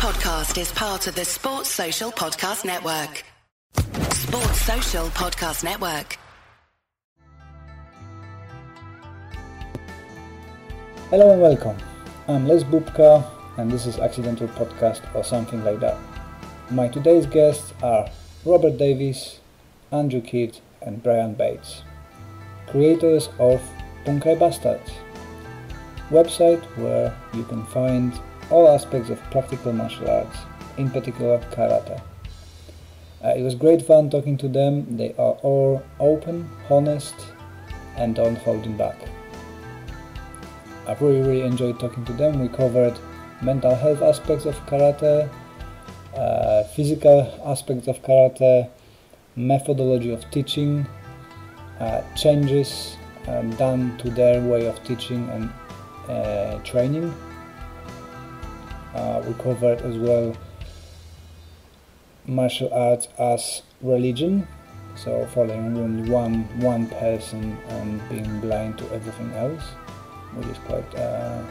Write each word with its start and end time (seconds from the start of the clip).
podcast 0.00 0.58
is 0.58 0.72
part 0.72 1.06
of 1.08 1.14
the 1.14 1.26
Sports 1.26 1.68
Social 1.68 2.10
Podcast 2.10 2.64
Network. 2.64 3.22
Sports 4.14 4.62
Social 4.62 5.04
Podcast 5.08 5.62
Network. 5.62 6.16
Hello 11.10 11.30
and 11.32 11.42
welcome. 11.42 11.76
I'm 12.28 12.48
Les 12.48 12.64
Bubka, 12.64 13.26
and 13.58 13.70
this 13.70 13.84
is 13.84 13.98
Accidental 13.98 14.48
Podcast 14.48 15.02
or 15.14 15.22
something 15.22 15.62
like 15.64 15.80
that. 15.80 15.98
My 16.70 16.88
today's 16.88 17.26
guests 17.26 17.74
are 17.82 18.08
Robert 18.46 18.78
Davis, 18.78 19.40
Andrew 19.92 20.22
Kidd, 20.22 20.60
and 20.80 21.02
Brian 21.02 21.34
Bates, 21.34 21.82
creators 22.68 23.28
of 23.38 23.60
Bunkai 24.06 24.38
Bastards, 24.38 24.92
website 26.08 26.64
where 26.78 27.14
you 27.34 27.44
can 27.44 27.66
find 27.66 28.18
all 28.50 28.68
aspects 28.68 29.10
of 29.10 29.20
practical 29.30 29.72
martial 29.72 30.10
arts, 30.10 30.36
in 30.76 30.90
particular 30.90 31.38
karate. 31.50 32.00
Uh, 33.22 33.34
it 33.36 33.42
was 33.42 33.54
great 33.54 33.82
fun 33.82 34.08
talking 34.08 34.36
to 34.38 34.48
them. 34.48 34.96
They 34.96 35.12
are 35.12 35.36
all 35.42 35.82
open, 35.98 36.50
honest, 36.70 37.14
and 37.96 38.14
don't 38.14 38.36
hold 38.36 38.58
holding 38.58 38.76
back. 38.76 38.96
I've 40.86 41.00
really, 41.02 41.20
really 41.20 41.42
enjoyed 41.42 41.78
talking 41.78 42.04
to 42.06 42.12
them. 42.14 42.40
We 42.40 42.48
covered 42.48 42.98
mental 43.42 43.74
health 43.74 44.02
aspects 44.02 44.46
of 44.46 44.54
karate, 44.66 45.28
uh, 46.16 46.64
physical 46.64 47.40
aspects 47.44 47.88
of 47.88 48.02
karate, 48.02 48.68
methodology 49.36 50.12
of 50.12 50.28
teaching, 50.30 50.86
uh, 51.78 52.02
changes 52.14 52.96
uh, 53.28 53.42
done 53.56 53.96
to 53.98 54.10
their 54.10 54.40
way 54.40 54.66
of 54.66 54.82
teaching 54.84 55.28
and 55.30 55.50
uh, 56.08 56.58
training. 56.64 57.14
Uh, 58.94 59.22
we 59.26 59.34
covered 59.34 59.80
as 59.82 59.96
well 59.96 60.36
martial 62.26 62.72
arts 62.72 63.08
as 63.18 63.62
religion, 63.80 64.46
so 64.96 65.26
following 65.34 65.76
only 65.76 66.10
one 66.10 66.44
one 66.60 66.86
person 66.86 67.56
and 67.68 68.08
being 68.08 68.40
blind 68.40 68.78
to 68.78 68.84
everything 68.92 69.32
else, 69.34 69.62
which 70.34 70.46
is 70.48 70.58
quite 70.58 70.94
uh, 70.96 71.42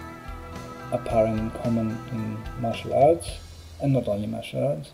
apparent 0.91 1.39
and 1.39 1.53
common 1.63 1.97
in 2.11 2.37
martial 2.61 2.93
arts, 2.93 3.37
and 3.81 3.93
not 3.93 4.07
only 4.07 4.27
martial 4.27 4.67
arts. 4.67 4.91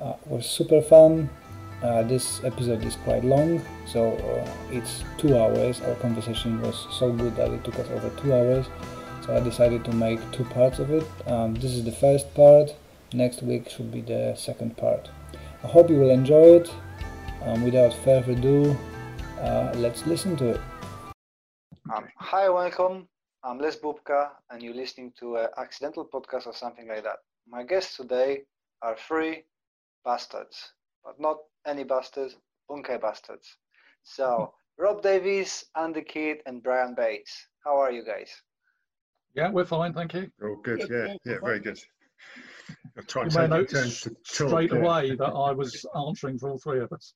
Uh, 0.00 0.14
was 0.26 0.46
super 0.46 0.80
fun. 0.80 1.28
Uh, 1.82 2.02
this 2.02 2.42
episode 2.44 2.84
is 2.84 2.96
quite 2.96 3.24
long, 3.24 3.60
so 3.86 4.12
uh, 4.12 4.50
it's 4.70 5.04
two 5.16 5.36
hours. 5.36 5.80
Our 5.80 5.94
conversation 5.96 6.60
was 6.60 6.86
so 6.90 7.12
good 7.12 7.36
that 7.36 7.50
it 7.50 7.64
took 7.64 7.78
us 7.78 7.88
over 7.90 8.10
two 8.20 8.32
hours. 8.32 8.66
So 9.28 9.36
I 9.36 9.40
decided 9.40 9.84
to 9.84 9.92
make 9.92 10.18
two 10.32 10.44
parts 10.44 10.78
of 10.78 10.90
it. 10.90 11.06
Um, 11.26 11.54
this 11.54 11.72
is 11.74 11.84
the 11.84 11.92
first 11.92 12.34
part. 12.34 12.74
Next 13.12 13.42
week 13.42 13.68
should 13.68 13.92
be 13.92 14.00
the 14.00 14.34
second 14.34 14.74
part. 14.78 15.10
I 15.62 15.66
hope 15.66 15.90
you 15.90 15.96
will 15.96 16.08
enjoy 16.08 16.56
it. 16.60 16.72
Um, 17.42 17.62
without 17.62 17.92
further 17.92 18.32
ado, 18.32 18.74
uh, 19.38 19.74
let's 19.76 20.06
listen 20.06 20.34
to 20.38 20.52
it. 20.52 20.60
Um, 21.94 22.08
hi, 22.16 22.48
welcome. 22.48 23.06
I'm 23.44 23.58
Les 23.58 23.76
Bubka, 23.76 24.30
and 24.48 24.62
you're 24.62 24.72
listening 24.72 25.12
to 25.20 25.36
an 25.36 25.48
accidental 25.58 26.06
podcast 26.06 26.46
or 26.46 26.54
something 26.54 26.88
like 26.88 27.04
that. 27.04 27.18
My 27.46 27.64
guests 27.64 27.98
today 27.98 28.44
are 28.80 28.96
three 28.96 29.44
bastards, 30.06 30.72
but 31.04 31.20
not 31.20 31.36
any 31.66 31.84
bastards, 31.84 32.34
bunkai 32.70 32.98
bastards. 32.98 33.58
So, 34.04 34.54
Rob 34.78 35.02
Davis, 35.02 35.66
Andy 35.76 36.00
Kidd, 36.00 36.38
and 36.46 36.62
Brian 36.62 36.94
Bates. 36.94 37.46
How 37.62 37.76
are 37.76 37.92
you 37.92 38.06
guys? 38.06 38.30
Yeah, 39.38 39.50
we're 39.50 39.64
fine, 39.64 39.92
thank 39.92 40.14
you. 40.14 40.28
Oh, 40.42 40.56
good. 40.64 40.80
Yeah, 40.90 41.14
yeah, 41.24 41.38
very 41.40 41.60
good. 41.60 41.80
I'll 42.96 43.04
try 43.04 43.22
You 43.22 43.38
may 43.38 43.46
notice 43.46 44.02
turn 44.02 44.12
to 44.12 44.16
talk, 44.16 44.26
straight 44.26 44.72
yeah. 44.72 44.78
away 44.78 45.14
that 45.14 45.28
I 45.28 45.52
was 45.62 45.86
answering 45.94 46.40
for 46.40 46.50
all 46.50 46.58
three 46.58 46.80
of 46.80 46.92
us. 46.92 47.14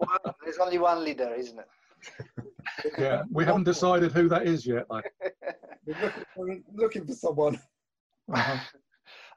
well, 0.00 0.34
there's 0.42 0.58
only 0.58 0.78
one 0.78 1.04
leader, 1.04 1.32
isn't 1.32 1.56
it? 1.56 1.68
Yeah, 2.98 3.22
we 3.30 3.44
haven't 3.44 3.62
decided 3.62 4.10
who 4.10 4.28
that 4.28 4.48
is 4.48 4.66
yet, 4.66 4.86
though. 4.90 5.02
We're 5.86 6.02
looking, 6.02 6.24
we're 6.36 6.62
looking 6.74 7.06
for 7.06 7.14
someone. 7.14 7.60
Uh-huh. 8.32 8.58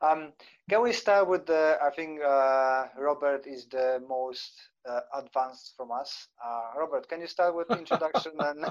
Um, 0.01 0.33
can 0.69 0.81
we 0.81 0.91
start 0.91 1.29
with 1.29 1.45
the? 1.45 1.77
I 1.81 1.89
think 1.95 2.19
uh, 2.21 2.87
Robert 2.97 3.47
is 3.47 3.67
the 3.67 4.03
most 4.05 4.51
uh, 4.85 4.99
advanced 5.15 5.75
from 5.77 5.91
us. 5.91 6.27
Uh, 6.45 6.77
Robert, 6.77 7.07
can 7.07 7.21
you 7.21 7.27
start 7.27 7.55
with 7.55 7.69
the 7.69 7.79
introduction 7.79 8.33
and 8.39 8.65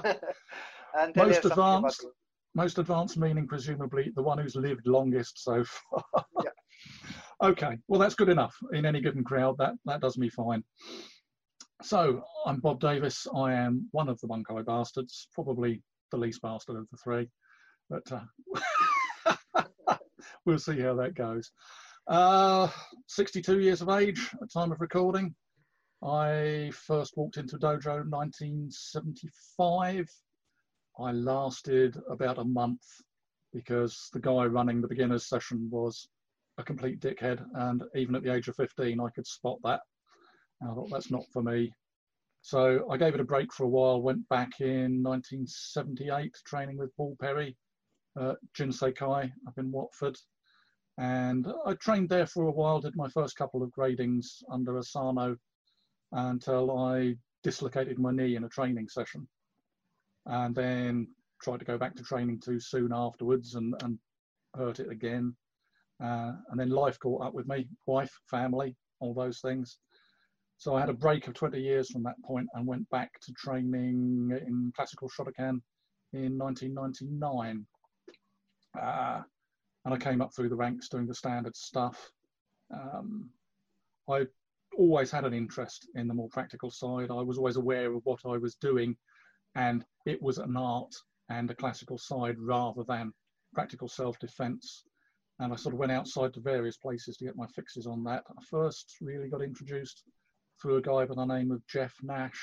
and 0.93 1.15
tell 1.15 1.25
Most 1.25 1.37
us 1.37 1.41
something 1.47 1.53
about 1.53 1.77
advanced? 1.77 2.05
Most 2.55 2.77
advanced 2.77 3.17
meaning, 3.17 3.47
presumably, 3.47 4.11
the 4.15 4.21
one 4.21 4.37
who's 4.37 4.55
lived 4.55 4.85
longest 4.85 5.43
so 5.43 5.63
far. 5.63 6.03
Yeah. 6.43 6.51
okay, 7.49 7.77
well, 7.87 7.99
that's 7.99 8.13
good 8.13 8.29
enough. 8.29 8.55
In 8.73 8.85
any 8.85 9.01
given 9.01 9.23
crowd, 9.23 9.57
that, 9.57 9.73
that 9.85 10.01
does 10.01 10.17
me 10.17 10.29
fine. 10.29 10.63
So, 11.81 12.23
I'm 12.45 12.59
Bob 12.59 12.79
Davis. 12.79 13.25
I 13.35 13.53
am 13.53 13.87
one 13.91 14.07
of 14.07 14.19
the 14.21 14.27
Bunkai 14.27 14.63
bastards, 14.65 15.27
probably 15.33 15.81
the 16.11 16.17
least 16.17 16.43
bastard 16.43 16.77
of 16.77 16.87
the 16.91 16.97
three. 16.97 17.27
But 17.89 18.03
uh, 18.11 18.21
we'll 20.45 20.59
see 20.59 20.79
how 20.79 20.93
that 20.95 21.15
goes. 21.15 21.51
Uh, 22.07 22.67
62 23.07 23.59
years 23.61 23.81
of 23.81 23.89
age 23.89 24.29
at 24.41 24.51
time 24.53 24.71
of 24.71 24.79
recording. 24.79 25.33
I 26.03 26.71
first 26.73 27.17
walked 27.17 27.37
into 27.37 27.57
dojo 27.57 28.01
in 28.01 28.09
1975. 28.11 30.07
I 30.99 31.11
lasted 31.11 31.99
about 32.09 32.37
a 32.37 32.43
month 32.43 32.83
because 33.51 34.09
the 34.13 34.19
guy 34.19 34.45
running 34.45 34.81
the 34.81 34.87
beginner's 34.87 35.27
session 35.27 35.69
was 35.71 36.07
a 36.57 36.63
complete 36.63 36.99
dickhead, 36.99 37.43
and 37.55 37.83
even 37.95 38.15
at 38.15 38.23
the 38.23 38.33
age 38.33 38.47
of 38.47 38.55
15, 38.55 38.99
I 38.99 39.09
could 39.09 39.25
spot 39.25 39.57
that. 39.63 39.81
And 40.61 40.69
I 40.69 40.73
thought 40.73 40.91
that's 40.91 41.11
not 41.11 41.25
for 41.31 41.41
me. 41.41 41.73
So 42.41 42.87
I 42.91 42.97
gave 42.97 43.15
it 43.15 43.21
a 43.21 43.25
break 43.25 43.51
for 43.53 43.63
a 43.63 43.69
while. 43.69 44.01
Went 44.01 44.27
back 44.29 44.59
in 44.59 45.01
1978, 45.01 46.35
training 46.45 46.77
with 46.77 46.95
Paul 46.95 47.15
Perry, 47.19 47.57
uh, 48.19 48.35
Jinsei 48.55 48.95
Kai 48.95 49.31
up 49.47 49.57
in 49.57 49.71
Watford, 49.71 50.17
and 50.99 51.47
I 51.65 51.73
trained 51.73 52.09
there 52.09 52.27
for 52.27 52.47
a 52.47 52.51
while. 52.51 52.79
Did 52.79 52.95
my 52.95 53.09
first 53.09 53.35
couple 53.35 53.63
of 53.63 53.71
gradings 53.71 54.43
under 54.51 54.77
Asano 54.77 55.37
until 56.11 56.77
I 56.77 57.15
dislocated 57.41 57.97
my 57.97 58.11
knee 58.11 58.35
in 58.35 58.43
a 58.43 58.49
training 58.49 58.89
session 58.89 59.27
and 60.25 60.55
then 60.55 61.07
tried 61.41 61.59
to 61.59 61.65
go 61.65 61.77
back 61.77 61.95
to 61.95 62.03
training 62.03 62.39
too 62.39 62.59
soon 62.59 62.91
afterwards 62.93 63.55
and, 63.55 63.73
and 63.83 63.99
hurt 64.55 64.79
it 64.79 64.89
again. 64.89 65.35
Uh, 66.03 66.33
and 66.49 66.59
then 66.59 66.69
life 66.69 66.99
caught 66.99 67.23
up 67.23 67.33
with 67.33 67.47
me, 67.47 67.67
wife, 67.85 68.11
family, 68.29 68.75
all 68.99 69.13
those 69.13 69.39
things. 69.39 69.77
So 70.57 70.75
I 70.75 70.79
had 70.79 70.89
a 70.89 70.93
break 70.93 71.27
of 71.27 71.33
20 71.33 71.59
years 71.59 71.89
from 71.89 72.03
that 72.03 72.21
point 72.23 72.47
and 72.53 72.65
went 72.65 72.89
back 72.89 73.11
to 73.21 73.33
training 73.33 74.31
in 74.31 74.71
classical 74.75 75.09
Shotokan 75.09 75.61
in 76.13 76.37
1999. 76.37 77.65
Uh, 78.79 79.21
and 79.85 79.93
I 79.93 79.97
came 79.97 80.21
up 80.21 80.33
through 80.33 80.49
the 80.49 80.55
ranks 80.55 80.87
doing 80.87 81.05
the 81.05 81.13
standard 81.13 81.55
stuff. 81.55 82.11
Um, 82.73 83.29
I 84.09 84.25
always 84.77 85.11
had 85.11 85.25
an 85.25 85.33
interest 85.33 85.87
in 85.95 86.07
the 86.07 86.13
more 86.13 86.29
practical 86.29 86.71
side. 86.71 87.11
I 87.11 87.21
was 87.21 87.37
always 87.37 87.57
aware 87.57 87.93
of 87.93 88.01
what 88.05 88.21
I 88.25 88.37
was 88.37 88.55
doing, 88.55 88.95
and 89.55 89.85
it 90.05 90.21
was 90.21 90.37
an 90.37 90.57
art 90.57 90.93
and 91.29 91.49
a 91.49 91.55
classical 91.55 91.97
side 91.97 92.39
rather 92.39 92.83
than 92.83 93.13
practical 93.53 93.87
self-defense. 93.87 94.83
And 95.39 95.51
I 95.51 95.55
sort 95.55 95.73
of 95.73 95.79
went 95.79 95.91
outside 95.91 96.33
to 96.33 96.41
various 96.41 96.77
places 96.77 97.17
to 97.17 97.25
get 97.25 97.35
my 97.35 97.47
fixes 97.47 97.87
on 97.87 98.03
that. 98.05 98.23
I 98.29 98.43
first 98.49 98.95
really 99.01 99.29
got 99.29 99.41
introduced 99.41 100.03
through 100.61 100.77
a 100.77 100.81
guy 100.81 101.05
by 101.05 101.15
the 101.15 101.25
name 101.25 101.51
of 101.51 101.65
Jeff 101.67 101.93
Nash, 102.03 102.39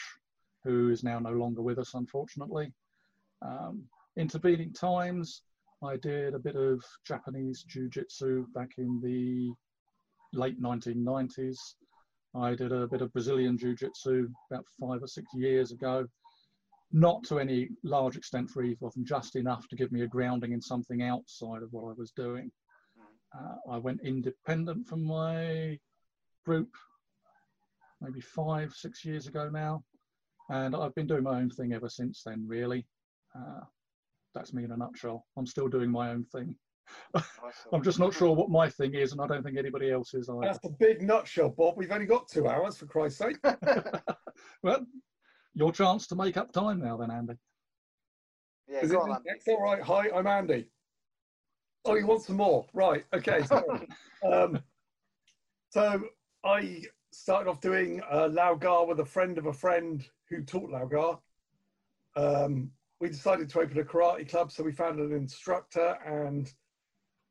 who 0.65 0.91
is 0.91 1.05
now 1.05 1.19
no 1.19 1.31
longer 1.31 1.63
with 1.63 1.79
us, 1.79 1.95
unfortunately. 1.95 2.73
Um, 3.43 3.85
intervening 4.17 4.73
times, 4.73 5.43
I 5.83 5.97
did 5.97 6.35
a 6.35 6.39
bit 6.39 6.57
of 6.57 6.85
Japanese 7.07 7.63
jiu-jitsu 7.63 8.47
back 8.55 8.73
in 8.77 9.01
the 9.01 9.53
late 10.39 10.61
1990s. 10.61 11.57
I 12.35 12.55
did 12.55 12.73
a 12.73 12.87
bit 12.87 13.03
of 13.03 13.13
Brazilian 13.13 13.57
jiu-jitsu 13.57 14.29
about 14.51 14.67
five 14.79 15.03
or 15.03 15.07
six 15.07 15.27
years 15.35 15.73
ago, 15.73 16.07
not 16.93 17.23
to 17.25 17.39
any 17.39 17.69
large 17.85 18.17
extent 18.17 18.51
for 18.51 18.63
either 18.63 18.87
of 18.87 18.95
them, 18.95 19.05
just 19.05 19.37
enough 19.37 19.69
to 19.69 19.77
give 19.77 19.93
me 19.93 20.03
a 20.03 20.09
grounding 20.09 20.53
in 20.53 20.61
something 20.61 21.03
outside 21.03 21.63
of 21.63 21.73
what 21.73 21.89
I 21.89 21.95
was 21.97 22.11
doing. 22.11 22.51
Uh, 23.37 23.73
I 23.73 23.79
went 23.79 24.01
independent 24.03 24.89
from 24.89 25.05
my 25.05 25.79
group 26.45 26.69
maybe 28.01 28.21
five, 28.21 28.73
six 28.73 29.05
years 29.05 29.27
ago 29.27 29.49
now, 29.53 29.85
and 30.49 30.75
I've 30.75 30.95
been 30.95 31.07
doing 31.07 31.23
my 31.23 31.39
own 31.39 31.51
thing 31.51 31.73
ever 31.73 31.89
since 31.89 32.23
then, 32.25 32.45
really. 32.47 32.87
Uh, 33.37 33.61
that's 34.35 34.53
me 34.53 34.65
in 34.65 34.73
a 34.73 34.77
nutshell. 34.77 35.27
I'm 35.37 35.47
still 35.47 35.69
doing 35.69 35.91
my 35.91 36.11
own 36.11 36.25
thing. 36.25 36.57
I'm 37.73 37.83
just 37.83 38.01
not 38.01 38.15
sure 38.15 38.35
what 38.35 38.51
my 38.51 38.69
thing 38.69 38.95
is, 38.95 39.13
and 39.13 39.21
I 39.21 39.27
don't 39.27 39.45
think 39.45 39.59
anybody 39.59 39.93
else 39.93 40.15
is 40.15 40.29
either. 40.29 40.41
That's 40.43 40.65
a 40.65 40.71
big 40.71 41.03
nutshell, 41.03 41.51
Bob. 41.51 41.75
We've 41.77 41.93
only 41.93 42.07
got 42.07 42.29
two 42.29 42.49
hours, 42.49 42.77
for 42.77 42.87
Christ's 42.87 43.19
sake. 43.19 43.37
well, 44.63 44.85
your 45.55 45.73
chance 45.73 46.07
to 46.09 46.17
make 46.17 46.37
up 46.37 46.53
time 46.53 46.81
now, 46.81 46.97
then, 46.97 47.11
Andy. 47.11 47.35
Yeah, 48.69 48.81
Is 48.81 48.93
go 48.93 48.99
it 48.99 49.03
on, 49.03 49.11
Andy. 49.11 49.23
next? 49.27 49.49
All 49.49 49.63
right. 49.63 49.83
Hi, 49.83 50.11
I'm 50.15 50.27
Andy. 50.27 50.67
Oh, 51.85 51.95
you 51.95 52.07
want 52.07 52.23
some 52.23 52.37
more? 52.37 52.67
Right. 52.73 53.05
Okay. 53.13 53.43
So, 53.45 53.65
um, 54.31 54.61
so 55.71 56.03
I 56.45 56.83
started 57.13 57.51
off 57.51 57.61
doing 57.61 58.01
uh, 58.11 58.29
Lau 58.31 58.55
Gar 58.55 58.87
with 58.87 59.01
a 59.01 59.05
friend 59.05 59.39
of 59.39 59.47
a 59.47 59.53
friend 59.53 60.05
who 60.29 60.43
taught 60.43 60.71
Lau 60.71 60.85
Gar. 60.85 61.19
Um, 62.17 62.71
we 63.01 63.09
decided 63.09 63.49
to 63.49 63.61
open 63.61 63.79
a 63.79 63.85
karate 63.85 64.29
club, 64.29 64.53
so 64.53 64.63
we 64.63 64.73
found 64.73 65.01
an 65.01 65.13
instructor, 65.13 65.97
and 66.05 66.53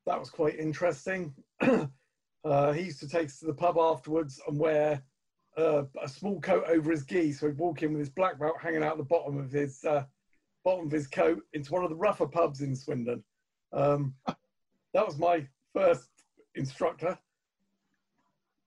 that 0.06 0.20
was 0.20 0.30
quite 0.30 0.58
interesting. 0.58 1.34
uh, 1.62 2.72
he 2.74 2.84
used 2.84 3.00
to 3.02 3.08
take 3.08 3.28
us 3.28 3.40
to 3.40 3.46
the 3.46 3.54
pub 3.54 3.78
afterwards 3.78 4.42
and 4.48 4.58
wear 4.58 5.04
uh, 5.60 5.84
a 6.02 6.08
small 6.08 6.40
coat 6.42 6.64
over 6.68 6.92
his 6.92 7.06
gi, 7.06 7.32
so 7.34 7.48
he'd 7.48 7.58
walk 7.58 7.84
in 7.84 7.92
with 7.92 8.00
his 8.00 8.10
black 8.10 8.40
belt 8.40 8.56
hanging 8.62 8.84
out 8.84 8.98
the 8.98 9.04
bottom 9.04 9.38
of 9.38 9.52
his 9.52 9.84
uh, 9.84 10.04
bottom 10.64 10.86
of 10.86 10.92
his 10.92 11.08
coat 11.08 11.42
into 11.54 11.72
one 11.72 11.84
of 11.84 11.90
the 11.90 11.96
rougher 11.96 12.28
pubs 12.28 12.62
in 12.62 12.76
Swindon. 12.76 13.24
Um, 13.74 14.14
that 14.94 15.06
was 15.06 15.18
my 15.18 15.46
first 15.74 16.10
instructor. 16.56 17.18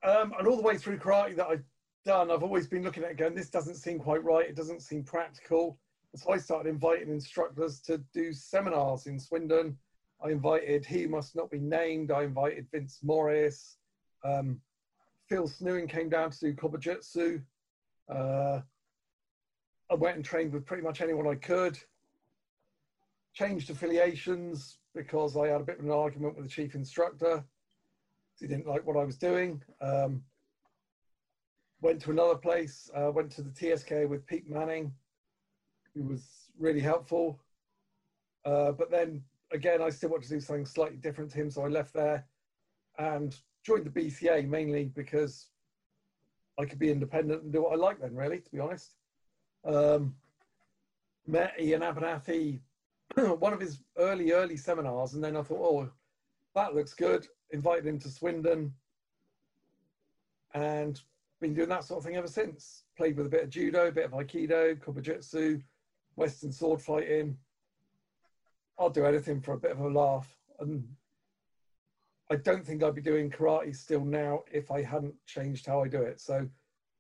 Um, 0.05 0.33
and 0.39 0.49
all 0.49 0.57
the 0.57 0.63
way 0.63 0.77
through 0.77 0.99
karate 0.99 1.37
that 1.37 1.47
I've 1.47 1.65
done, 2.05 2.31
I've 2.31 2.43
always 2.43 2.67
been 2.67 2.83
looking 2.83 3.05
at 3.05 3.17
going, 3.17 3.35
this 3.35 3.51
doesn't 3.51 3.77
seem 3.77 3.99
quite 3.99 4.25
right. 4.25 4.49
It 4.49 4.57
doesn't 4.57 4.83
seem 4.83 5.05
practical. 5.05 5.79
So 6.17 6.33
I 6.33 6.39
started 6.39 6.69
inviting 6.69 7.09
instructors 7.09 7.81
to 7.83 7.99
do 8.13 8.33
seminars 8.33 9.07
in 9.07 9.19
Swindon. 9.19 9.77
I 10.25 10.31
invited 10.31 10.85
He 10.85 11.07
Must 11.07 11.35
Not 11.37 11.51
Be 11.51 11.59
Named. 11.59 12.11
I 12.11 12.25
invited 12.25 12.67
Vince 12.71 12.99
Morris. 13.03 13.77
Um, 14.25 14.61
Phil 15.33 15.49
Snewing 15.49 15.89
came 15.89 16.11
down 16.11 16.31
to 16.31 16.39
do 16.39 16.53
Kobujutsu. 16.53 17.41
Uh, 18.07 18.61
I 19.91 19.95
went 19.95 20.17
and 20.17 20.23
trained 20.23 20.53
with 20.53 20.67
pretty 20.67 20.83
much 20.83 21.01
anyone 21.01 21.27
I 21.27 21.37
could. 21.37 21.79
Changed 23.33 23.71
affiliations 23.71 24.77
because 24.95 25.35
I 25.35 25.49
had 25.49 25.63
a 25.63 25.65
bit 25.65 25.79
of 25.79 25.87
an 25.87 25.91
argument 25.91 26.37
with 26.37 26.45
the 26.45 26.51
chief 26.51 26.75
instructor. 26.75 27.43
He 28.39 28.47
didn't 28.47 28.67
like 28.67 28.87
what 28.87 28.99
I 28.99 29.05
was 29.05 29.17
doing. 29.17 29.63
Um, 29.81 30.23
went 31.81 32.03
to 32.03 32.11
another 32.11 32.37
place, 32.37 32.91
uh, 32.95 33.11
went 33.11 33.31
to 33.33 33.43
the 33.43 33.55
TSK 33.55 34.07
with 34.11 34.27
Pete 34.27 34.51
Manning, 34.51 34.93
who 35.95 36.03
was 36.03 36.51
really 36.59 36.81
helpful. 36.81 37.41
Uh, 38.45 38.73
but 38.73 38.91
then 38.91 39.23
again, 39.51 39.81
I 39.81 39.89
still 39.89 40.11
want 40.11 40.25
to 40.25 40.29
do 40.29 40.41
something 40.41 40.67
slightly 40.67 40.99
different 40.99 41.31
to 41.31 41.39
him, 41.39 41.51
so 41.51 41.65
I 41.65 41.69
left 41.69 41.95
there 41.95 42.27
and 42.99 43.35
joined 43.65 43.85
the 43.85 43.91
BCA 43.91 44.49
mainly 44.49 44.87
because 44.95 45.47
I 46.59 46.65
could 46.65 46.79
be 46.79 46.91
independent 46.91 47.43
and 47.43 47.53
do 47.53 47.63
what 47.63 47.73
I 47.73 47.77
like 47.77 48.01
then, 48.01 48.15
really, 48.15 48.41
to 48.41 48.51
be 48.51 48.61
honest. 48.61 48.95
Um, 49.65 50.15
met 51.27 51.55
Iain 51.59 51.83
Abernethy, 51.83 52.61
one 53.15 53.53
of 53.53 53.61
his 53.61 53.81
early, 53.97 54.33
early 54.33 54.57
seminars, 54.57 55.15
and 55.15 55.23
then 55.23 55.37
I 55.37 55.43
thought, 55.43 55.61
oh, 55.61 55.91
that 56.55 56.75
looks 56.75 56.95
good. 56.95 57.27
Invited 57.51 57.87
him 57.87 57.99
to 58.01 58.09
Swindon 58.09 58.73
and 60.55 61.01
been 61.41 61.55
doing 61.55 61.69
that 61.69 61.85
sort 61.85 61.99
of 61.99 62.05
thing 62.05 62.17
ever 62.17 62.29
since. 62.29 62.85
Played 62.97 63.17
with 63.17 63.27
a 63.27 63.31
bit 63.31 63.45
of 63.45 63.51
judo, 63.51 63.89
a 63.89 63.93
bit 63.93 64.05
of 64.05 64.13
aikido, 64.13 64.79
kobujutsu, 64.79 65.63
western 66.17 66.53
sword 66.53 66.81
fighting. 66.81 67.37
I'll 68.79 68.91
do 68.91 69.05
anything 69.05 69.41
for 69.41 69.55
a 69.55 69.59
bit 69.59 69.73
of 69.73 69.81
a 69.81 69.89
laugh. 69.89 70.29
And 70.61 70.87
I 72.33 72.37
don't 72.37 72.67
think 72.67 72.83
I'd 72.83 72.95
be 72.95 73.03
doing 73.03 73.31
karate 73.31 73.77
still 73.77 74.07
now 74.07 74.41
if 74.51 74.71
I 74.71 74.83
hadn't 74.83 75.15
changed 75.27 75.67
how 75.67 75.83
I 75.83 75.89
do 75.89 76.01
it. 76.01 76.19
So 76.19 76.49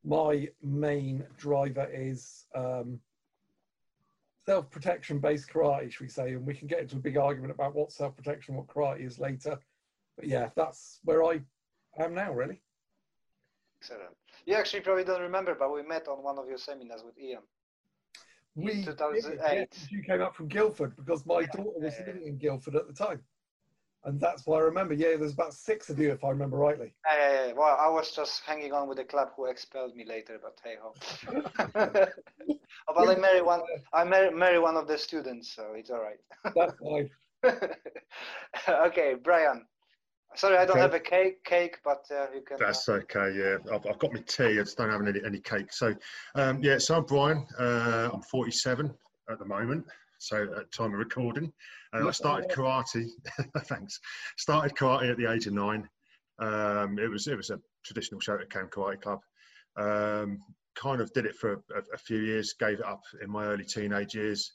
my 0.04 0.46
main 0.62 1.24
driver 1.38 1.88
is 1.90 2.44
um, 2.54 3.00
self-protection 4.44 5.20
based 5.20 5.48
karate, 5.48 5.90
should 5.90 6.02
we 6.02 6.08
say, 6.08 6.32
and 6.32 6.46
we 6.46 6.52
can 6.52 6.68
get 6.68 6.80
into 6.80 6.96
a 6.96 7.00
big 7.00 7.16
argument 7.16 7.50
about 7.50 7.74
what 7.74 7.92
self-protection, 7.92 8.54
what 8.56 8.66
karate 8.66 9.06
is 9.06 9.18
later. 9.18 9.58
But 10.18 10.26
yeah, 10.26 10.50
that's 10.54 11.00
where 11.04 11.24
I 11.24 11.40
am 11.98 12.12
now, 12.12 12.34
really. 12.34 12.60
Excellent. 13.80 14.14
You 14.44 14.56
actually 14.56 14.80
probably 14.80 15.04
don't 15.04 15.22
remember, 15.22 15.54
but 15.58 15.72
we 15.72 15.82
met 15.82 16.08
on 16.08 16.22
one 16.22 16.38
of 16.38 16.46
your 16.46 16.58
seminars 16.58 17.04
with 17.04 17.18
Ian. 17.18 17.40
We 18.54 18.84
2008. 18.84 19.56
did, 19.56 19.68
you 19.90 20.02
came 20.02 20.20
up 20.20 20.36
from 20.36 20.48
Guildford 20.48 20.94
because 20.94 21.24
my 21.24 21.40
Yeah, 21.40 21.46
daughter 21.46 21.78
was 21.78 21.94
yeah, 21.98 22.04
living 22.06 22.26
in 22.26 22.36
Guildford 22.36 22.76
at 22.76 22.86
the 22.86 22.92
time. 22.92 23.22
And 24.04 24.20
that's 24.20 24.46
why 24.46 24.58
I 24.58 24.62
remember, 24.62 24.94
yeah, 24.94 25.16
there's 25.16 25.32
about 25.32 25.54
six 25.54 25.88
of 25.88 25.98
you, 25.98 26.10
if 26.10 26.24
I 26.24 26.30
remember 26.30 26.56
rightly. 26.56 26.92
Yeah, 27.06 27.18
yeah, 27.18 27.46
yeah. 27.46 27.52
Well, 27.52 27.76
I 27.78 27.88
was 27.88 28.10
just 28.10 28.42
hanging 28.44 28.72
on 28.72 28.88
with 28.88 28.98
the 28.98 29.04
club 29.04 29.28
who 29.36 29.46
expelled 29.46 29.94
me 29.94 30.04
later, 30.04 30.40
but 30.42 30.58
hey 30.64 30.76
ho. 30.80 30.92
oh, 32.88 32.94
but 32.94 33.08
I 33.08 33.14
marry 33.14 33.42
one. 33.42 33.60
I 33.92 34.04
marry, 34.04 34.34
marry 34.34 34.58
one 34.58 34.76
of 34.76 34.88
the 34.88 34.98
students, 34.98 35.54
so 35.54 35.74
it's 35.76 35.90
all 35.90 36.02
right. 36.02 36.18
That's 36.56 36.74
why. 36.80 37.08
okay, 38.86 39.14
Brian. 39.22 39.66
Sorry, 40.34 40.56
I 40.56 40.64
don't 40.64 40.76
Okay. 40.76 40.80
have 40.80 40.94
a 40.94 41.00
cake, 41.00 41.44
cake, 41.44 41.78
but 41.84 42.04
uh, 42.10 42.26
you 42.34 42.40
can. 42.40 42.56
That's 42.58 42.88
okay. 42.88 43.34
Yeah, 43.36 43.58
I've, 43.72 43.86
I've 43.86 43.98
got 43.98 44.12
my 44.12 44.20
tea. 44.20 44.58
I 44.58 44.62
just 44.62 44.78
don't 44.78 44.90
have 44.90 45.06
any, 45.06 45.20
any 45.24 45.38
cake. 45.40 45.72
So, 45.72 45.94
um, 46.34 46.58
yeah. 46.62 46.78
So 46.78 46.96
I'm 46.96 47.04
Brian. 47.04 47.46
Uh, 47.58 48.10
I'm 48.12 48.22
47 48.22 48.92
at 49.30 49.38
the 49.38 49.44
moment. 49.44 49.84
So 50.22 50.44
at 50.56 50.70
time 50.70 50.92
of 50.92 51.00
recording, 51.00 51.52
uh, 51.92 52.06
I 52.06 52.12
started 52.12 52.48
karate. 52.48 53.08
thanks. 53.64 53.98
Started 54.38 54.76
karate 54.76 55.10
at 55.10 55.16
the 55.16 55.28
age 55.28 55.48
of 55.48 55.52
nine. 55.52 55.88
Um, 56.38 56.96
it 57.00 57.10
was 57.10 57.26
it 57.26 57.36
was 57.36 57.50
a 57.50 57.58
traditional 57.84 58.20
Shotokan 58.20 58.70
karate 58.70 59.02
club. 59.02 59.18
Um, 59.76 60.38
kind 60.76 61.00
of 61.00 61.12
did 61.12 61.26
it 61.26 61.34
for 61.34 61.54
a, 61.54 61.82
a 61.92 61.98
few 61.98 62.18
years. 62.18 62.54
Gave 62.58 62.78
it 62.78 62.86
up 62.86 63.02
in 63.20 63.30
my 63.32 63.46
early 63.46 63.64
teenage 63.64 64.14
years. 64.14 64.52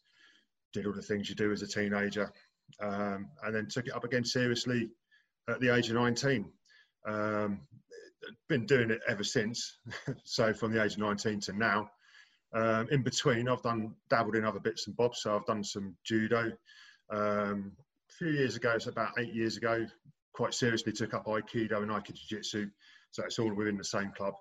Did 0.71 0.87
all 0.87 0.93
the 0.93 1.01
things 1.01 1.27
you 1.27 1.35
do 1.35 1.51
as 1.51 1.63
a 1.63 1.67
teenager, 1.67 2.31
um, 2.81 3.27
and 3.43 3.53
then 3.53 3.67
took 3.67 3.87
it 3.87 3.95
up 3.95 4.05
again 4.05 4.23
seriously 4.23 4.89
at 5.49 5.59
the 5.59 5.75
age 5.75 5.89
of 5.89 5.95
19. 5.95 6.49
Um, 7.05 7.59
been 8.47 8.65
doing 8.65 8.89
it 8.89 9.01
ever 9.05 9.23
since. 9.23 9.79
so 10.23 10.53
from 10.53 10.71
the 10.71 10.81
age 10.81 10.93
of 10.93 10.99
19 10.99 11.41
to 11.41 11.53
now. 11.53 11.89
Um, 12.53 12.87
in 12.91 13.03
between, 13.03 13.49
I've 13.49 13.61
done 13.61 13.95
dabbled 14.09 14.35
in 14.35 14.45
other 14.45 14.59
bits 14.59 14.87
and 14.87 14.95
bobs. 14.95 15.21
So 15.21 15.35
I've 15.35 15.45
done 15.45 15.63
some 15.63 15.95
judo. 16.03 16.51
Um, 17.11 17.73
a 18.09 18.13
few 18.17 18.29
years 18.29 18.55
ago, 18.55 18.73
it's 18.75 18.87
about 18.87 19.11
eight 19.19 19.33
years 19.33 19.57
ago, 19.57 19.85
quite 20.33 20.53
seriously 20.53 20.93
took 20.93 21.13
up 21.13 21.25
Aikido 21.25 21.81
and 21.81 21.91
Aikido 21.91 22.15
Jiu-Jitsu. 22.15 22.69
So 23.11 23.23
it's 23.23 23.39
all 23.39 23.53
within 23.53 23.77
the 23.77 23.83
same 23.83 24.11
club, 24.15 24.33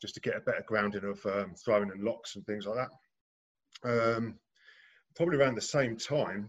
just 0.00 0.14
to 0.14 0.20
get 0.20 0.36
a 0.36 0.40
better 0.40 0.64
grounding 0.66 1.04
of 1.04 1.24
um, 1.26 1.54
throwing 1.64 1.90
and 1.90 2.02
locks 2.02 2.36
and 2.36 2.44
things 2.46 2.66
like 2.66 2.88
that. 3.82 4.16
Um, 4.16 4.38
probably 5.16 5.36
around 5.38 5.56
the 5.56 5.60
same 5.60 5.96
time, 5.96 6.48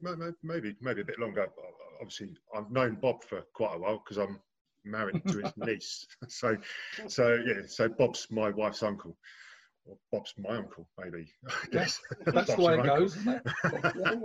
ma- 0.00 0.16
ma- 0.16 0.30
maybe 0.42 0.76
maybe 0.80 1.00
a 1.00 1.04
bit 1.04 1.18
longer. 1.18 1.48
Obviously, 2.00 2.36
I've 2.54 2.70
known 2.70 2.96
Bob 3.00 3.24
for 3.24 3.42
quite 3.54 3.74
a 3.74 3.78
while 3.78 4.02
because 4.04 4.18
I'm 4.18 4.40
married 4.84 5.22
to 5.28 5.38
his 5.38 5.52
niece. 5.56 6.06
So, 6.28 6.56
so 7.08 7.34
yeah, 7.46 7.62
so 7.66 7.88
Bob's 7.88 8.26
my 8.30 8.50
wife's 8.50 8.82
uncle. 8.82 9.16
Or 9.86 9.96
Bob's 10.12 10.34
my 10.38 10.56
uncle, 10.56 10.88
maybe. 10.98 11.32
I 11.48 11.66
guess. 11.72 12.00
That's 12.26 12.54
the 12.54 12.62
way 12.62 12.74
it 12.74 12.80
uncle. 12.80 12.98
goes, 12.98 13.16
isn't 13.16 13.28
it? 13.28 13.42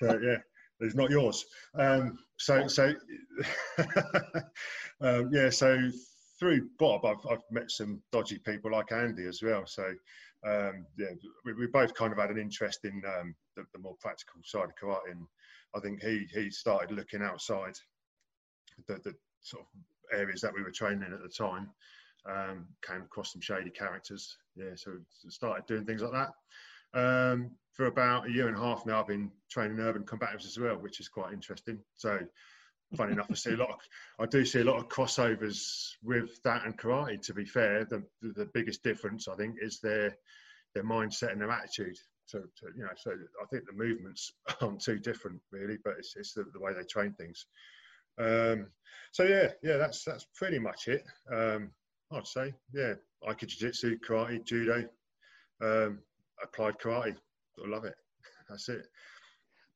so 0.00 0.20
yeah, 0.22 0.36
it's 0.80 0.94
not 0.94 1.10
yours. 1.10 1.44
Um, 1.78 2.18
so 2.38 2.66
so 2.66 2.92
um, 5.00 5.30
yeah, 5.32 5.50
so 5.50 5.90
through 6.38 6.68
Bob, 6.78 7.04
I've 7.04 7.24
I've 7.30 7.42
met 7.50 7.70
some 7.70 8.02
dodgy 8.12 8.38
people 8.38 8.72
like 8.72 8.92
Andy 8.92 9.26
as 9.26 9.42
well. 9.42 9.62
So 9.66 9.84
um, 10.46 10.86
yeah, 10.98 11.14
we, 11.44 11.54
we 11.54 11.66
both 11.68 11.94
kind 11.94 12.12
of 12.12 12.18
had 12.18 12.30
an 12.30 12.38
interest 12.38 12.80
in 12.84 13.00
um, 13.06 13.34
the, 13.56 13.64
the 13.72 13.78
more 13.78 13.94
practical 14.00 14.40
side 14.44 14.64
of 14.64 14.74
karate, 14.80 15.12
and 15.12 15.26
I 15.74 15.80
think 15.80 16.02
he 16.02 16.26
he 16.32 16.50
started 16.50 16.94
looking 16.94 17.22
outside 17.22 17.74
the, 18.88 18.94
the 19.04 19.14
sort 19.40 19.62
of 19.62 20.18
areas 20.18 20.40
that 20.40 20.54
we 20.54 20.62
were 20.62 20.70
training 20.70 21.04
in 21.06 21.12
at 21.12 21.22
the 21.22 21.28
time. 21.28 21.70
Um, 22.28 22.66
came 22.86 23.02
across 23.02 23.32
some 23.32 23.40
shady 23.40 23.70
characters, 23.70 24.36
yeah. 24.56 24.74
So 24.76 24.92
started 25.28 25.66
doing 25.66 25.84
things 25.84 26.02
like 26.02 26.12
that. 26.12 26.30
Um, 26.94 27.52
for 27.72 27.86
about 27.86 28.28
a 28.28 28.30
year 28.30 28.48
and 28.48 28.56
a 28.56 28.60
half 28.60 28.84
now, 28.86 29.00
I've 29.00 29.06
been 29.06 29.30
training 29.50 29.78
urban 29.80 30.04
combatives 30.04 30.46
as 30.46 30.58
well, 30.58 30.76
which 30.76 31.00
is 31.00 31.08
quite 31.08 31.32
interesting. 31.32 31.80
So, 31.94 32.18
funny 32.96 33.12
enough, 33.12 33.28
I 33.30 33.34
see 33.34 33.54
a 33.54 33.56
lot. 33.56 33.70
Of, 33.70 33.78
I 34.20 34.26
do 34.26 34.44
see 34.44 34.60
a 34.60 34.64
lot 34.64 34.76
of 34.76 34.88
crossovers 34.88 35.92
with 36.02 36.40
that 36.44 36.64
and 36.64 36.78
karate. 36.78 37.20
To 37.22 37.34
be 37.34 37.44
fair, 37.44 37.84
the 37.84 38.02
the, 38.20 38.32
the 38.32 38.50
biggest 38.52 38.82
difference 38.82 39.26
I 39.26 39.36
think 39.36 39.56
is 39.60 39.80
their 39.80 40.16
their 40.74 40.84
mindset 40.84 41.32
and 41.32 41.40
their 41.40 41.50
attitude. 41.50 41.96
So, 42.26 42.38
to, 42.38 42.66
you 42.76 42.84
know, 42.84 42.90
so 42.96 43.10
I 43.10 43.46
think 43.46 43.64
the 43.66 43.72
movements 43.72 44.32
aren't 44.60 44.82
too 44.82 44.98
different 44.98 45.40
really, 45.50 45.78
but 45.82 45.94
it's 45.98 46.14
it's 46.16 46.34
the, 46.34 46.44
the 46.52 46.60
way 46.60 46.72
they 46.74 46.84
train 46.84 47.14
things. 47.14 47.46
Um, 48.18 48.66
so 49.12 49.24
yeah, 49.24 49.48
yeah, 49.62 49.78
that's 49.78 50.04
that's 50.04 50.26
pretty 50.34 50.58
much 50.58 50.88
it. 50.88 51.04
Um, 51.32 51.70
I'd 52.12 52.26
say, 52.26 52.54
yeah, 52.72 52.94
Aikido 53.26 53.48
Jiu-Jitsu, 53.48 53.98
karate, 53.98 54.44
judo, 54.44 54.88
um, 55.60 55.98
applied 56.42 56.78
karate. 56.78 57.16
I 57.64 57.68
love 57.68 57.84
it. 57.84 57.94
That's 58.48 58.68
it. 58.68 58.86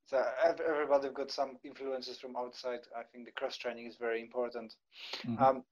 So 0.06 0.22
everybody 0.64 1.08
got 1.08 1.32
some 1.32 1.58
influences 1.64 2.18
from 2.18 2.36
outside. 2.36 2.80
I 2.96 3.02
think 3.02 3.24
the 3.24 3.32
cross 3.32 3.56
training 3.56 3.86
is 3.86 3.96
very 3.96 4.20
important. 4.20 4.74
Mhm. 5.24 5.40
Um, 5.40 5.64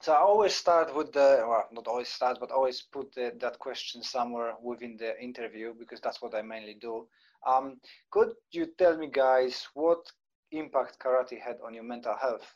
so 0.00 0.12
I 0.12 0.18
always 0.18 0.54
start 0.54 0.94
with 0.94 1.12
the, 1.12 1.44
well, 1.48 1.68
not 1.72 1.86
always 1.86 2.08
start, 2.08 2.38
but 2.38 2.50
always 2.50 2.82
put 2.82 3.12
the, 3.14 3.32
that 3.40 3.58
question 3.58 4.02
somewhere 4.02 4.54
within 4.62 4.96
the 4.96 5.20
interview 5.20 5.74
because 5.78 6.00
that's 6.00 6.20
what 6.22 6.34
I 6.34 6.42
mainly 6.42 6.74
do. 6.74 7.08
Um, 7.46 7.80
could 8.10 8.34
you 8.52 8.66
tell 8.78 8.96
me, 8.96 9.08
guys, 9.08 9.66
what 9.74 10.04
impact 10.52 10.98
karate 10.98 11.40
had 11.40 11.58
on 11.64 11.74
your 11.74 11.84
mental 11.84 12.16
health? 12.16 12.54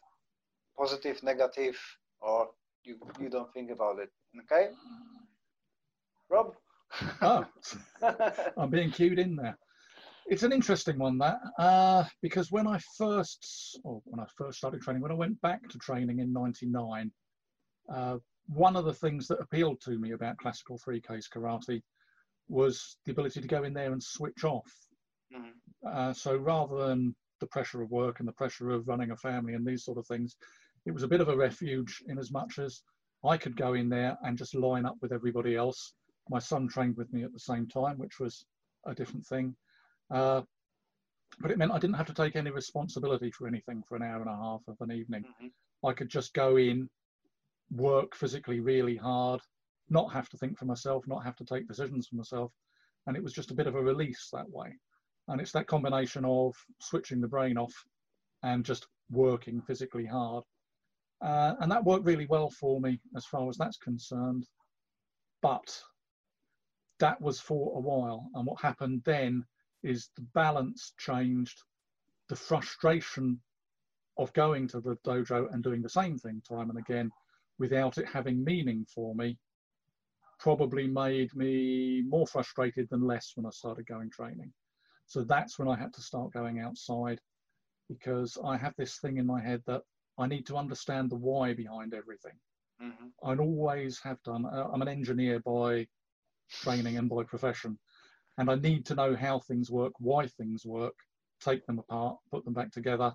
Positive, 0.76 1.20
negative, 1.22 1.78
or 2.20 2.50
you 2.84 2.98
you 3.20 3.28
don't 3.28 3.52
think 3.52 3.70
about 3.70 3.98
it? 3.98 4.10
Okay, 4.42 4.70
Rob. 6.30 6.54
Oh, 7.22 7.44
I'm 8.56 8.70
being 8.70 8.90
cued 8.90 9.18
in 9.18 9.36
there. 9.36 9.56
It's 10.26 10.42
an 10.42 10.52
interesting 10.52 10.98
one 10.98 11.18
that 11.18 11.38
uh, 11.58 12.04
because 12.22 12.50
when 12.50 12.66
I 12.66 12.78
first, 12.96 13.80
or 13.84 14.02
when 14.04 14.20
I 14.20 14.26
first 14.36 14.58
started 14.58 14.82
training, 14.82 15.02
when 15.02 15.12
I 15.12 15.16
went 15.16 15.40
back 15.40 15.66
to 15.68 15.78
training 15.78 16.18
in 16.20 16.32
'99, 16.32 17.10
uh, 17.92 18.18
one 18.48 18.76
of 18.76 18.84
the 18.84 18.94
things 18.94 19.26
that 19.28 19.40
appealed 19.40 19.80
to 19.82 19.98
me 19.98 20.12
about 20.12 20.38
classical 20.38 20.78
three 20.78 21.00
case 21.00 21.28
karate 21.28 21.82
was 22.48 22.96
the 23.04 23.12
ability 23.12 23.40
to 23.40 23.48
go 23.48 23.64
in 23.64 23.74
there 23.74 23.92
and 23.92 24.02
switch 24.02 24.44
off. 24.44 24.72
Mhm. 25.34 25.52
Uh, 25.86 26.12
so 26.12 26.36
rather 26.36 26.88
than 26.88 27.14
the 27.40 27.46
pressure 27.46 27.82
of 27.82 27.90
work 27.90 28.18
and 28.18 28.28
the 28.28 28.32
pressure 28.32 28.70
of 28.70 28.88
running 28.88 29.10
a 29.10 29.16
family 29.16 29.54
and 29.54 29.66
these 29.66 29.84
sort 29.84 29.98
of 29.98 30.06
things, 30.06 30.36
it 30.86 30.92
was 30.92 31.02
a 31.02 31.08
bit 31.08 31.20
of 31.20 31.28
a 31.28 31.36
refuge 31.36 32.02
in 32.08 32.18
as 32.18 32.30
much 32.30 32.58
as 32.58 32.82
I 33.24 33.36
could 33.36 33.56
go 33.56 33.74
in 33.74 33.88
there 33.88 34.16
and 34.22 34.38
just 34.38 34.54
line 34.54 34.86
up 34.86 34.96
with 35.00 35.12
everybody 35.12 35.56
else. 35.56 35.94
My 36.30 36.38
son 36.38 36.68
trained 36.68 36.96
with 36.96 37.12
me 37.12 37.24
at 37.24 37.32
the 37.32 37.38
same 37.38 37.66
time, 37.66 37.98
which 37.98 38.20
was 38.20 38.44
a 38.86 38.94
different 38.94 39.26
thing. 39.26 39.56
Uh, 40.10 40.42
but 41.40 41.50
it 41.50 41.58
meant 41.58 41.72
I 41.72 41.78
didn't 41.78 41.96
have 41.96 42.06
to 42.06 42.14
take 42.14 42.36
any 42.36 42.50
responsibility 42.50 43.30
for 43.30 43.46
anything 43.46 43.82
for 43.88 43.96
an 43.96 44.02
hour 44.02 44.20
and 44.20 44.30
a 44.30 44.36
half 44.36 44.62
of 44.66 44.76
an 44.80 44.92
evening. 44.92 45.24
Mhm. 45.40 45.52
I 45.84 45.92
could 45.92 46.08
just 46.08 46.34
go 46.34 46.56
in, 46.56 46.88
work 47.70 48.14
physically 48.14 48.60
really 48.60 48.96
hard, 48.96 49.40
not 49.90 50.12
have 50.12 50.28
to 50.30 50.36
think 50.38 50.58
for 50.58 50.64
myself, 50.64 51.06
not 51.06 51.24
have 51.24 51.36
to 51.36 51.44
take 51.44 51.68
decisions 51.68 52.08
for 52.08 52.16
myself. 52.16 52.52
And 53.06 53.16
it 53.16 53.22
was 53.22 53.32
just 53.32 53.50
a 53.50 53.54
bit 53.54 53.66
of 53.66 53.74
a 53.74 53.82
release 53.82 54.28
that 54.32 54.48
way. 54.50 54.78
And 55.28 55.40
it's 55.40 55.52
that 55.52 55.66
combination 55.66 56.24
of 56.24 56.54
switching 56.80 57.20
the 57.20 57.28
brain 57.28 57.58
off 57.58 57.74
and 58.42 58.64
just 58.64 58.86
working 59.10 59.60
physically 59.62 60.06
hard. 60.06 60.44
Uh, 61.20 61.54
and 61.60 61.70
that 61.70 61.84
worked 61.84 62.04
really 62.04 62.26
well 62.26 62.50
for 62.50 62.80
me 62.80 63.00
as 63.16 63.24
far 63.24 63.48
as 63.48 63.56
that's 63.56 63.76
concerned. 63.76 64.46
But 65.42 65.82
that 67.00 67.20
was 67.20 67.40
for 67.40 67.76
a 67.76 67.80
while. 67.80 68.28
And 68.34 68.46
what 68.46 68.60
happened 68.60 69.02
then 69.04 69.44
is 69.82 70.10
the 70.16 70.26
balance 70.34 70.92
changed. 70.98 71.62
The 72.28 72.36
frustration 72.36 73.40
of 74.18 74.32
going 74.32 74.68
to 74.68 74.80
the 74.80 74.96
dojo 75.06 75.52
and 75.52 75.62
doing 75.62 75.80
the 75.80 75.88
same 75.88 76.18
thing 76.18 76.42
time 76.48 76.70
and 76.70 76.78
again 76.78 77.10
without 77.58 77.98
it 77.98 78.06
having 78.06 78.42
meaning 78.44 78.84
for 78.92 79.14
me 79.14 79.38
probably 80.38 80.86
made 80.86 81.34
me 81.34 82.02
more 82.06 82.26
frustrated 82.26 82.88
than 82.90 83.00
less 83.00 83.32
when 83.34 83.46
I 83.46 83.50
started 83.50 83.86
going 83.86 84.10
training. 84.10 84.52
So 85.06 85.24
that's 85.24 85.58
when 85.58 85.68
I 85.68 85.76
had 85.76 85.92
to 85.94 86.02
start 86.02 86.32
going 86.32 86.60
outside 86.60 87.20
because 87.88 88.36
I 88.44 88.56
have 88.56 88.74
this 88.76 88.98
thing 88.98 89.16
in 89.16 89.26
my 89.26 89.40
head 89.40 89.62
that 89.66 89.82
I 90.18 90.26
need 90.26 90.46
to 90.46 90.56
understand 90.56 91.10
the 91.10 91.16
why 91.16 91.54
behind 91.54 91.94
everything. 91.94 92.38
Mhm. 92.80 93.12
I 93.22 93.36
always 93.36 94.00
have 94.00 94.22
done. 94.22 94.46
Uh, 94.46 94.68
I'm 94.72 94.82
an 94.82 94.88
engineer 94.88 95.40
by 95.40 95.88
training 96.48 96.96
and 96.96 97.08
by 97.08 97.24
profession, 97.24 97.78
and 98.38 98.50
I 98.50 98.56
need 98.56 98.86
to 98.86 98.94
know 98.94 99.14
how 99.16 99.38
things 99.40 99.70
work, 99.70 99.92
why 99.98 100.26
things 100.26 100.64
work, 100.64 100.94
take 101.40 101.64
them 101.66 101.78
apart, 101.78 102.18
put 102.30 102.44
them 102.44 102.54
back 102.54 102.70
together. 102.72 103.14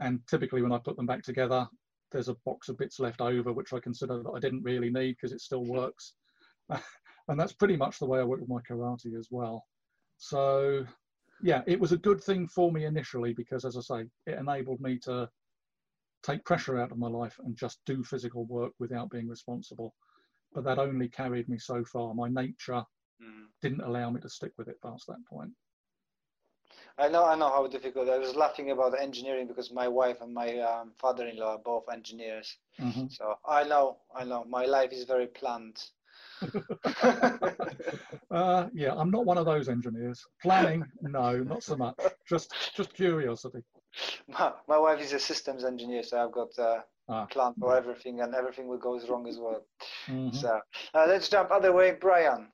And 0.00 0.26
typically, 0.26 0.62
when 0.62 0.72
I 0.72 0.78
put 0.78 0.96
them 0.96 1.06
back 1.06 1.22
together, 1.22 1.68
there's 2.10 2.28
a 2.28 2.36
box 2.44 2.68
of 2.68 2.78
bits 2.78 2.98
left 2.98 3.20
over, 3.20 3.52
which 3.52 3.72
I 3.72 3.80
consider 3.80 4.22
that 4.22 4.30
I 4.30 4.40
didn't 4.40 4.62
really 4.62 4.90
need 4.90 5.12
because 5.12 5.32
it 5.32 5.40
still 5.40 5.64
works. 5.64 6.14
and 7.28 7.38
that's 7.38 7.52
pretty 7.52 7.76
much 7.76 7.98
the 7.98 8.06
way 8.06 8.20
I 8.20 8.24
work 8.24 8.40
with 8.40 8.48
my 8.48 8.60
karate 8.68 9.16
as 9.16 9.28
well. 9.30 9.66
So, 10.16 10.86
yeah, 11.40 11.62
it 11.66 11.78
was 11.78 11.92
a 11.92 11.98
good 11.98 12.22
thing 12.22 12.48
for 12.48 12.72
me 12.72 12.84
initially 12.84 13.32
because, 13.32 13.64
as 13.64 13.76
I 13.76 13.80
say, 13.80 14.08
it 14.26 14.38
enabled 14.38 14.80
me 14.80 14.98
to 15.00 15.28
take 16.22 16.44
pressure 16.44 16.78
out 16.78 16.92
of 16.92 16.98
my 16.98 17.08
life 17.08 17.38
and 17.44 17.56
just 17.56 17.80
do 17.84 18.02
physical 18.04 18.44
work 18.46 18.72
without 18.78 19.10
being 19.10 19.28
responsible. 19.28 19.94
But 20.52 20.64
that 20.64 20.78
only 20.78 21.08
carried 21.08 21.48
me 21.48 21.58
so 21.58 21.84
far. 21.84 22.14
My 22.14 22.28
nature 22.28 22.84
Mhm. 23.20 23.48
didn't 23.62 23.80
allow 23.82 24.10
me 24.10 24.20
to 24.20 24.28
stick 24.28 24.52
with 24.58 24.68
it 24.68 24.80
past 24.82 25.06
that 25.06 25.24
point. 25.26 25.52
I 26.98 27.08
know, 27.08 27.24
I 27.24 27.34
know 27.36 27.48
how 27.50 27.66
difficult. 27.66 28.08
I 28.08 28.18
was 28.18 28.36
laughing 28.36 28.70
about 28.70 28.98
engineering 28.98 29.46
because 29.46 29.70
my 29.70 29.88
wife 29.88 30.20
and 30.20 30.32
my 30.34 30.58
um, 30.60 30.92
father-in-law 30.98 31.52
are 31.54 31.58
both 31.58 31.88
engineers. 31.90 32.56
Mhm. 32.78 33.08
So 33.08 33.38
I 33.44 33.64
know, 33.64 33.98
I 34.14 34.24
know. 34.24 34.44
My 34.44 34.64
life 34.66 34.92
is 34.92 35.04
very 35.04 35.26
planned. 35.26 35.82
Uh, 38.30 38.68
yeah, 38.72 38.94
I'm 38.94 39.10
not 39.10 39.26
one 39.26 39.38
of 39.38 39.44
those 39.44 39.68
engineers. 39.68 40.24
Planning, 40.42 40.84
no, 41.02 41.38
not 41.42 41.62
so 41.62 41.76
much. 41.76 42.14
Just, 42.28 42.54
just 42.74 42.94
curiosity. 42.94 43.62
my, 44.28 44.52
my 44.68 44.78
wife 44.78 45.00
is 45.00 45.12
a 45.12 45.18
systems 45.18 45.64
engineer, 45.64 46.02
so 46.02 46.22
I've 46.24 46.32
got 46.32 46.56
a 46.58 46.84
Ah. 47.12 47.26
plan 47.26 47.54
for 47.58 47.76
everything, 47.76 48.20
and 48.20 48.34
everything 48.36 48.68
will 48.68 48.78
goes 48.78 49.08
wrong 49.08 49.26
as 49.26 49.36
well. 49.36 49.64
Mhm. 50.06 50.32
So 50.32 50.60
uh, 50.94 51.06
let's 51.08 51.28
jump 51.28 51.50
other 51.50 51.72
way, 51.72 51.90
Brian. 52.00 52.52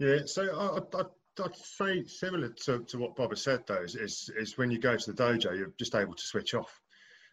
Yeah, 0.00 0.18
so 0.26 0.42
I, 0.42 0.78
I, 0.98 1.02
I- 1.02 1.44
I'd 1.44 1.54
say 1.54 2.02
similar 2.04 2.48
to, 2.64 2.78
to 2.84 2.98
what 2.98 3.14
Bob 3.14 3.28
has 3.30 3.42
said 3.42 3.64
though 3.66 3.82
is, 3.82 3.94
is 3.94 4.30
is 4.38 4.56
when 4.56 4.70
you 4.70 4.78
go 4.78 4.96
to 4.96 5.12
the 5.12 5.22
dojo, 5.22 5.54
you're 5.56 5.72
just 5.78 5.94
able 5.94 6.14
to 6.14 6.22
switch 6.22 6.54
off, 6.54 6.80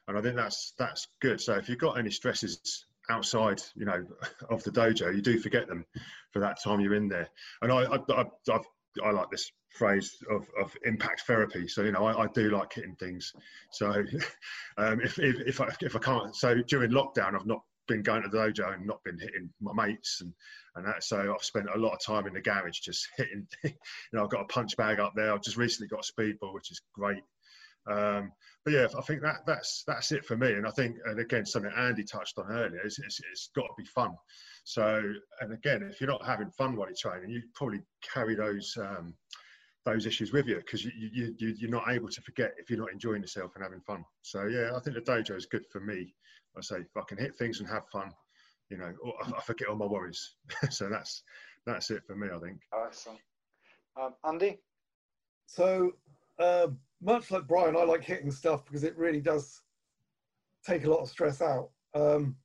and 0.07 0.17
I 0.17 0.21
think 0.21 0.35
that's 0.35 0.73
that's 0.77 1.07
good. 1.21 1.39
So 1.41 1.53
if 1.55 1.69
you've 1.69 1.79
got 1.79 1.97
any 1.97 2.11
stresses 2.11 2.85
outside, 3.09 3.61
you 3.75 3.85
know, 3.85 4.05
of 4.49 4.61
the 4.63 4.71
dojo, 4.71 5.15
you 5.15 5.21
do 5.21 5.39
forget 5.39 5.67
them 5.67 5.85
for 6.31 6.39
that 6.39 6.61
time 6.61 6.81
you're 6.81 6.95
in 6.95 7.07
there. 7.07 7.29
And 7.61 7.71
I 7.71 7.83
I, 7.83 7.95
I, 7.95 8.25
I've, 8.51 8.65
I 9.03 9.12
like 9.12 9.29
this 9.31 9.51
phrase 9.69 10.17
of, 10.29 10.47
of 10.59 10.75
impact 10.85 11.23
therapy. 11.27 11.67
So 11.67 11.83
you 11.83 11.91
know, 11.91 12.05
I, 12.05 12.23
I 12.23 12.27
do 12.27 12.50
like 12.50 12.73
hitting 12.73 12.95
things. 12.95 13.33
So 13.71 13.88
um, 14.77 15.01
if, 15.01 15.19
if 15.19 15.39
if 15.41 15.62
I 15.62 15.69
if 15.81 15.95
I 15.95 16.00
can't, 16.00 16.35
so 16.35 16.55
during 16.67 16.91
lockdown, 16.91 17.35
I've 17.35 17.45
not 17.45 17.62
been 17.88 18.01
going 18.01 18.23
to 18.23 18.29
the 18.29 18.38
dojo 18.38 18.73
and 18.73 18.85
not 18.85 19.03
been 19.03 19.19
hitting 19.19 19.50
my 19.62 19.73
mates 19.73 20.21
and 20.21 20.33
and 20.75 20.88
that 20.88 21.03
so 21.03 21.33
I've 21.33 21.43
spent 21.43 21.67
a 21.73 21.77
lot 21.77 21.93
of 21.93 22.01
time 22.01 22.27
in 22.27 22.33
the 22.33 22.41
garage 22.41 22.79
just 22.79 23.07
hitting 23.17 23.45
you 23.63 23.71
know 24.13 24.23
I've 24.23 24.29
got 24.29 24.41
a 24.41 24.45
punch 24.45 24.77
bag 24.77 25.00
up 25.00 25.13
there 25.15 25.33
I've 25.33 25.41
just 25.41 25.57
recently 25.57 25.89
got 25.89 26.07
a 26.07 26.13
speedball 26.13 26.53
which 26.53 26.71
is 26.71 26.81
great 26.93 27.21
um, 27.91 28.31
but 28.65 28.74
yeah 28.74 28.88
I 28.98 29.01
think 29.01 29.22
that 29.22 29.46
that's 29.46 29.84
that's 29.86 30.12
it 30.12 30.25
for 30.25 30.38
me 30.38 30.53
and 30.53 30.67
I 30.67 30.72
think 30.72 30.98
and 31.05 31.20
again 31.20 31.46
something 31.46 31.72
Andy 31.75 32.03
touched 32.03 32.38
on 32.38 32.46
earlier 32.50 32.86
is 32.86 33.00
it's, 33.03 33.20
it's 33.32 33.50
got 33.55 33.63
to 33.63 33.74
be 33.77 33.86
fun 33.86 34.15
so 34.63 35.01
and 35.41 35.53
again 35.53 35.84
if 35.84 36.00
you're 36.00 36.10
not 36.10 36.25
having 36.25 36.50
fun 36.51 36.75
while 36.75 36.88
you're 36.88 36.96
training 36.96 37.29
you 37.29 37.41
probably 37.55 37.82
carry 38.13 38.36
those 38.36 38.75
um, 38.79 39.13
those 39.86 40.05
issues 40.05 40.32
with 40.32 40.48
you 40.48 40.55
because 40.58 40.84
you, 40.84 40.91
you, 40.96 41.36
you, 41.38 41.55
you're 41.58 41.70
not 41.70 41.89
able 41.89 42.08
to 42.10 42.22
forget 42.22 42.53
if 42.58 42.70
you're 42.70 42.79
not 42.79 42.91
enjoying 42.91 43.22
yourself 43.22 43.51
and 43.55 43.63
having 43.63 43.82
fun. 43.82 44.03
So 44.22 44.46
yeah, 44.46 44.72
I 44.75 44.79
think 44.79 44.96
the 44.96 45.01
dojo 45.01 45.36
is 45.36 45.46
good 45.46 45.65
for 45.72 45.82
me. 45.82 46.13
I 46.58 46.62
say 46.62 46.77
if 46.77 46.98
I 46.98 47.01
can 47.08 47.17
hit 47.17 47.36
things 47.36 47.60
and 47.60 47.67
have 47.70 47.88
fun, 47.91 48.12
you 48.70 48.77
know, 48.77 48.93
or 49.03 49.13
I, 49.24 49.38
I 49.38 49.41
forget 49.41 49.67
all 49.67 49.75
my 49.75 49.86
worries. 49.86 50.36
so 50.70 50.89
that's 50.89 51.24
that's 51.65 51.91
it 51.91 52.03
for 52.05 52.15
me. 52.15 52.27
I 52.34 52.39
think. 52.39 52.60
Awesome. 52.74 53.17
Um, 54.00 54.13
Andy? 54.25 54.60
So, 55.46 55.91
uh, 56.39 56.67
much 57.03 57.31
like 57.31 57.48
Brian, 57.48 57.75
I 57.75 57.83
like 57.83 58.03
hitting 58.03 58.31
stuff 58.31 58.65
because 58.65 58.83
it 58.83 58.98
really 58.98 59.22
does 59.22 59.62
take 60.65 60.86
a 60.86 60.89
lot 60.89 61.01
of 61.01 61.10
stress 61.10 61.41
out. 61.41 61.69
Um, 61.93 62.36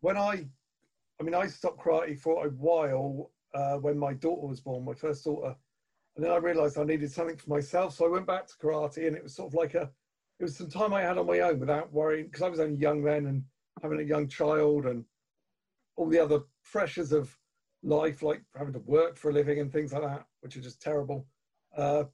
when 0.00 0.16
I, 0.16 0.46
I 1.20 1.24
mean, 1.24 1.34
I 1.34 1.46
stopped 1.46 1.80
karate 1.80 2.18
for 2.18 2.46
a 2.46 2.50
while 2.50 3.30
uh, 3.54 3.76
when 3.76 3.98
my 3.98 4.14
daughter 4.14 4.46
was 4.46 4.60
born, 4.60 4.84
my 4.84 4.94
first 4.94 5.24
daughter, 5.24 5.54
and 6.16 6.24
then 6.24 6.32
I 6.32 6.36
realised 6.36 6.78
I 6.78 6.84
needed 6.84 7.10
something 7.10 7.36
for 7.36 7.50
myself. 7.50 7.94
So 7.94 8.06
I 8.06 8.10
went 8.10 8.26
back 8.26 8.46
to 8.46 8.54
karate, 8.62 9.06
and 9.06 9.16
it 9.16 9.22
was 9.22 9.34
sort 9.34 9.52
of 9.52 9.54
like 9.54 9.74
a, 9.74 9.90
it 10.38 10.44
was 10.44 10.56
some 10.56 10.70
time 10.70 10.94
I 10.94 11.02
had 11.02 11.18
on 11.18 11.26
my 11.26 11.40
own 11.40 11.58
without 11.58 11.92
worrying 11.92 12.26
because 12.26 12.42
I 12.42 12.48
was 12.48 12.60
only 12.60 12.76
young 12.76 13.02
then 13.02 13.26
and 13.26 13.44
having 13.82 14.00
a 14.00 14.04
young 14.04 14.28
child 14.28 14.86
and 14.86 15.04
all 15.96 16.08
the 16.08 16.18
other 16.18 16.40
pressures 16.64 17.12
of 17.12 17.36
life, 17.82 18.22
like 18.22 18.42
having 18.56 18.72
to 18.72 18.80
work 18.80 19.16
for 19.16 19.30
a 19.30 19.32
living 19.32 19.60
and 19.60 19.72
things 19.72 19.92
like 19.92 20.02
that, 20.02 20.26
which 20.40 20.56
are 20.56 20.60
just 20.60 20.80
terrible. 20.80 21.26
Uh, 21.78 22.04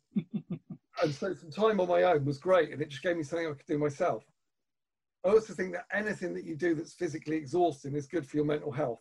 and 1.03 1.13
so 1.15 1.33
some 1.35 1.51
time 1.51 1.81
on 1.81 1.89
my 1.89 2.03
own 2.03 2.25
was 2.25 2.39
great, 2.39 2.71
and 2.73 2.83
it 2.83 2.91
just 2.91 3.03
gave 3.03 3.17
me 3.17 3.23
something 3.23 3.49
I 3.49 3.53
could 3.55 3.67
do 3.67 3.79
myself. 3.79 4.25
I 5.25 5.31
also 5.31 5.55
think 5.55 5.73
that 5.73 5.87
anything 5.93 6.35
that 6.35 6.45
you 6.45 6.55
do 6.55 6.75
that's 6.75 6.93
physically 6.93 7.37
exhausting 7.37 7.95
is 7.95 8.07
good 8.07 8.27
for 8.27 8.37
your 8.37 8.45
mental 8.45 8.71
health. 8.71 9.01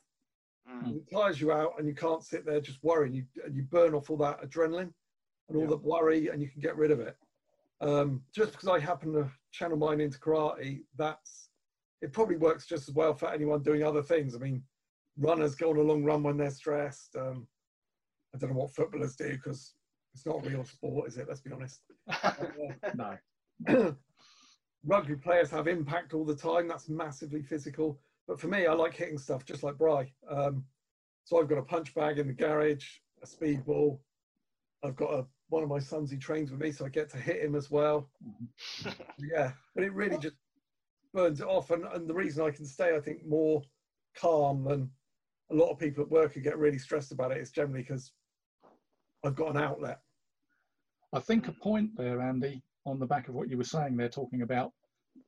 Mm. 0.69 0.95
It 0.95 1.11
tires 1.11 1.41
you 1.41 1.51
out, 1.51 1.73
and 1.77 1.87
you 1.87 1.93
can't 1.93 2.23
sit 2.23 2.45
there 2.45 2.61
just 2.61 2.81
worrying. 2.81 3.13
You 3.13 3.25
and 3.45 3.53
you 3.53 3.63
burn 3.63 3.93
off 3.93 4.09
all 4.09 4.17
that 4.17 4.41
adrenaline 4.41 4.93
and 5.49 5.57
all 5.57 5.63
Yeah. 5.63 5.67
the 5.71 5.77
worry, 5.77 6.29
and 6.29 6.41
you 6.41 6.49
can 6.49 6.61
get 6.61 6.77
rid 6.77 6.91
of 6.91 7.01
it. 7.01 7.17
Um, 7.81 8.23
just 8.33 8.53
because 8.53 8.69
I 8.69 8.79
happen 8.79 9.11
to 9.13 9.29
channel 9.51 9.75
mine 9.77 9.99
into 9.99 10.17
karate, 10.17 10.85
that's 10.95 11.49
it. 12.01 12.13
Probably 12.13 12.37
works 12.37 12.65
just 12.65 12.87
as 12.87 12.95
well 12.95 13.13
for 13.13 13.29
anyone 13.29 13.61
doing 13.61 13.83
other 13.83 14.01
things. 14.01 14.33
I 14.33 14.39
mean, 14.39 14.63
runners 15.17 15.55
go 15.55 15.71
on 15.71 15.77
a 15.77 15.81
long 15.81 16.05
run 16.05 16.23
when 16.23 16.37
they're 16.37 16.49
stressed. 16.49 17.17
Um, 17.17 17.45
I 18.33 18.37
don't 18.37 18.51
know 18.51 18.59
what 18.59 18.73
footballers 18.73 19.17
do 19.17 19.31
because 19.31 19.73
it's 20.13 20.25
not 20.25 20.45
real 20.45 20.63
sport, 20.63 21.07
is 21.07 21.17
it? 21.17 21.27
Let's 21.27 21.41
be 21.41 21.51
honest. 21.51 21.81
No. 22.95 23.17
rugby 24.85 25.15
players 25.15 25.49
have 25.49 25.67
impact 25.67 26.13
all 26.13 26.25
the 26.25 26.35
time. 26.35 26.67
That's 26.67 26.89
massively 26.89 27.41
physical. 27.41 27.99
But 28.27 28.39
for 28.39 28.47
me, 28.47 28.65
I 28.65 28.73
like 28.73 28.93
hitting 28.93 29.17
stuff 29.17 29.45
just 29.45 29.63
like 29.63 29.77
Bry. 29.77 30.11
Um, 30.29 30.63
so 31.23 31.39
I've 31.39 31.49
got 31.49 31.57
a 31.57 31.63
punch 31.63 31.93
bag 31.93 32.19
in 32.19 32.27
the 32.27 32.33
garage, 32.33 32.85
a 33.21 33.25
speedball. 33.25 33.99
I've 34.83 34.95
got 34.95 35.13
a 35.13 35.25
one 35.49 35.63
of 35.63 35.69
my 35.69 35.79
sons 35.79 36.09
who 36.09 36.17
trains 36.17 36.51
with 36.51 36.59
me, 36.59 36.71
so 36.71 36.85
I 36.85 36.89
get 36.89 37.09
to 37.11 37.17
hit 37.17 37.43
him 37.43 37.55
as 37.55 37.69
well. 37.69 38.09
yeah, 39.19 39.51
but 39.75 39.83
it 39.83 39.93
really 39.93 40.17
just 40.17 40.35
burns 41.13 41.41
it 41.41 41.47
off. 41.47 41.69
And, 41.71 41.85
and 41.85 42.09
the 42.09 42.13
reason 42.13 42.43
I 42.43 42.49
can 42.49 42.65
stay, 42.65 42.95
I 42.95 42.99
think, 42.99 43.25
more 43.25 43.61
calm 44.17 44.63
than 44.63 44.89
a 45.51 45.55
lot 45.55 45.69
of 45.69 45.77
people 45.77 46.03
at 46.03 46.09
work 46.09 46.33
who 46.33 46.41
get 46.41 46.57
really 46.57 46.79
stressed 46.79 47.11
about 47.11 47.31
it 47.31 47.37
is 47.37 47.51
generally 47.51 47.81
because 47.83 48.11
I've 49.23 49.35
got 49.35 49.55
an 49.55 49.61
outlet. 49.61 49.99
I 51.13 51.19
think 51.19 51.47
a 51.47 51.51
point 51.51 51.91
there, 51.95 52.21
Andy, 52.21 52.63
on 52.85 52.99
the 52.99 53.05
back 53.05 53.27
of 53.27 53.35
what 53.35 53.49
you 53.49 53.57
were 53.57 53.63
saying 53.63 53.95
there, 53.95 54.09
talking 54.09 54.41
about 54.41 54.71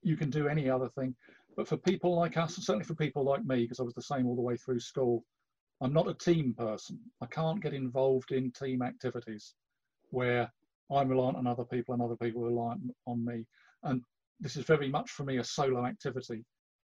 you 0.01 0.17
can 0.17 0.29
do 0.29 0.47
any 0.47 0.69
other 0.69 0.89
thing. 0.89 1.15
But 1.55 1.67
for 1.67 1.77
people 1.77 2.15
like 2.15 2.37
us, 2.37 2.55
certainly 2.55 2.85
for 2.85 2.95
people 2.95 3.23
like 3.23 3.45
me, 3.45 3.61
because 3.61 3.79
I 3.79 3.83
was 3.83 3.93
the 3.93 4.01
same 4.01 4.25
all 4.27 4.35
the 4.35 4.41
way 4.41 4.57
through 4.57 4.79
school, 4.79 5.23
I'm 5.81 5.93
not 5.93 6.09
a 6.09 6.13
team 6.13 6.55
person. 6.57 6.99
I 7.21 7.27
can't 7.27 7.61
get 7.61 7.73
involved 7.73 8.31
in 8.31 8.51
team 8.51 8.81
activities 8.81 9.53
where 10.09 10.51
I'm 10.91 11.09
reliant 11.09 11.37
on 11.37 11.47
other 11.47 11.65
people 11.65 11.93
and 11.93 12.01
other 12.01 12.15
people 12.15 12.43
are 12.43 12.49
reliant 12.49 12.81
on 13.05 13.23
me. 13.23 13.45
And 13.83 14.01
this 14.39 14.55
is 14.55 14.65
very 14.65 14.89
much 14.89 15.11
for 15.11 15.23
me 15.23 15.37
a 15.37 15.43
solo 15.43 15.85
activity. 15.85 16.43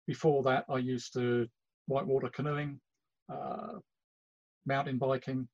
Before 0.06 0.42
that, 0.44 0.64
I 0.68 0.78
used 0.78 1.12
to 1.14 1.46
whitewater 1.86 2.30
canoeing, 2.30 2.80
uh, 3.30 3.74
mountain 4.66 4.98
biking, 4.98 5.48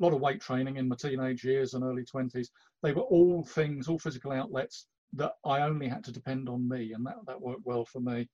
lot 0.00 0.12
of 0.12 0.20
weight 0.20 0.40
training 0.40 0.76
in 0.76 0.88
my 0.88 0.96
teenage 0.96 1.44
years 1.44 1.74
and 1.74 1.84
early 1.84 2.04
20s. 2.04 2.48
They 2.82 2.92
were 2.92 3.02
all 3.02 3.44
things, 3.44 3.88
all 3.88 3.98
physical 3.98 4.32
outlets 4.32 4.86
that 5.14 5.34
I 5.44 5.62
only 5.62 5.88
had 5.88 6.04
to 6.04 6.12
depend 6.12 6.48
on 6.48 6.68
me, 6.68 6.92
and 6.92 7.04
that, 7.06 7.16
that 7.26 7.40
worked 7.40 7.64
well 7.64 7.84
for 7.84 8.00
me. 8.00 8.28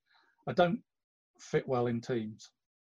I 0.47 0.53
don't 0.53 0.81
fit 1.39 1.67
well 1.67 1.87
in 1.87 2.01
teams. 2.01 2.51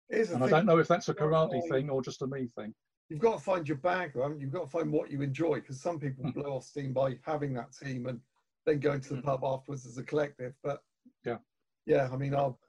And 0.09 0.39
thing. 0.39 0.43
I 0.43 0.49
don't 0.49 0.65
know 0.65 0.79
if 0.79 0.87
that's 0.87 1.09
a 1.09 1.13
karate 1.13 1.61
thing 1.69 1.89
or 1.89 2.01
just 2.01 2.21
a 2.21 2.27
me 2.27 2.49
thing. 2.55 2.73
You've 3.09 3.19
got 3.19 3.37
to 3.37 3.43
find 3.43 3.67
your 3.67 3.77
bag, 3.77 4.15
right? 4.15 4.31
You've 4.39 4.53
got 4.53 4.61
to 4.61 4.69
find 4.69 4.91
what 4.91 5.11
you 5.11 5.21
enjoy 5.21 5.55
because 5.55 5.81
some 5.81 5.99
people 5.99 6.23
hmm. 6.23 6.39
blow 6.39 6.55
off 6.55 6.63
steam 6.63 6.93
by 6.93 7.17
having 7.25 7.53
that 7.55 7.73
team 7.73 8.07
and 8.07 8.19
then 8.65 8.79
going 8.79 9.01
to 9.01 9.09
the 9.09 9.15
hmm. 9.15 9.21
pub 9.21 9.43
afterwards 9.43 9.85
as 9.85 9.97
a 9.97 10.03
collective. 10.03 10.53
But 10.63 10.81
yeah, 11.25 11.37
yeah, 11.85 12.09
I 12.11 12.15
mean, 12.15 12.35
I'll 12.35 12.59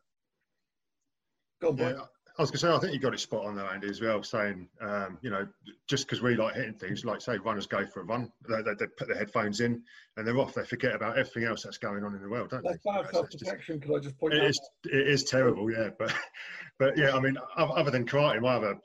go 1.61 1.71
on, 1.71 1.78
yeah, 1.78 1.92
I 2.39 2.43
was 2.43 2.51
going 2.51 2.59
to 2.61 2.67
say, 2.67 2.73
I 2.73 2.79
think 2.79 2.95
you 2.95 2.99
got 2.99 3.12
it 3.12 3.21
spot 3.21 3.45
on 3.45 3.57
there, 3.57 3.67
Andy, 3.67 3.89
as 3.89 4.01
well, 4.01 4.23
saying, 4.23 4.69
um, 4.81 5.19
you 5.21 5.29
know, 5.29 5.47
just 5.87 6.07
because 6.07 6.23
we 6.23 6.35
like 6.35 6.55
hitting 6.55 6.75
things, 6.75 7.05
like 7.05 7.21
say 7.21 7.37
runners 7.39 7.67
go 7.67 7.85
for 7.87 8.01
a 8.01 8.05
run, 8.05 8.33
they, 8.49 8.62
they, 8.62 8.75
they, 8.79 8.87
put 8.97 9.09
their 9.09 9.19
headphones 9.19 9.61
in 9.61 9.83
and 10.17 10.27
they're 10.27 10.39
off. 10.39 10.55
They 10.55 10.65
forget 10.65 10.95
about 10.95 11.19
everything 11.19 11.45
else 11.45 11.62
that's 11.62 11.79
going 11.79 12.05
on 12.05 12.15
in 12.15 12.23
the 12.23 12.29
world, 12.29 12.51
don't 12.51 12.65
that's 12.65 12.79
they? 12.85 12.91
That's 12.91 13.12
bad 13.12 13.15
self-protection, 13.15 13.81
could 13.81 13.97
I 13.97 13.99
just 13.99 14.19
point 14.19 14.35
it 14.35 14.43
out? 14.43 14.49
Is, 14.49 14.61
it 14.85 15.09
is 15.09 15.25
terrible, 15.25 15.71
yeah. 15.71 15.91
But, 15.99 16.15
but 16.79 16.97
yeah, 16.97 17.15
I 17.15 17.21
mean, 17.21 17.37
other 17.57 17.91
than 17.91 18.07
karate, 18.07 18.41
my 18.41 18.55
other, 18.55 18.79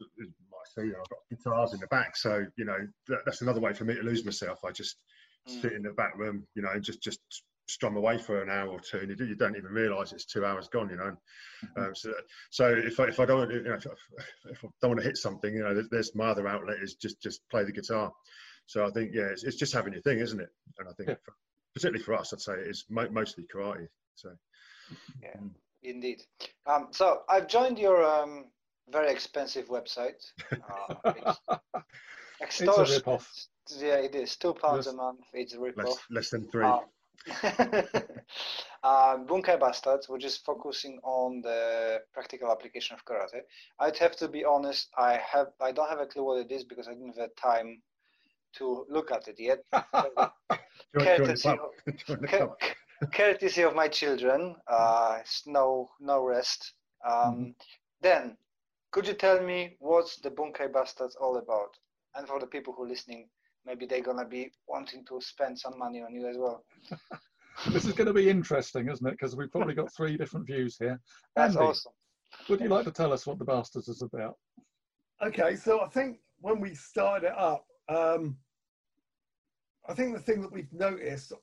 see, 0.76 0.82
I've 0.82 1.10
got 1.10 1.20
guitars 1.30 1.74
in 1.74 1.80
the 1.80 1.88
back. 1.88 2.18
So, 2.18 2.46
you 2.58 2.66
know, 2.66 2.78
that, 3.08 3.20
that's 3.26 3.42
another 3.42 3.62
way 3.62 3.74
for 3.74 3.86
me 3.86 3.96
to 3.96 4.04
lose 4.04 4.26
myself. 4.26 4.60
I 4.66 4.72
just 4.72 4.98
mm. 5.50 5.62
sit 5.62 5.72
in 5.72 5.84
the 5.84 5.92
back 5.92 6.18
room, 6.18 6.46
you 6.56 6.64
know, 6.64 6.72
and 6.72 6.84
just, 6.84 7.02
just 7.02 7.20
strum 7.68 7.98
away 7.98 8.18
for 8.18 8.42
an 8.42 8.50
hour 8.50 8.70
or 8.70 8.80
two, 8.80 9.00
and 9.00 9.10
you, 9.10 9.16
do, 9.16 9.26
you 9.26 9.36
don't 9.36 9.56
even 9.56 9.72
realise 9.72 10.14
it's 10.14 10.26
two 10.26 10.46
hours 10.46 10.68
gone. 10.68 10.90
You 10.90 10.98
know, 10.98 11.18
mm-hmm. 11.66 11.82
um, 11.82 11.96
so 11.96 12.14
so 12.50 12.68
if 12.68 13.00
I, 13.00 13.06
if 13.06 13.20
I 13.20 13.26
don't 13.26 13.52
you 13.52 13.64
know, 13.64 13.74
if, 13.74 13.86
if, 13.86 14.64
I 14.64 14.68
don't 14.82 14.92
want 14.92 15.00
to 15.00 15.06
hit 15.06 15.18
something, 15.18 15.54
you 15.54 15.64
know, 15.64 15.74
there's, 15.74 15.90
there's, 15.90 16.16
my 16.16 16.28
other 16.28 16.48
outlet 16.48 16.78
is 16.82 16.96
just 16.96 17.22
just 17.22 17.48
play 17.50 17.64
the 17.64 17.72
guitar. 17.72 18.12
So 18.66 18.86
I 18.86 18.92
think 18.92 19.12
yeah, 19.14 19.28
it's, 19.32 19.44
it's 19.44 19.58
just 19.58 19.74
having 19.74 19.94
your 19.94 20.02
thing, 20.02 20.20
isn't 20.20 20.40
it? 20.40 20.50
And 20.80 20.88
I 20.88 20.94
think 20.94 21.10
yeah. 21.10 21.16
for, 21.24 21.34
particularly 21.74 22.04
for 22.04 22.14
us, 22.14 22.34
I'd 22.34 22.42
say 22.42 22.54
it's 22.58 22.86
mo- 22.90 23.10
mostly 23.12 23.46
karate. 23.54 23.88
So 24.16 24.30
yeah, 25.22 25.38
mm. 25.38 25.52
indeed. 25.84 26.22
Um, 26.66 26.88
so 26.92 27.22
I've 27.30 27.48
joined 27.48 27.78
your 27.80 28.04
um, 28.04 28.46
very 28.90 29.12
expensive 29.12 29.68
website. 29.68 30.24
Uh, 30.52 31.14
it's, 32.42 32.62
it's 32.62 32.78
a 32.78 32.86
rip-off. 32.96 33.48
Yeah, 33.78 33.96
it 33.96 34.16
is 34.16 34.38
two 34.38 34.54
pounds 34.54 34.88
a 34.88 34.94
month. 34.94 35.22
It's 35.34 35.54
a 35.54 35.60
rip-off. 35.60 35.86
Less, 35.86 35.98
less 36.10 36.30
than 36.30 36.50
three. 36.50 36.64
Uh, 36.64 36.80
uh, 38.84 39.18
Bunkai 39.28 39.60
Bastards, 39.60 40.08
which 40.10 40.26
is 40.26 40.38
focusing 40.38 41.00
on 41.04 41.42
the 41.42 42.02
practical 42.14 42.52
application 42.52 42.96
of 42.96 43.06
karate. 43.06 43.42
I'd 43.80 43.98
have 43.98 44.16
to 44.18 44.28
be 44.28 44.46
honest. 44.46 44.90
I 44.98 45.20
have 45.32 45.48
I 45.62 45.72
don't 45.72 45.90
have 45.90 46.00
a 46.00 46.06
clue 46.06 46.24
what 46.24 46.40
it 46.40 46.52
is 46.52 46.64
because 46.64 46.88
I 46.88 46.94
didn't 46.94 47.18
have 47.18 47.36
time 47.36 47.82
to 48.58 48.86
look 48.90 49.12
at 49.12 49.28
it 49.28 49.36
yet. 49.40 49.64
courtesy, 51.00 51.50
of, 51.50 52.56
courtesy 53.14 53.62
of 53.62 53.76
my 53.76 53.88
children. 53.88 54.56
Uh, 54.68 55.20
no 55.46 55.90
no 56.00 56.24
rest. 56.24 56.74
Um, 57.06 57.14
mm-hmm. 57.14 57.50
Then, 58.02 58.38
could 58.92 59.08
you 59.08 59.14
tell 59.14 59.42
me 59.42 59.76
what's 59.80 60.18
the 60.18 60.30
Bunkai 60.32 60.72
Bastards 60.72 61.16
all 61.16 61.38
about? 61.38 61.78
And 62.16 62.28
for 62.28 62.40
the 62.40 62.48
people 62.48 62.74
who 62.74 62.84
are 62.84 62.88
listening, 62.88 63.30
maybe 63.68 63.86
they're 63.86 64.02
gonna 64.02 64.26
be 64.28 64.52
wanting 64.68 65.06
to 65.06 65.22
spend 65.22 65.60
some 65.60 65.78
money 65.78 66.02
on 66.02 66.16
you 66.16 66.28
as 66.28 66.38
well. 66.38 66.64
this 67.72 67.86
is 67.86 67.94
going 67.94 68.08
to 68.08 68.14
be 68.14 68.30
interesting, 68.30 68.88
isn't 68.90 69.06
it? 69.06 69.12
Because 69.12 69.36
we've 69.36 69.52
probably 69.52 69.74
got 69.74 69.94
three 69.94 70.16
different 70.18 70.46
views 70.46 70.78
here. 70.80 71.00
That's 71.36 71.56
Andy, 71.56 71.68
awesome. 71.68 71.92
Would 72.50 72.62
you 72.62 72.70
like 72.70 72.86
to 72.86 72.92
tell 72.92 73.12
us 73.12 73.26
what 73.26 73.40
the 73.40 73.46
Bastards 73.46 73.88
is 73.88 74.02
about? 74.02 74.36
Okay, 75.24 75.56
so 75.56 75.82
I 75.82 75.88
think 75.88 76.20
when 76.40 76.60
we 76.60 76.76
started 76.76 77.28
it 77.28 77.38
up, 77.38 77.66
um, 77.90 78.38
I 79.88 79.94
think 79.94 80.14
the 80.14 80.22
thing 80.22 80.42
that 80.42 80.52
we've 80.52 80.72
noticed, 80.72 81.34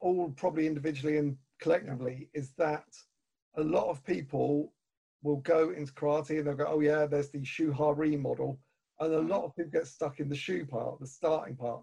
all 0.00 0.32
probably 0.36 0.66
individually 0.66 1.18
and 1.18 1.36
collectively, 1.60 2.28
is 2.34 2.52
that 2.58 2.84
a 3.56 3.62
lot 3.62 3.88
of 3.88 4.04
people 4.04 4.72
will 5.22 5.36
go 5.36 5.70
into 5.70 5.92
karate 5.92 6.38
and 6.38 6.46
they'll 6.46 6.56
go, 6.56 6.66
"Oh 6.66 6.80
yeah, 6.80 7.06
there's 7.06 7.30
the 7.30 7.44
Shu 7.44 7.72
Ha 7.72 7.94
model," 7.94 8.58
And 9.00 9.12
a 9.12 9.20
lot 9.20 9.44
of 9.44 9.54
people 9.56 9.70
get 9.72 9.86
stuck 9.86 10.20
in 10.20 10.28
the 10.28 10.34
shoe 10.36 10.66
part, 10.66 11.00
the 11.00 11.06
starting 11.06 11.56
part. 11.56 11.82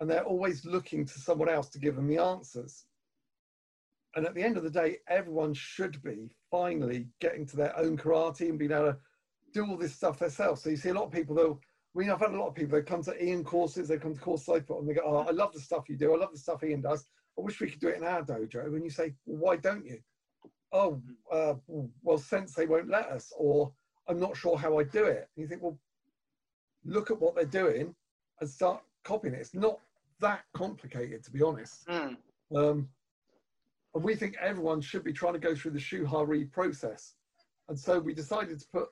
And 0.00 0.10
they're 0.10 0.24
always 0.24 0.64
looking 0.64 1.06
to 1.06 1.18
someone 1.20 1.48
else 1.48 1.68
to 1.70 1.78
give 1.78 1.96
them 1.96 2.08
the 2.08 2.18
answers. 2.18 2.84
And 4.16 4.26
at 4.26 4.34
the 4.34 4.42
end 4.42 4.56
of 4.56 4.62
the 4.62 4.70
day, 4.70 4.98
everyone 5.08 5.54
should 5.54 6.02
be 6.02 6.30
finally 6.50 7.08
getting 7.20 7.46
to 7.46 7.56
their 7.56 7.76
own 7.78 7.96
karate 7.96 8.48
and 8.48 8.58
being 8.58 8.72
able 8.72 8.92
to 8.92 8.98
do 9.52 9.66
all 9.66 9.76
this 9.76 9.94
stuff 9.94 10.18
themselves. 10.18 10.62
So 10.62 10.70
you 10.70 10.76
see 10.76 10.90
a 10.90 10.94
lot 10.94 11.04
of 11.04 11.12
people 11.12 11.34
though, 11.34 11.60
I 11.94 11.98
mean, 11.98 12.10
I've 12.10 12.20
had 12.20 12.32
a 12.32 12.36
lot 12.36 12.48
of 12.48 12.54
people 12.54 12.76
that 12.76 12.86
come 12.86 13.02
to 13.04 13.24
Ian 13.24 13.44
courses, 13.44 13.88
they 13.88 13.98
come 13.98 14.14
to 14.14 14.20
course 14.20 14.44
Cypher 14.44 14.78
and 14.78 14.88
they 14.88 14.94
go, 14.94 15.02
Oh, 15.04 15.18
I 15.18 15.30
love 15.30 15.52
the 15.52 15.60
stuff 15.60 15.88
you 15.88 15.96
do. 15.96 16.14
I 16.14 16.18
love 16.18 16.32
the 16.32 16.38
stuff 16.38 16.62
Ian 16.62 16.80
does. 16.80 17.06
I 17.38 17.42
wish 17.42 17.60
we 17.60 17.70
could 17.70 17.80
do 17.80 17.88
it 17.88 17.96
in 17.96 18.04
our 18.04 18.22
dojo. 18.22 18.66
And 18.66 18.84
you 18.84 18.90
say, 18.90 19.14
well, 19.26 19.38
why 19.38 19.56
don't 19.56 19.84
you? 19.84 19.98
Oh, 20.72 21.00
uh, 21.32 21.54
well, 22.02 22.18
since 22.18 22.54
they 22.54 22.66
won't 22.66 22.88
let 22.88 23.06
us, 23.06 23.32
or 23.36 23.72
I'm 24.08 24.20
not 24.20 24.36
sure 24.36 24.56
how 24.56 24.78
I 24.78 24.84
do 24.84 25.04
it. 25.04 25.28
And 25.36 25.42
you 25.42 25.48
think, 25.48 25.62
well, 25.62 25.78
look 26.84 27.10
at 27.10 27.20
what 27.20 27.34
they're 27.34 27.44
doing 27.44 27.94
and 28.40 28.48
start 28.48 28.82
copying 29.04 29.34
it. 29.34 29.40
It's 29.40 29.54
not 29.54 29.78
that 30.20 30.44
complicated, 30.54 31.24
to 31.24 31.30
be 31.30 31.42
honest. 31.42 31.86
Mm. 31.86 32.16
Um, 32.54 32.88
and 33.94 34.02
we 34.02 34.14
think 34.14 34.36
everyone 34.40 34.80
should 34.80 35.04
be 35.04 35.12
trying 35.12 35.34
to 35.34 35.38
go 35.38 35.54
through 35.54 35.72
the 35.72 35.80
Shu 35.80 36.04
Ha 36.06 36.24
process. 36.52 37.14
And 37.68 37.78
so 37.78 37.98
we 37.98 38.12
decided 38.14 38.58
to 38.60 38.66
put, 38.72 38.88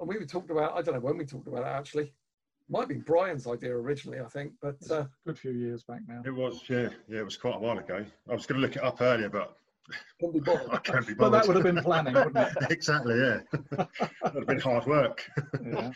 and 0.00 0.08
we 0.08 0.18
were 0.18 0.26
talked 0.26 0.50
about, 0.50 0.76
I 0.76 0.82
don't 0.82 0.94
know 0.94 1.00
when 1.00 1.16
we 1.16 1.24
talked 1.24 1.48
about 1.48 1.62
it 1.62 1.68
actually. 1.68 2.12
Might 2.70 2.88
be 2.88 2.96
Brian's 2.96 3.46
idea 3.46 3.74
originally, 3.74 4.20
I 4.20 4.28
think, 4.28 4.52
but 4.60 4.76
uh, 4.90 4.96
a 4.96 5.08
good 5.26 5.38
few 5.38 5.52
years 5.52 5.84
back 5.84 6.00
now. 6.06 6.20
It 6.26 6.34
was, 6.34 6.60
yeah, 6.68 6.90
yeah, 7.08 7.20
it 7.20 7.24
was 7.24 7.38
quite 7.38 7.56
a 7.56 7.58
while 7.58 7.78
ago. 7.78 8.04
I 8.28 8.34
was 8.34 8.44
going 8.44 8.60
to 8.60 8.66
look 8.66 8.76
it 8.76 8.84
up 8.84 9.00
earlier, 9.00 9.30
but 9.30 9.56
can 10.20 10.32
be 10.32 10.40
bothered. 10.40 10.68
I 10.72 10.76
can't 10.76 11.06
be 11.06 11.14
bothered. 11.14 11.18
But 11.18 11.30
that 11.30 11.46
would 11.46 11.56
have 11.56 11.74
been 11.74 11.82
planning, 11.82 12.12
wouldn't 12.12 12.36
it? 12.36 12.56
exactly, 12.70 13.18
yeah. 13.18 13.38
that 13.70 14.34
would 14.34 14.34
have 14.34 14.46
been 14.46 14.60
hard 14.60 14.84
work. 14.84 15.24
yeah. 15.64 15.90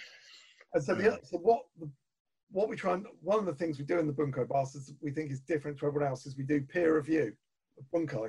And 0.75 0.83
so, 0.83 0.95
the, 0.95 1.19
so 1.23 1.39
what 1.39 1.63
what 2.51 2.69
we 2.69 2.77
try 2.77 2.95
and 2.95 3.07
one 3.23 3.39
of 3.39 3.47
the 3.47 3.55
things 3.55 3.79
we 3.79 3.85
do 3.85 3.99
in 3.99 4.07
the 4.07 4.13
Bunkai 4.13 4.49
Bastards 4.49 4.93
we 5.01 5.11
think 5.11 5.31
is 5.31 5.41
different 5.41 5.79
to 5.79 5.87
everyone 5.87 6.09
else 6.09 6.27
is 6.27 6.37
we 6.37 6.45
do 6.45 6.61
peer 6.61 6.97
review 6.97 7.33
of 7.79 7.85
Bunkai. 7.95 8.27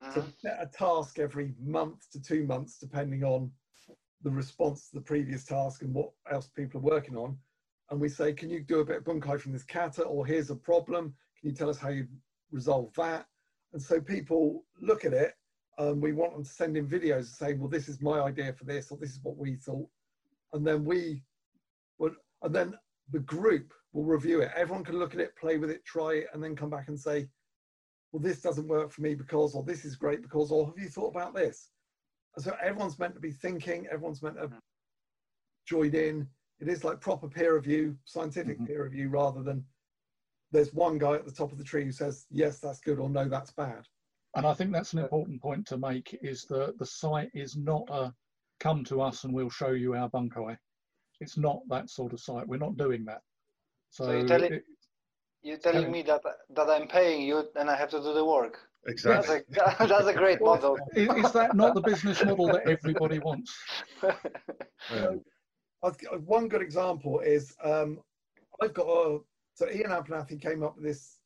Uh-huh. 0.00 0.12
So 0.14 0.24
set 0.38 0.58
a 0.60 0.66
task 0.66 1.18
every 1.18 1.54
month 1.60 2.10
to 2.12 2.22
two 2.22 2.44
months, 2.44 2.78
depending 2.78 3.24
on 3.24 3.50
the 4.22 4.30
response 4.30 4.88
to 4.88 4.94
the 4.94 5.00
previous 5.00 5.44
task 5.44 5.82
and 5.82 5.92
what 5.92 6.10
else 6.30 6.48
people 6.48 6.80
are 6.80 6.84
working 6.84 7.16
on. 7.16 7.36
And 7.90 8.00
we 8.00 8.08
say, 8.08 8.32
can 8.32 8.50
you 8.50 8.60
do 8.60 8.80
a 8.80 8.84
bit 8.84 8.98
of 8.98 9.04
Bunkai 9.04 9.40
from 9.40 9.52
this 9.52 9.64
kata? 9.64 10.02
Or 10.02 10.26
here's 10.26 10.50
a 10.50 10.56
problem. 10.56 11.14
Can 11.40 11.50
you 11.50 11.54
tell 11.56 11.70
us 11.70 11.78
how 11.78 11.88
you 11.88 12.06
resolve 12.52 12.92
that? 12.96 13.26
And 13.72 13.82
so 13.82 14.00
people 14.00 14.64
look 14.80 15.04
at 15.04 15.12
it. 15.12 15.34
and 15.78 16.02
we 16.02 16.12
want 16.12 16.34
them 16.34 16.44
to 16.44 16.50
send 16.50 16.76
in 16.76 16.86
videos 16.86 17.26
saying, 17.26 17.58
well, 17.58 17.68
this 17.68 17.88
is 17.88 18.02
my 18.02 18.20
idea 18.20 18.52
for 18.52 18.64
this, 18.64 18.90
or 18.90 18.98
this 18.98 19.10
is 19.10 19.20
what 19.22 19.36
we 19.36 19.54
thought. 19.56 19.88
And 20.52 20.66
then 20.66 20.84
we 20.84 21.22
well, 21.98 22.12
and 22.42 22.54
then 22.54 22.74
the 23.10 23.20
group 23.20 23.72
will 23.92 24.04
review 24.04 24.40
it. 24.40 24.50
Everyone 24.54 24.84
can 24.84 24.98
look 24.98 25.14
at 25.14 25.20
it, 25.20 25.36
play 25.36 25.58
with 25.58 25.70
it, 25.70 25.84
try 25.84 26.14
it, 26.14 26.26
and 26.32 26.42
then 26.42 26.56
come 26.56 26.70
back 26.70 26.88
and 26.88 26.98
say, 26.98 27.28
well, 28.12 28.22
this 28.22 28.40
doesn't 28.40 28.68
work 28.68 28.90
for 28.90 29.02
me 29.02 29.14
because, 29.14 29.54
or 29.54 29.62
this 29.62 29.84
is 29.84 29.96
great 29.96 30.22
because, 30.22 30.50
or 30.50 30.66
have 30.66 30.78
you 30.78 30.88
thought 30.88 31.10
about 31.10 31.34
this? 31.34 31.70
And 32.36 32.44
so 32.44 32.54
everyone's 32.62 32.98
meant 32.98 33.14
to 33.14 33.20
be 33.20 33.32
thinking, 33.32 33.86
everyone's 33.90 34.22
meant 34.22 34.36
to 34.36 34.46
mm-hmm. 34.46 34.56
join 35.66 35.94
in. 35.94 36.26
It 36.60 36.68
is 36.68 36.84
like 36.84 37.00
proper 37.00 37.28
peer 37.28 37.54
review, 37.54 37.96
scientific 38.04 38.56
mm-hmm. 38.56 38.66
peer 38.66 38.84
review, 38.84 39.08
rather 39.08 39.42
than 39.42 39.64
there's 40.50 40.72
one 40.72 40.98
guy 40.98 41.14
at 41.14 41.26
the 41.26 41.32
top 41.32 41.52
of 41.52 41.58
the 41.58 41.64
tree 41.64 41.84
who 41.84 41.92
says, 41.92 42.26
yes, 42.30 42.58
that's 42.58 42.80
good, 42.80 42.98
or 42.98 43.10
no, 43.10 43.28
that's 43.28 43.52
bad. 43.52 43.84
And 44.34 44.46
I 44.46 44.54
think 44.54 44.72
that's 44.72 44.92
an 44.92 45.00
important 45.00 45.42
point 45.42 45.66
to 45.66 45.78
make 45.78 46.18
is 46.22 46.44
that 46.44 46.78
the 46.78 46.86
site 46.86 47.30
is 47.34 47.56
not 47.56 47.88
a 47.90 48.14
come 48.60 48.84
to 48.84 49.00
us 49.00 49.24
and 49.24 49.32
we'll 49.32 49.50
show 49.50 49.70
you 49.70 49.94
our 49.94 50.10
bunkai. 50.10 50.56
It's 51.20 51.36
not 51.36 51.60
that 51.68 51.90
sort 51.90 52.12
of 52.12 52.20
site. 52.20 52.46
We're 52.46 52.58
not 52.58 52.76
doing 52.76 53.04
that. 53.06 53.22
So, 53.90 54.04
so 54.04 54.12
you're, 54.12 54.26
telling, 54.26 54.52
it, 54.52 54.64
You're 55.42 55.58
telling 55.58 55.90
me 55.90 56.02
that 56.02 56.22
that 56.50 56.68
I'm 56.68 56.88
paying 56.88 57.22
you 57.22 57.48
and 57.56 57.70
I 57.70 57.76
have 57.76 57.90
to 57.90 58.00
do 58.00 58.12
the 58.14 58.24
work. 58.24 58.58
Exactly. 58.86 59.42
That's 59.50 59.80
a, 59.80 59.86
that's 59.88 60.08
a 60.08 60.14
great 60.14 60.40
model. 60.40 60.78
Is, 60.94 61.08
is 61.26 61.32
that 61.32 61.56
not 61.56 61.74
the 61.74 61.80
business 61.80 62.22
model 62.24 62.46
that 62.48 62.68
everybody 62.68 63.18
wants? 63.18 63.56
I've 65.82 65.96
one 66.24 66.48
good 66.48 66.62
example 66.62 67.20
is 67.20 67.56
um, 67.62 68.00
I've 68.60 68.74
got 68.74 68.86
a 68.86 69.20
so 69.54 69.66
Iain 69.66 69.90
Abernethy 69.90 70.36
came 70.36 70.62
up 70.62 70.76
with 70.76 70.84
this 70.84 71.18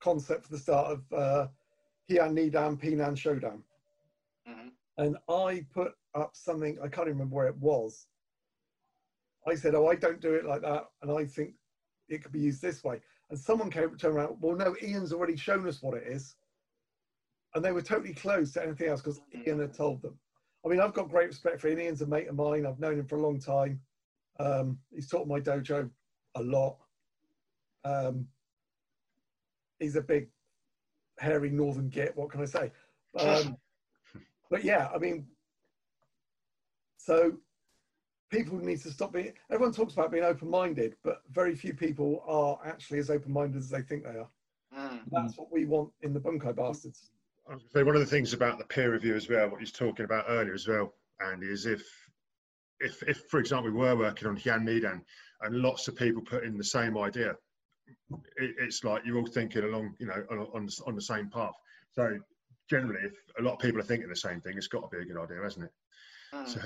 concept 0.00 0.44
for 0.44 0.52
the 0.52 0.58
start 0.58 0.92
of 0.92 1.12
uh, 1.12 1.48
Heian 2.10 2.32
Nidan 2.34 2.80
Pinan 2.80 3.14
Shodan, 3.14 3.62
Mhm. 4.48 4.72
and 4.98 5.16
I 5.28 5.66
put 5.72 5.92
up 6.14 6.34
something 6.34 6.78
I 6.80 6.88
can't 6.88 7.08
even 7.08 7.18
remember 7.18 7.36
where 7.36 7.48
it 7.48 7.56
was. 7.56 8.06
I 9.46 9.54
said, 9.54 9.74
"Oh, 9.74 9.88
I 9.88 9.94
don't 9.94 10.20
do 10.20 10.34
it 10.34 10.44
like 10.44 10.62
that," 10.62 10.84
and 11.02 11.10
I 11.10 11.24
think 11.24 11.54
it 12.08 12.22
could 12.22 12.32
be 12.32 12.40
used 12.40 12.62
this 12.62 12.82
way. 12.84 13.00
And 13.30 13.38
someone 13.38 13.70
came 13.70 13.96
turned 13.96 14.16
around. 14.16 14.36
Well, 14.40 14.56
no, 14.56 14.76
Ian's 14.82 15.12
already 15.12 15.36
shown 15.36 15.66
us 15.66 15.82
what 15.82 15.96
it 15.96 16.06
is, 16.06 16.36
and 17.54 17.64
they 17.64 17.72
were 17.72 17.82
totally 17.82 18.14
closed 18.14 18.54
to 18.54 18.62
anything 18.62 18.88
else 18.88 19.00
because 19.00 19.20
Ian 19.46 19.60
had 19.60 19.74
told 19.74 20.02
them. 20.02 20.18
I 20.64 20.68
mean, 20.68 20.80
I've 20.80 20.94
got 20.94 21.10
great 21.10 21.28
respect 21.28 21.60
for 21.60 21.68
Ian. 21.68 21.80
Ian's 21.80 22.02
a 22.02 22.06
mate 22.06 22.28
of 22.28 22.36
mine. 22.36 22.66
I've 22.66 22.80
known 22.80 22.98
him 22.98 23.06
for 23.06 23.16
a 23.16 23.22
long 23.22 23.38
time. 23.38 23.80
Um, 24.40 24.78
he's 24.90 25.08
taught 25.08 25.28
my 25.28 25.40
dojo 25.40 25.90
a 26.34 26.42
lot. 26.42 26.78
Um, 27.84 28.26
he's 29.78 29.96
a 29.96 30.00
big, 30.00 30.30
hairy 31.18 31.50
northern 31.50 31.88
git. 31.88 32.16
What 32.16 32.30
can 32.30 32.40
I 32.40 32.46
say? 32.46 32.72
Um, 33.16 33.56
but 34.50 34.64
yeah, 34.64 34.88
I 34.92 34.98
mean, 34.98 35.28
so 36.96 37.38
people 38.30 38.58
need 38.58 38.80
to 38.82 38.90
stop 38.90 39.12
being. 39.12 39.32
Everyone 39.50 39.72
talks 39.72 39.92
about 39.92 40.10
being 40.10 40.24
open-minded, 40.24 40.96
but 41.02 41.22
very 41.30 41.54
few 41.54 41.74
people 41.74 42.22
are 42.26 42.58
actually 42.66 42.98
as 42.98 43.10
open-minded 43.10 43.58
as 43.58 43.70
they 43.70 43.82
think 43.82 44.04
they 44.04 44.10
are. 44.10 44.28
Mm. 44.76 45.00
That's 45.10 45.36
what 45.38 45.52
we 45.52 45.66
want 45.66 45.90
in 46.02 46.12
the 46.12 46.20
bunkai 46.20 46.54
bastards. 46.56 47.10
I 47.48 47.54
was 47.54 47.62
gonna 47.62 47.72
say 47.72 47.82
one 47.82 47.94
of 47.94 48.00
the 48.00 48.06
things 48.06 48.32
about 48.32 48.58
the 48.58 48.64
peer 48.64 48.92
review 48.92 49.14
as 49.14 49.28
well, 49.28 49.48
what 49.48 49.60
you 49.60 49.64
was 49.64 49.72
talking 49.72 50.04
about 50.04 50.24
earlier 50.28 50.54
as 50.54 50.66
well, 50.66 50.94
Andy, 51.20 51.46
is 51.46 51.66
if 51.66 51.84
if 52.80 53.02
if 53.02 53.24
for 53.28 53.38
example 53.38 53.70
we 53.70 53.78
were 53.78 53.96
working 53.96 54.26
on 54.26 54.36
Heian 54.36 54.62
Nidan 54.62 55.02
and 55.42 55.56
lots 55.56 55.86
of 55.88 55.94
people 55.94 56.22
put 56.22 56.44
in 56.44 56.56
the 56.56 56.64
same 56.64 56.96
idea, 56.98 57.36
it, 58.36 58.54
it's 58.58 58.82
like 58.82 59.02
you're 59.04 59.18
all 59.18 59.26
thinking 59.26 59.64
along, 59.64 59.94
you 59.98 60.06
know, 60.06 60.24
on, 60.30 60.38
on 60.54 60.66
the- 60.66 60.82
on 60.86 60.94
the 60.94 61.02
same 61.02 61.28
path. 61.28 61.54
So 61.92 62.18
generally, 62.68 63.04
if 63.04 63.12
a 63.38 63.42
lot 63.42 63.54
of 63.54 63.58
people 63.60 63.78
are 63.78 63.84
thinking 63.84 64.08
the 64.08 64.16
same 64.16 64.40
thing, 64.40 64.56
it's 64.56 64.66
got 64.66 64.90
to 64.90 64.96
be 64.96 65.02
a 65.02 65.06
good 65.06 65.22
idea, 65.22 65.42
hasn't 65.42 65.66
it? 65.66 65.72
Mm. 66.32 66.48
So 66.48 66.60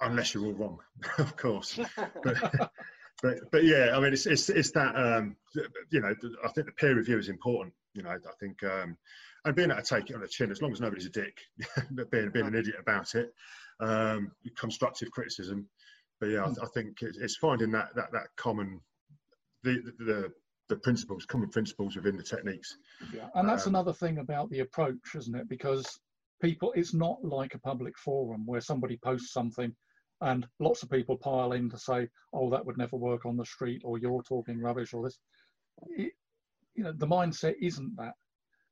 unless 0.00 0.34
you're 0.34 0.46
all 0.46 0.52
wrong, 0.52 0.78
of 1.18 1.36
course. 1.36 1.78
But, 2.22 2.70
but 3.22 3.50
but 3.50 3.64
yeah, 3.64 3.96
I 3.96 4.00
mean, 4.00 4.12
it's 4.12 4.26
it's 4.26 4.48
it's 4.48 4.70
that 4.72 4.94
um, 4.94 5.36
you 5.90 6.00
know, 6.00 6.14
I 6.44 6.48
think 6.52 6.66
the 6.66 6.72
peer 6.72 6.94
review 6.94 7.18
is 7.18 7.28
important. 7.28 7.74
You 7.94 8.04
know, 8.04 8.10
I 8.10 8.32
think 8.38 8.62
um, 8.62 8.96
and 9.44 9.56
being 9.56 9.70
able 9.70 9.82
to 9.82 9.88
take 9.94 10.10
it 10.10 10.14
on 10.14 10.20
the 10.20 10.28
chin, 10.28 10.52
as 10.52 10.62
long 10.62 10.70
as 10.72 10.80
nobody's 10.80 11.06
a 11.06 11.10
dick, 11.10 11.36
but 11.90 12.10
being 12.12 12.30
being 12.30 12.46
an 12.46 12.54
idiot 12.54 12.76
about 12.80 13.14
it, 13.16 13.32
um, 13.80 14.30
constructive 14.56 15.10
criticism. 15.10 15.68
But 16.20 16.30
yeah, 16.30 16.44
I, 16.44 16.64
I 16.64 16.68
think 16.74 17.02
it's, 17.02 17.18
it's 17.18 17.36
finding 17.36 17.72
that 17.72 17.88
that 17.96 18.12
that 18.12 18.28
common 18.36 18.80
the 19.64 19.82
the 19.98 20.32
the 20.68 20.76
principles, 20.76 21.24
common 21.24 21.48
principles 21.48 21.96
within 21.96 22.16
the 22.16 22.22
techniques. 22.22 22.76
Yeah, 23.12 23.28
and 23.34 23.48
that's 23.48 23.66
Um, 23.66 23.74
another 23.74 23.92
thing 23.92 24.18
about 24.18 24.50
the 24.50 24.60
approach, 24.60 25.14
isn't 25.16 25.34
it? 25.34 25.48
Because 25.48 25.98
people, 26.40 26.72
it's 26.76 26.94
not 26.94 27.24
like 27.24 27.54
a 27.54 27.58
public 27.58 27.98
forum 27.98 28.46
where 28.46 28.60
somebody 28.60 28.96
posts 28.96 29.32
something 29.32 29.74
and 30.20 30.46
lots 30.58 30.82
of 30.82 30.90
people 30.90 31.16
pile 31.16 31.52
in 31.52 31.70
to 31.70 31.78
say, 31.78 32.08
"Oh, 32.32 32.50
that 32.50 32.64
would 32.64 32.78
never 32.78 32.96
work 32.96 33.24
on 33.26 33.36
the 33.36 33.44
street," 33.44 33.82
or 33.84 33.98
"You're 33.98 34.22
talking 34.22 34.60
rubbish," 34.60 34.92
or 34.92 35.04
this. 35.04 35.18
It, 35.88 36.12
you 36.74 36.84
know, 36.84 36.92
the 36.92 37.06
mindset 37.06 37.56
isn't 37.60 37.96
that. 37.96 38.14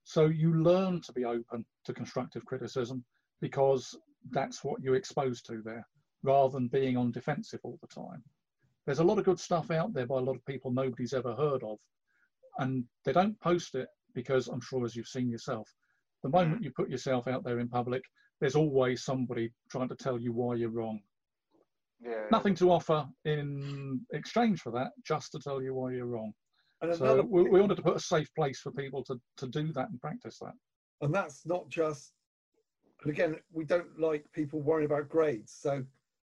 So 0.04 0.26
you 0.26 0.62
learn 0.62 1.00
to 1.02 1.12
be 1.12 1.24
open 1.24 1.64
to 1.84 1.92
constructive 1.94 2.44
criticism 2.44 3.04
because 3.40 3.98
that's 4.30 4.64
what 4.64 4.80
you're 4.80 4.94
exposed 4.94 5.46
to 5.46 5.62
there, 5.62 5.86
rather 6.22 6.52
than 6.52 6.68
being 6.68 6.96
on 6.96 7.10
defensive 7.12 7.60
all 7.62 7.78
the 7.80 7.88
time. 7.88 8.22
There's 8.84 9.00
a 9.00 9.04
lot 9.04 9.18
of 9.18 9.24
good 9.24 9.40
stuff 9.40 9.70
out 9.70 9.92
there 9.92 10.06
by 10.06 10.18
a 10.18 10.22
lot 10.22 10.36
of 10.36 10.46
people 10.46 10.70
nobody's 10.70 11.12
ever 11.12 11.34
heard 11.34 11.62
of, 11.64 11.78
and 12.58 12.84
they 13.04 13.12
don't 13.12 13.38
post 13.40 13.74
it 13.74 13.88
because 14.14 14.48
I'm 14.48 14.60
sure, 14.60 14.84
as 14.84 14.96
you've 14.96 15.08
seen 15.08 15.28
yourself, 15.28 15.68
the 16.22 16.28
mm-hmm. 16.28 16.36
moment 16.36 16.64
you 16.64 16.70
put 16.70 16.90
yourself 16.90 17.26
out 17.28 17.44
there 17.44 17.60
in 17.60 17.68
public, 17.68 18.02
there's 18.40 18.56
always 18.56 19.04
somebody 19.04 19.52
trying 19.70 19.88
to 19.88 19.96
tell 19.96 20.20
you 20.20 20.32
why 20.32 20.54
you're 20.54 20.70
wrong. 20.70 21.00
Yeah. 22.04 22.26
Nothing 22.30 22.54
to 22.56 22.70
offer 22.70 23.06
in 23.24 24.00
exchange 24.12 24.60
for 24.60 24.70
that, 24.72 24.90
just 25.04 25.32
to 25.32 25.38
tell 25.38 25.62
you 25.62 25.74
why 25.74 25.92
you're 25.92 26.06
wrong. 26.06 26.32
And 26.82 26.94
So 26.94 27.04
another 27.04 27.22
we, 27.22 27.42
we 27.48 27.60
wanted 27.60 27.76
to 27.76 27.82
put 27.82 27.96
a 27.96 28.00
safe 28.00 28.28
place 28.34 28.60
for 28.60 28.70
people 28.72 29.02
to, 29.04 29.18
to 29.38 29.46
do 29.48 29.72
that 29.72 29.88
and 29.90 30.00
practice 30.00 30.38
that. 30.40 30.52
and 31.00 31.14
that's 31.14 31.46
not 31.46 31.68
just 31.70 32.12
and 33.02 33.10
again 33.12 33.36
we 33.52 33.64
don't 33.64 33.98
like 33.98 34.24
people 34.32 34.60
worrying 34.62 34.86
about 34.90 35.08
grades 35.08 35.52
so 35.58 35.84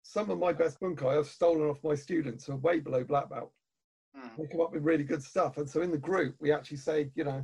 some 0.03 0.29
of 0.29 0.39
my 0.39 0.53
best 0.53 0.79
bunkai 0.79 1.17
i've 1.19 1.27
stolen 1.27 1.69
off 1.69 1.83
my 1.83 1.95
students 1.95 2.45
who 2.45 2.53
are 2.53 2.57
way 2.57 2.79
below 2.79 3.03
black 3.03 3.29
belt 3.29 3.51
Mm. 4.15 4.37
they 4.37 4.45
come 4.47 4.61
up 4.61 4.71
with 4.71 4.83
really 4.83 5.03
good 5.03 5.23
stuff 5.23 5.57
and 5.57 5.67
so 5.67 5.81
in 5.81 5.89
the 5.91 5.97
group 5.97 6.35
we 6.39 6.51
actually 6.51 6.77
say 6.77 7.09
you 7.15 7.23
know 7.23 7.43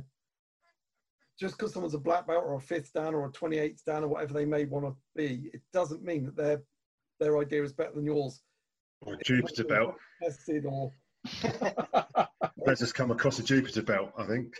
just 1.38 1.56
because 1.56 1.72
someone's 1.72 1.94
a 1.94 1.98
black 1.98 2.26
belt 2.28 2.44
or 2.46 2.54
a 2.54 2.60
fifth 2.60 2.92
dan 2.92 3.12
or 3.14 3.26
a 3.26 3.32
28th 3.32 3.82
dan 3.84 4.04
or 4.04 4.08
whatever 4.08 4.32
they 4.34 4.44
may 4.44 4.64
want 4.66 4.84
to 4.86 4.94
be 5.16 5.50
it 5.52 5.62
doesn't 5.72 6.04
mean 6.04 6.24
that 6.24 6.36
their 6.36 6.62
their 7.20 7.38
idea 7.38 7.62
is 7.62 7.72
better 7.72 7.92
than 7.94 8.04
yours 8.04 8.42
Or 9.02 9.16
Jupiter 9.24 9.64
belt. 9.64 9.94
tested 10.22 10.64
or 10.66 10.92
Let's 12.66 12.80
just 12.80 12.94
come 12.94 13.10
across 13.10 13.38
a 13.38 13.42
Jupiter 13.44 13.82
belt, 13.82 14.10
I 14.16 14.26
think. 14.26 14.54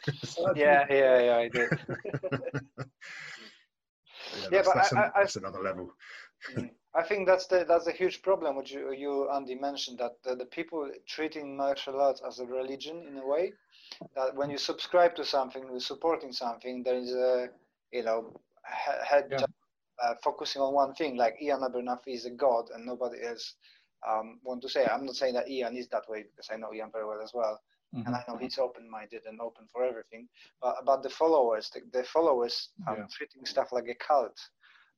Yeah, 0.55 0.85
yeah, 0.91 1.21
yeah, 1.23 1.37
I 1.37 1.49
did. 1.49 1.69
Yeah, 4.37 4.47
Yeah, 4.53 4.63
that's, 4.63 4.69
but 4.69 4.75
that's, 4.77 4.93
I- 4.93 4.97
an- 4.97 5.03
I- 5.03 5.19
I- 5.19 5.21
that's 5.23 5.37
another 5.37 5.63
level. 5.63 5.93
I 6.95 7.03
think 7.03 7.27
that's 7.27 7.47
the 7.47 7.65
that's 7.69 7.87
a 7.87 7.93
huge 7.93 8.23
problem 8.23 8.57
which 8.57 8.73
you, 8.73 8.93
you 8.93 9.31
Andy 9.31 9.55
mentioned 9.55 9.99
that 9.99 10.13
the, 10.25 10.35
the 10.37 10.45
people 10.47 10.91
treating 11.07 11.57
martial 11.57 12.01
arts 12.01 12.21
as 12.27 12.39
a 12.41 12.47
religion 12.47 13.07
in 13.09 13.17
a 13.19 13.27
way 13.27 13.53
that 14.17 14.35
when 14.35 14.51
you 14.51 14.59
subscribe 14.59 15.15
to 15.17 15.25
something, 15.25 15.65
you're 15.71 15.81
supporting 15.81 16.33
something, 16.33 16.83
there 16.83 16.97
is 16.97 17.13
a 17.13 17.49
you 17.93 18.03
know 18.03 18.35
head 18.65 19.27
Yeah. 19.31 19.45
Uh, 20.03 20.15
focusing 20.25 20.63
on 20.63 20.73
one 20.75 20.95
thing. 20.95 21.17
Like 21.17 21.37
Iain 21.43 21.63
Abernethy 21.63 22.13
is 22.15 22.25
a 22.25 22.31
god, 22.31 22.71
and 22.75 22.87
nobody 22.87 23.19
else 23.27 23.55
um, 24.09 24.41
want 24.43 24.63
to 24.63 24.69
say. 24.69 24.87
I'm 24.87 25.05
not 25.05 25.17
saying 25.17 25.35
that 25.35 25.51
Ian 25.51 25.77
is 25.77 25.89
that 25.89 26.09
way 26.09 26.23
because 26.23 26.49
I 26.51 26.57
know 26.57 26.73
Ian 26.73 26.91
very 26.93 27.07
well 27.07 27.21
as 27.23 27.33
well, 27.35 27.61
Mhm. 27.95 28.07
and 28.07 28.17
I 28.17 28.25
know 28.27 28.39
he's 28.39 28.59
open-minded 28.59 29.23
and 29.27 29.41
open 29.41 29.67
for 29.73 29.85
everything. 29.85 30.29
But 30.63 30.77
about 30.81 31.03
the 31.03 31.11
followers, 31.11 31.71
the, 31.75 31.81
the 31.93 32.05
followers 32.05 32.71
um, 32.89 32.97
Yeah. 32.97 33.07
treating 33.17 33.45
stuff 33.45 33.73
like 33.73 33.89
a 33.89 33.95
cult. 33.95 34.39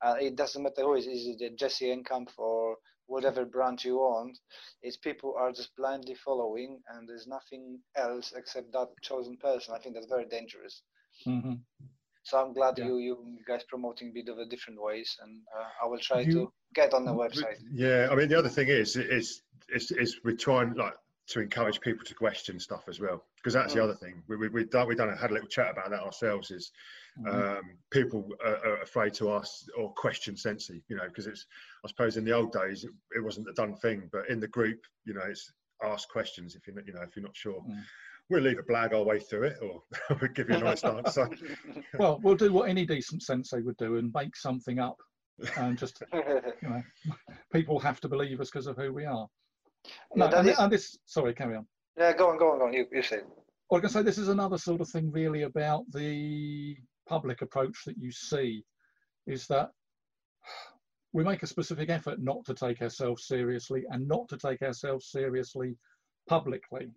Uh, 0.01 0.15
it 0.19 0.35
doesn't 0.35 0.63
matter 0.63 0.83
who 0.83 0.95
is, 0.95 1.07
is 1.07 1.27
it 1.27 1.41
a 1.41 1.49
Jesse 1.55 1.87
Enkamp 1.95 2.29
or 2.37 2.77
whatever 3.07 3.45
brand 3.45 3.83
you 3.83 3.97
want. 3.97 4.37
It's 4.81 4.97
people 4.97 5.35
are 5.37 5.51
just 5.51 5.75
blindly 5.75 6.15
following, 6.15 6.81
and 6.89 7.07
there's 7.07 7.27
nothing 7.27 7.79
else 7.95 8.33
except 8.35 8.71
that 8.71 8.89
chosen 9.01 9.37
person. 9.37 9.73
I 9.75 9.79
think 9.79 9.95
that's 9.95 10.07
very 10.07 10.25
dangerous. 10.25 10.81
Mhm. 11.27 11.59
So 12.23 12.41
I'm 12.41 12.53
glad 12.53 12.77
Yeah. 12.77 12.85
you 12.85 12.97
you 12.99 13.37
guys 13.45 13.63
promoting 13.65 14.09
a 14.09 14.13
bit 14.13 14.29
of 14.29 14.37
a 14.39 14.45
different 14.45 14.81
ways, 14.81 15.15
and 15.21 15.41
uh, 15.57 15.65
I 15.83 15.87
will 15.87 15.99
try 15.99 16.21
You- 16.21 16.33
to 16.33 16.53
get 16.73 16.93
on 16.93 17.05
the 17.05 17.11
website. 17.11 17.59
Yeah, 17.71 18.07
I 18.09 18.15
mean 18.15 18.29
the 18.29 18.39
other 18.39 18.49
thing 18.49 18.69
is 18.69 18.95
is 18.95 19.43
is, 19.69 19.91
is 19.91 20.19
we're 20.23 20.35
trying 20.37 20.73
like 20.73 20.95
to 21.27 21.39
encourage 21.39 21.79
people 21.79 22.05
to 22.05 22.13
question 22.15 22.59
stuff 22.59 22.83
as 22.89 22.99
well 22.99 23.23
because 23.37 23.53
that's 23.53 23.73
the 23.73 23.79
Mm. 23.79 23.83
other 23.85 23.95
thing 23.95 24.23
we 24.27 24.35
we 24.35 24.47
we 24.49 24.65
done 24.65 24.87
we 24.87 24.95
done 24.95 25.15
had 25.15 25.31
a 25.31 25.33
little 25.33 25.47
chat 25.47 25.71
about 25.71 25.89
that 25.89 26.01
ourselves 26.01 26.51
is 26.51 26.71
Mhm. 27.17 27.57
um, 27.59 27.77
people 27.91 28.27
are, 28.43 28.57
are 28.67 28.81
afraid 28.81 29.13
to 29.15 29.31
ask 29.33 29.67
or 29.77 29.93
question 29.93 30.35
Sensei, 30.35 30.81
you 30.89 30.95
know, 30.97 31.07
because 31.07 31.27
it's 31.27 31.45
I 31.85 31.87
suppose 31.89 32.17
in 32.17 32.25
the 32.25 32.31
old 32.33 32.51
days 32.51 32.83
it, 32.85 32.91
it 33.15 33.19
wasn't 33.23 33.47
a 33.49 33.53
done 33.53 33.75
thing, 33.77 34.09
but 34.11 34.29
in 34.29 34.39
the 34.39 34.47
group, 34.47 34.79
you 35.05 35.13
know, 35.13 35.21
it's 35.33 35.51
ask 35.83 36.09
questions 36.09 36.55
if 36.55 36.65
you're 36.65 36.75
not, 36.77 36.87
you 36.87 36.93
know 36.93 37.01
if 37.03 37.15
you're 37.15 37.23
not 37.25 37.35
sure. 37.35 37.61
Mm. 37.61 37.83
We'll 38.29 38.47
either 38.47 38.63
blag 38.63 38.93
our 38.93 39.03
way 39.03 39.19
through 39.19 39.43
it 39.43 39.57
or 39.61 39.83
we'll 40.21 40.31
give 40.31 40.49
you 40.49 40.55
a 40.55 40.59
nice 40.59 40.83
answer. 40.83 41.29
Well, 41.99 42.19
we'll 42.23 42.35
do 42.35 42.51
what 42.51 42.69
any 42.69 42.85
decent 42.85 43.21
sensei 43.21 43.61
would 43.61 43.77
do 43.77 43.97
and 43.97 44.11
make 44.15 44.35
something 44.35 44.79
up 44.79 44.97
and 45.57 45.77
just 45.77 46.01
you 46.13 46.23
know, 46.69 46.81
people 47.51 47.79
have 47.79 47.99
to 48.01 48.09
believe 48.09 48.39
us 48.41 48.49
because 48.49 48.67
of 48.67 48.77
who 48.77 48.93
we 48.93 49.05
are. 49.05 49.27
No, 50.15 50.27
that 50.27 50.39
and, 50.39 50.49
is- 50.49 50.59
and 50.59 50.71
this, 50.71 50.97
sorry, 51.05 51.33
carry 51.33 51.55
on. 51.55 51.67
yeah, 51.97 52.13
go 52.13 52.29
on, 52.29 52.37
go 52.37 52.51
on, 52.51 52.59
go 52.59 52.65
on. 52.65 52.73
You, 52.73 52.85
you 52.91 53.03
say. 53.03 53.19
Well, 53.69 53.79
I 53.79 53.81
can 53.81 53.89
say 53.89 54.01
this 54.01 54.17
is 54.17 54.29
another 54.29 54.57
sort 54.57 54.81
of 54.81 54.89
thing 54.89 55.11
really 55.11 55.43
about 55.43 55.83
the 55.91 56.77
public 57.07 57.41
approach 57.41 57.83
that 57.85 57.97
you 57.97 58.11
see 58.11 58.63
is 59.27 59.47
that 59.47 59.69
we 61.11 61.23
make 61.23 61.43
a 61.43 61.47
specific 61.47 61.89
effort 61.89 62.19
not 62.19 62.43
to 62.45 62.53
take 62.53 62.81
ourselves 62.81 63.27
seriously 63.27 63.83
and 63.89 64.07
not 64.07 64.27
to 64.29 64.37
take 64.37 64.61
ourselves 64.61 65.11
seriously 65.11 65.77
publicly. 66.27 66.89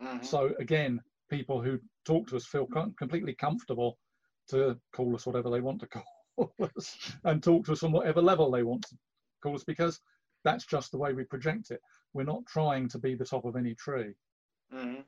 Mhm. 0.00 0.24
So 0.24 0.54
again, 0.58 1.00
people 1.28 1.60
who 1.62 1.78
talk 2.04 2.26
to 2.28 2.36
us 2.36 2.46
feel 2.46 2.66
com- 2.66 2.94
completely 2.94 3.34
comfortable 3.34 3.98
to 4.48 4.80
call 4.92 5.14
us 5.14 5.26
whatever 5.26 5.50
they 5.50 5.60
want 5.60 5.80
to 5.80 5.86
call 6.36 6.54
us 6.76 7.16
and 7.24 7.42
talk 7.42 7.66
to 7.66 7.72
us 7.72 7.82
on 7.82 7.92
whatever 7.92 8.20
level 8.20 8.50
they 8.50 8.62
want 8.62 8.82
to 8.88 8.96
call 9.42 9.54
us 9.54 9.64
because 9.64 10.00
that's 10.44 10.66
just 10.66 10.90
the 10.90 10.98
way 10.98 11.12
we 11.12 11.24
project 11.24 11.70
it. 11.70 11.80
We're 12.14 12.24
not 12.24 12.46
trying 12.46 12.88
to 12.88 12.98
be 12.98 13.14
the 13.14 13.24
top 13.26 13.44
of 13.44 13.56
any 13.56 13.74
tree. 13.74 14.14
Mhm. 14.72 15.04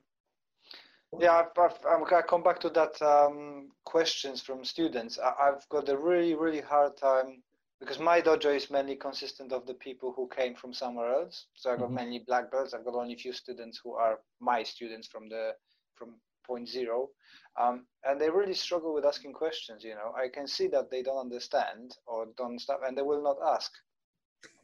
Yeah, 1.19 1.33
I've, 1.33 1.57
I've, 1.57 1.85
I'm 1.85 2.03
gonna 2.05 2.23
come 2.23 2.41
back 2.41 2.59
to 2.61 2.69
that 2.69 2.99
um, 3.01 3.69
questions 3.85 4.41
from 4.41 4.65
students. 4.65 5.19
I, 5.19 5.33
I've 5.39 5.67
got 5.69 5.89
a 5.89 5.97
really, 5.97 6.33
really 6.33 6.61
hard 6.61 6.97
time 6.97 7.43
because 7.83 7.99
my 7.99 8.21
dojo 8.21 8.55
is 8.55 8.71
mainly 8.71 8.95
consistent 8.95 9.51
of 9.51 9.65
the 9.65 9.73
people 9.73 10.13
who 10.15 10.29
came 10.29 10.55
from 10.55 10.73
somewhere 10.73 11.13
else. 11.13 11.47
So 11.53 11.71
I've 11.71 11.79
got 11.79 11.91
Mhm. 11.91 11.95
mainly 11.95 12.19
black 12.19 12.49
belts. 12.49 12.73
I've 12.73 12.85
got 12.85 12.95
only 12.95 13.13
a 13.13 13.17
few 13.17 13.33
students 13.33 13.77
who 13.83 13.93
are 13.93 14.21
my 14.39 14.63
students 14.63 15.07
from 15.07 15.27
the 15.27 15.57
from 15.95 16.21
point 16.45 16.69
zero, 16.69 17.09
um, 17.57 17.85
and 18.05 18.21
they 18.21 18.29
really 18.29 18.53
struggle 18.53 18.93
with 18.93 19.05
asking 19.05 19.33
questions. 19.33 19.83
You 19.83 19.95
know, 19.95 20.13
I 20.15 20.29
can 20.29 20.47
see 20.47 20.67
that 20.67 20.89
they 20.89 21.03
don't 21.03 21.19
understand 21.19 21.97
or 22.05 22.27
don't 22.37 22.59
stop, 22.59 22.81
and 22.85 22.97
they 22.97 23.01
will 23.01 23.21
not 23.21 23.37
ask. 23.55 23.71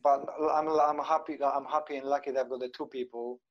But 0.01 0.25
I'm 0.39 0.69
I'm 0.69 0.99
happy 0.99 1.37
I'm 1.43 1.65
happy 1.65 1.97
and 1.97 2.07
lucky 2.07 2.31
that 2.31 2.39
I've 2.41 2.49
got 2.49 2.61
the 2.61 2.69
two 2.69 2.87
people 2.87 3.41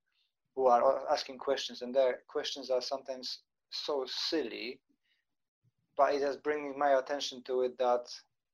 who 0.55 0.67
are 0.67 1.11
asking 1.13 1.39
questions, 1.39 1.83
and 1.83 1.95
their 1.95 2.23
questions 2.27 2.71
are 2.71 2.81
sometimes 2.81 3.43
so 3.71 4.07
silly, 4.07 4.81
but 5.97 6.15
it 6.15 6.23
has 6.23 6.39
bringing 6.39 6.79
my 6.79 6.99
attention 6.99 7.43
to 7.45 7.63
it 7.63 7.77
that 7.79 8.07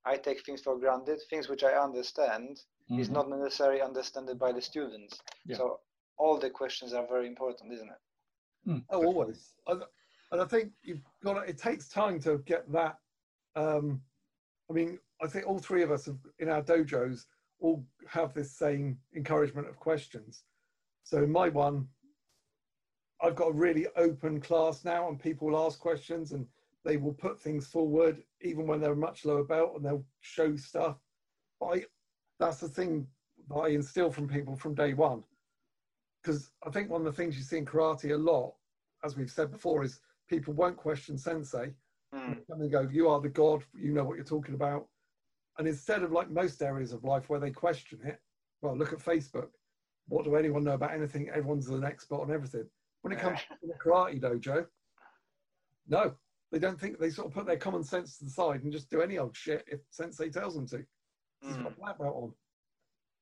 I 0.04 0.16
take 0.16 0.44
things 0.44 0.60
for 0.60 0.78
granted, 0.78 1.20
things 1.30 1.48
which 1.48 1.64
I 1.64 1.72
understand 1.72 2.62
is 2.90 3.08
Mhm. 3.08 3.12
not 3.12 3.28
necessarily 3.30 3.80
understood 3.80 4.38
by 4.38 4.52
the 4.52 4.60
students. 4.60 5.20
Yeah. 5.46 5.56
So 5.56 5.80
all 6.18 6.38
the 6.38 6.50
questions 6.50 6.92
are 6.92 7.06
very 7.06 7.26
important, 7.26 7.72
isn't 7.72 7.88
it? 7.90 8.82
Oh, 8.90 9.04
always. 9.04 9.54
And 9.66 9.84
and 10.32 10.40
I 10.42 10.46
think 10.46 10.72
you've 10.82 11.02
got. 11.22 11.34
to- 11.34 11.48
It 11.48 11.58
takes 11.58 11.88
time 11.88 12.18
to 12.20 12.38
get 12.38 12.70
that. 12.72 12.98
Um, 13.54 14.02
I 14.68 14.72
mean, 14.72 14.98
I 15.20 15.28
think 15.28 15.46
all 15.46 15.60
three 15.60 15.82
of 15.82 15.92
us 15.92 16.06
have, 16.06 16.18
in 16.38 16.48
our 16.48 16.62
dojos 16.62 17.26
all 17.60 17.86
have 18.08 18.34
this 18.34 18.50
same 18.50 19.00
encouragement 19.14 19.68
of 19.68 19.78
questions. 19.78 20.44
So 21.04 21.22
in 21.22 21.30
my 21.30 21.50
one, 21.50 21.88
I've 23.20 23.36
got 23.36 23.48
a 23.48 23.52
really 23.52 23.86
open 23.96 24.40
class 24.40 24.84
now, 24.84 25.08
and 25.08 25.20
people 25.20 25.48
will 25.48 25.66
ask 25.66 25.78
questions, 25.78 26.32
and 26.32 26.48
they 26.84 26.96
will 26.96 27.14
put 27.14 27.40
things 27.40 27.66
forward, 27.66 28.22
even 28.42 28.66
when 28.66 28.80
they're 28.80 28.94
much 28.94 29.24
lower 29.24 29.44
belt, 29.44 29.72
and 29.76 29.84
they'll 29.84 30.04
show 30.20 30.54
stuff. 30.56 30.96
But 31.60 31.66
I, 31.66 31.84
that's 32.38 32.58
the 32.58 32.68
thing 32.68 33.06
that 33.48 33.56
I 33.56 33.68
instill 33.68 34.10
from 34.10 34.28
people 34.28 34.56
from 34.56 34.74
day 34.74 34.94
one 34.94 35.24
because 36.24 36.50
I 36.66 36.70
think 36.70 36.90
one 36.90 37.02
of 37.02 37.04
the 37.04 37.12
things 37.12 37.36
you 37.36 37.42
see 37.42 37.58
in 37.58 37.66
karate 37.66 38.14
a 38.14 38.16
lot, 38.16 38.54
as 39.04 39.16
we've 39.16 39.30
said 39.30 39.50
before, 39.50 39.82
is 39.84 40.00
people 40.28 40.54
won't 40.54 40.76
question 40.76 41.18
sensei. 41.18 41.74
Mm. 42.14 42.38
And 42.48 42.62
they 42.62 42.68
go, 42.68 42.88
"You 42.90 43.08
are 43.08 43.20
the 43.20 43.28
god. 43.28 43.64
You 43.74 43.92
know 43.92 44.04
what 44.04 44.16
you're 44.16 44.24
talking 44.24 44.54
about." 44.54 44.88
And 45.58 45.68
instead 45.68 46.02
of 46.02 46.12
like 46.12 46.30
most 46.30 46.62
areas 46.62 46.92
of 46.92 47.04
life 47.04 47.28
where 47.28 47.40
they 47.40 47.50
question 47.50 48.00
it, 48.04 48.20
well, 48.62 48.76
look 48.76 48.92
at 48.92 48.98
Facebook. 48.98 49.48
What 50.08 50.24
do 50.24 50.36
anyone 50.36 50.64
know 50.64 50.74
about 50.74 50.92
anything? 50.92 51.28
Everyone's 51.28 51.68
an 51.68 51.84
expert 51.84 52.20
on 52.20 52.32
everything. 52.32 52.68
When 53.02 53.12
it 53.12 53.18
comes 53.18 53.40
to 53.40 53.66
the 53.66 53.74
karate 53.74 54.20
dojo, 54.20 54.66
no, 55.86 56.14
they 56.52 56.58
don't 56.58 56.78
think 56.80 56.98
they 56.98 57.10
sort 57.10 57.28
of 57.28 57.34
put 57.34 57.46
their 57.46 57.56
common 57.56 57.82
sense 57.82 58.18
to 58.18 58.24
the 58.24 58.30
side 58.30 58.62
and 58.62 58.72
just 58.72 58.90
do 58.90 59.02
any 59.02 59.18
old 59.18 59.36
shit 59.36 59.64
if 59.66 59.80
sensei 59.90 60.28
tells 60.30 60.54
them 60.54 60.66
to. 60.68 60.84
He's 61.42 61.56
got 61.56 61.64
Mm. 61.66 61.76
a 61.76 61.80
black 61.80 61.98
belt 61.98 62.14
on. 62.16 62.32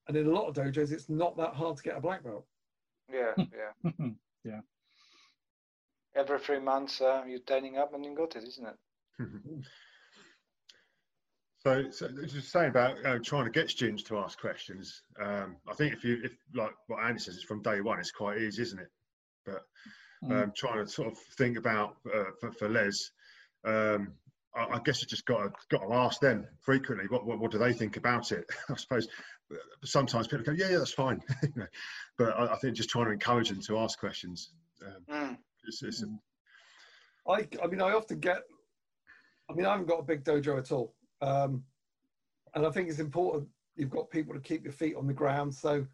And 0.09 0.17
in 0.17 0.27
a 0.27 0.31
lot 0.31 0.49
of 0.49 0.55
dojos, 0.55 0.91
it's 0.93 1.09
not 1.09 1.37
that 1.37 1.55
hard 1.55 1.77
to 1.77 1.83
get 1.83 1.97
a 1.97 2.01
black 2.01 2.23
belt. 2.25 2.47
Yeah, 3.11 3.33
yeah. 3.37 3.91
Yeah. 4.45 4.61
Every 6.15 6.39
three 6.41 6.59
months, 6.59 7.01
uh, 7.01 7.23
you're 7.27 7.39
turning 7.39 7.79
up 7.79 7.95
and 7.95 8.05
you 8.05 8.15
got 8.15 8.35
it, 8.37 8.43
isn't 8.47 8.67
it? 8.67 8.77
So, 11.65 11.91
so 11.93 12.09
just 12.27 12.51
saying 12.51 12.71
about 12.71 12.97
uh, 13.07 13.21
trying 13.25 13.45
to 13.45 13.51
get 13.53 13.71
students 13.71 14.03
to 14.05 14.19
ask 14.19 14.37
questions. 14.41 15.03
Um, 15.21 15.57
I 15.69 15.75
think 15.75 15.93
if 15.95 16.03
you, 16.03 16.19
if 16.25 16.33
like 16.57 16.73
what 16.89 17.05
Andy 17.05 17.21
says, 17.21 17.37
it's 17.37 17.45
from 17.45 17.63
day 17.63 17.81
one. 17.81 18.01
It's 18.01 18.11
quite 18.11 18.39
easy, 18.39 18.63
isn't 18.63 18.81
it? 18.81 18.89
But 19.47 19.63
Mm. 20.25 20.43
um, 20.45 20.53
trying 20.57 20.85
to 20.85 20.91
sort 20.91 21.09
of 21.09 21.19
think 21.37 21.59
about 21.59 21.97
uh, 22.07 22.25
for, 22.41 22.53
for 22.53 22.69
Les, 22.69 23.11
um, 23.65 24.13
I, 24.55 24.77
I 24.77 24.81
guess 24.85 25.01
you 25.03 25.09
just 25.09 25.27
got 25.27 25.39
to 25.39 25.51
got 25.69 25.87
to 25.87 25.95
ask 25.95 26.21
them 26.21 26.47
frequently. 26.61 27.07
What, 27.09 27.27
what 27.27 27.39
what 27.41 27.51
do 27.51 27.59
they 27.59 27.73
think 27.73 27.97
about 27.97 28.31
it? 28.33 28.45
I 28.71 28.77
suppose 28.77 29.09
uh, 29.53 29.57
sometimes 29.85 30.29
people 30.29 30.45
go, 30.45 30.53
yeah, 30.53 30.71
yeah, 30.71 30.79
that's 30.79 30.93
fine. 30.93 31.21
You 31.43 31.53
know, 31.57 31.67
but 32.19 32.39
I, 32.39 32.53
I 32.53 32.57
think 32.59 32.77
just 32.77 32.91
trying 32.91 33.07
to 33.07 33.13
encourage 33.13 33.49
them 33.49 33.61
to 33.63 33.79
ask 33.79 33.99
questions. 33.99 34.53
Um, 34.87 35.05
Mm. 35.11 35.39
it's, 35.65 35.83
it's, 35.83 36.05
I, 37.29 37.47
I 37.63 37.67
mean, 37.69 37.81
I 37.81 37.93
often 37.93 38.19
get, 38.19 38.43
I 39.49 39.55
mean, 39.55 39.65
I 39.67 39.73
haven't 39.73 39.87
got 39.87 40.01
a 40.01 40.05
big 40.05 40.25
dojo 40.25 40.59
at 40.59 40.73
all. 40.73 40.95
Um, 41.21 41.63
and 42.55 42.67
I 42.67 42.71
think 42.71 42.89
it's 42.89 42.99
important 42.99 43.49
you've 43.77 43.91
got 43.91 44.11
people 44.11 44.35
to 44.35 44.41
keep 44.41 44.65
your 44.65 44.73
feet 44.73 44.97
on 44.97 45.07
the 45.07 45.13
ground. 45.13 45.55
So, 45.55 45.87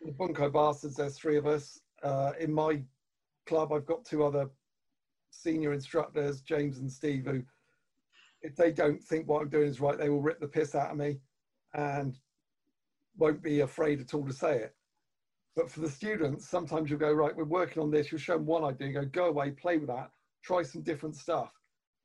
the 0.00 0.12
Bunkai 0.12 0.52
Bastards, 0.52 0.96
there's 0.96 1.16
three 1.16 1.36
of 1.36 1.46
us. 1.46 1.80
Uh, 2.02 2.32
in 2.40 2.52
my 2.52 2.82
club, 3.46 3.72
I've 3.72 3.86
got 3.86 4.04
two 4.04 4.24
other 4.24 4.50
senior 5.30 5.72
instructors, 5.72 6.42
James 6.42 6.78
and 6.78 6.90
Steve, 6.90 7.26
who, 7.26 7.42
if 8.42 8.56
they 8.56 8.72
don't 8.72 9.02
think 9.02 9.28
what 9.28 9.42
I'm 9.42 9.48
doing 9.48 9.68
is 9.68 9.80
right, 9.80 9.98
they 9.98 10.08
will 10.08 10.22
rip 10.22 10.40
the 10.40 10.48
piss 10.48 10.74
out 10.74 10.90
of 10.90 10.96
me 10.96 11.20
and 11.74 12.18
won't 13.16 13.42
be 13.42 13.60
afraid 13.60 14.00
at 14.00 14.14
all 14.14 14.26
to 14.26 14.32
say 14.32 14.58
it. 14.58 14.76
But 15.54 15.70
for 15.70 15.80
the 15.80 15.90
students, 15.90 16.48
sometimes 16.48 16.88
you'll 16.88 16.98
go, 16.98 17.12
right, 17.12 17.36
we're 17.36 17.44
working 17.44 17.82
on 17.82 17.90
this. 17.90 18.10
You'll 18.10 18.20
show 18.20 18.38
them 18.38 18.46
one 18.46 18.64
idea, 18.64 18.92
go, 18.92 19.04
go 19.04 19.26
away, 19.26 19.50
play 19.50 19.76
with 19.76 19.88
that, 19.88 20.10
try 20.42 20.62
some 20.62 20.82
different 20.82 21.16
stuff. 21.16 21.52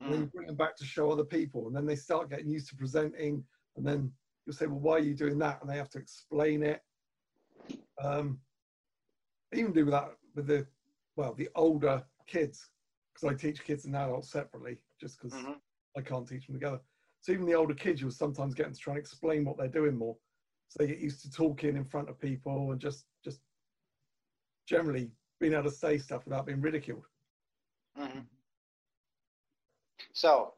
And 0.02 0.14
then 0.14 0.20
you 0.22 0.28
Mm. 0.28 0.32
bring 0.32 0.48
them 0.48 0.58
back 0.58 0.76
to 0.78 0.86
show 0.86 1.10
other 1.12 1.26
people. 1.26 1.68
And 1.68 1.76
then 1.76 1.86
they 1.86 1.96
start 1.96 2.30
getting 2.30 2.50
used 2.50 2.70
to 2.70 2.76
presenting. 2.76 3.48
And 3.78 3.86
then 3.88 4.14
you'll 4.46 4.56
say, 4.56 4.68
well, 4.68 4.80
why 4.80 4.94
are 4.94 5.00
you 5.00 5.16
doing 5.16 5.38
that? 5.40 5.62
And 5.62 5.70
they 5.70 5.78
have 5.78 5.90
to 5.92 6.00
explain 6.00 6.62
it. 6.64 6.82
Um, 8.02 8.42
even 9.54 9.72
do 9.74 9.86
that 9.86 10.18
with 10.36 10.48
the, 10.48 10.68
well, 11.18 11.34
the 11.34 11.50
older 11.56 12.06
kids, 12.28 12.70
because 13.14 13.30
I 13.30 13.36
teach 13.36 13.64
kids 13.64 13.86
and 13.86 13.96
adults 13.96 14.32
separately, 14.32 14.78
just 15.02 15.20
because 15.20 15.34
Mhm. 15.34 15.62
I 15.98 16.02
can't 16.02 16.28
teach 16.28 16.46
them 16.46 16.56
together. 16.56 16.80
So 17.22 17.34
even 17.34 17.46
the 17.46 17.56
older 17.56 17.74
kids, 17.74 18.00
you'll 18.00 18.12
sometimes 18.12 18.54
get 18.54 18.64
them 18.64 18.74
to 18.74 18.80
try 18.80 18.94
and 18.94 19.00
explain 19.00 19.44
what 19.44 19.58
they're 19.58 19.68
doing 19.68 19.98
more. 19.98 20.16
So 20.70 20.78
they 20.80 20.88
get 20.88 21.00
used 21.00 21.22
to 21.24 21.32
talking 21.32 21.76
in 21.76 21.84
front 21.84 22.10
of 22.10 22.20
people 22.20 22.72
and 22.72 22.80
just, 22.80 23.06
just 23.24 23.42
generally 24.68 25.12
being 25.40 25.54
able 25.54 25.64
to 25.64 25.72
say 25.72 25.98
stuff 25.98 26.26
without 26.26 26.46
being 26.46 26.62
ridiculed. 26.62 27.08
Mhm. 27.96 28.28
So, 30.14 30.54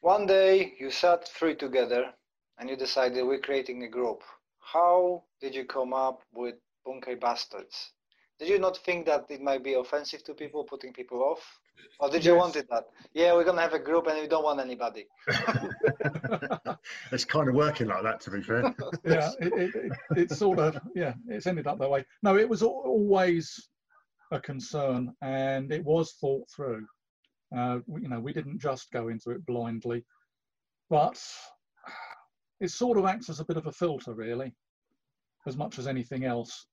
one 0.00 0.26
day 0.26 0.74
you 0.78 0.90
sat 0.90 1.28
three 1.28 1.54
together 1.56 2.14
and 2.58 2.70
you 2.70 2.76
decided 2.76 3.24
we're 3.26 3.40
creating 3.40 3.82
a 3.82 3.88
group. 3.88 4.22
How 4.60 5.24
did 5.40 5.54
you 5.54 5.66
come 5.66 5.92
up 5.92 6.22
with 6.32 6.56
Bunkai 6.86 7.20
Bastards? 7.20 7.92
Did 8.42 8.48
you 8.50 8.58
not 8.58 8.76
think 8.76 9.06
that 9.06 9.26
it 9.30 9.40
might 9.40 9.62
be 9.62 9.74
offensive 9.74 10.24
to 10.24 10.34
people, 10.34 10.64
putting 10.64 10.92
people 10.92 11.22
off? 11.22 11.60
Or 12.00 12.10
did 12.10 12.24
you 12.24 12.32
Yes. 12.32 12.40
want 12.40 12.56
it 12.56 12.68
that? 12.70 12.86
Yeah, 13.14 13.34
we're 13.34 13.44
going 13.44 13.54
to 13.54 13.62
have 13.62 13.72
a 13.72 13.78
group 13.78 14.08
and 14.08 14.20
we 14.20 14.26
don't 14.26 14.42
want 14.42 14.58
anybody. 14.58 15.06
it's 17.12 17.24
kind 17.24 17.48
of 17.48 17.54
working 17.54 17.86
like 17.86 18.02
that, 18.02 18.20
to 18.22 18.32
be 18.32 18.42
fair. 18.42 18.74
yeah, 19.06 19.30
it, 19.40 19.52
it, 19.56 19.74
it, 19.76 19.92
it's 20.16 20.38
sort 20.40 20.58
of 20.58 20.76
yeah, 20.96 21.14
it's 21.28 21.46
ended 21.46 21.68
up 21.68 21.78
that 21.78 21.88
way. 21.88 22.04
No, 22.24 22.36
it 22.36 22.48
was 22.48 22.64
always 22.64 23.68
a 24.32 24.40
concern, 24.40 25.14
and 25.22 25.70
it 25.70 25.84
was 25.84 26.14
thought 26.14 26.50
through. 26.50 26.84
Uh, 27.56 27.78
you 27.86 28.08
know, 28.08 28.18
we 28.18 28.32
didn't 28.32 28.60
just 28.60 28.90
go 28.90 29.06
into 29.06 29.30
it 29.30 29.46
blindly, 29.46 30.04
but 30.90 31.22
it 32.60 32.72
sort 32.72 32.98
of 32.98 33.04
acts 33.04 33.30
as 33.30 33.38
a 33.38 33.44
bit 33.44 33.56
of 33.56 33.68
a 33.68 33.72
filter, 33.72 34.14
really, 34.14 34.52
as 35.46 35.56
much 35.56 35.78
as 35.78 35.86
anything 35.86 36.24
else, 36.24 36.66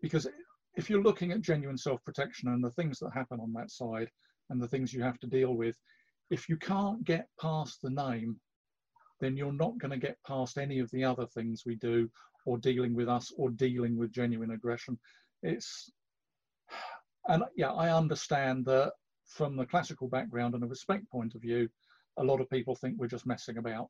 because 0.00 0.26
if 0.76 0.88
you're 0.88 1.02
looking 1.02 1.32
at 1.32 1.40
genuine 1.40 1.78
self-protection 1.78 2.48
and 2.48 2.64
the 2.64 2.70
things 2.70 2.98
that 2.98 3.12
happen 3.12 3.40
on 3.40 3.52
that 3.52 3.70
side 3.70 4.08
and 4.50 4.60
the 4.60 4.68
things 4.68 4.92
you 4.92 5.02
have 5.02 5.18
to 5.20 5.26
deal 5.26 5.54
with, 5.54 5.76
if 6.30 6.48
you 6.48 6.56
can't 6.56 7.04
get 7.04 7.26
past 7.40 7.80
the 7.82 7.90
name 7.90 8.40
then 9.22 9.36
you're 9.36 9.52
not 9.52 9.78
going 9.78 9.92
to 9.92 9.96
get 9.96 10.18
past 10.26 10.58
any 10.58 10.80
of 10.80 10.90
the 10.90 11.04
other 11.04 11.26
things 11.26 11.62
we 11.64 11.76
do 11.76 12.10
or 12.44 12.58
dealing 12.58 12.92
with 12.92 13.08
us 13.08 13.32
or 13.38 13.50
dealing 13.50 13.96
with 13.96 14.12
genuine 14.12 14.50
aggression. 14.50 14.98
It's, 15.44 15.92
and 17.28 17.44
yeah, 17.56 17.70
I 17.70 17.96
understand 17.96 18.66
that 18.66 18.92
from 19.24 19.56
the 19.56 19.64
classical 19.64 20.08
background 20.08 20.54
and 20.54 20.64
a 20.64 20.66
respect 20.66 21.08
point 21.08 21.36
of 21.36 21.40
view, 21.40 21.68
a 22.18 22.24
lot 22.24 22.40
of 22.40 22.50
people 22.50 22.74
think 22.74 22.96
we're 22.98 23.06
just 23.06 23.26
messing 23.26 23.58
about. 23.58 23.88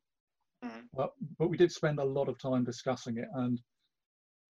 Mhm. 0.63 0.83
But, 0.93 1.09
but 1.39 1.49
we 1.49 1.57
did 1.57 1.71
spend 1.71 1.99
a 1.99 2.05
lot 2.05 2.29
of 2.29 2.37
time 2.37 2.63
discussing 2.63 3.17
it 3.17 3.27
and 3.33 3.59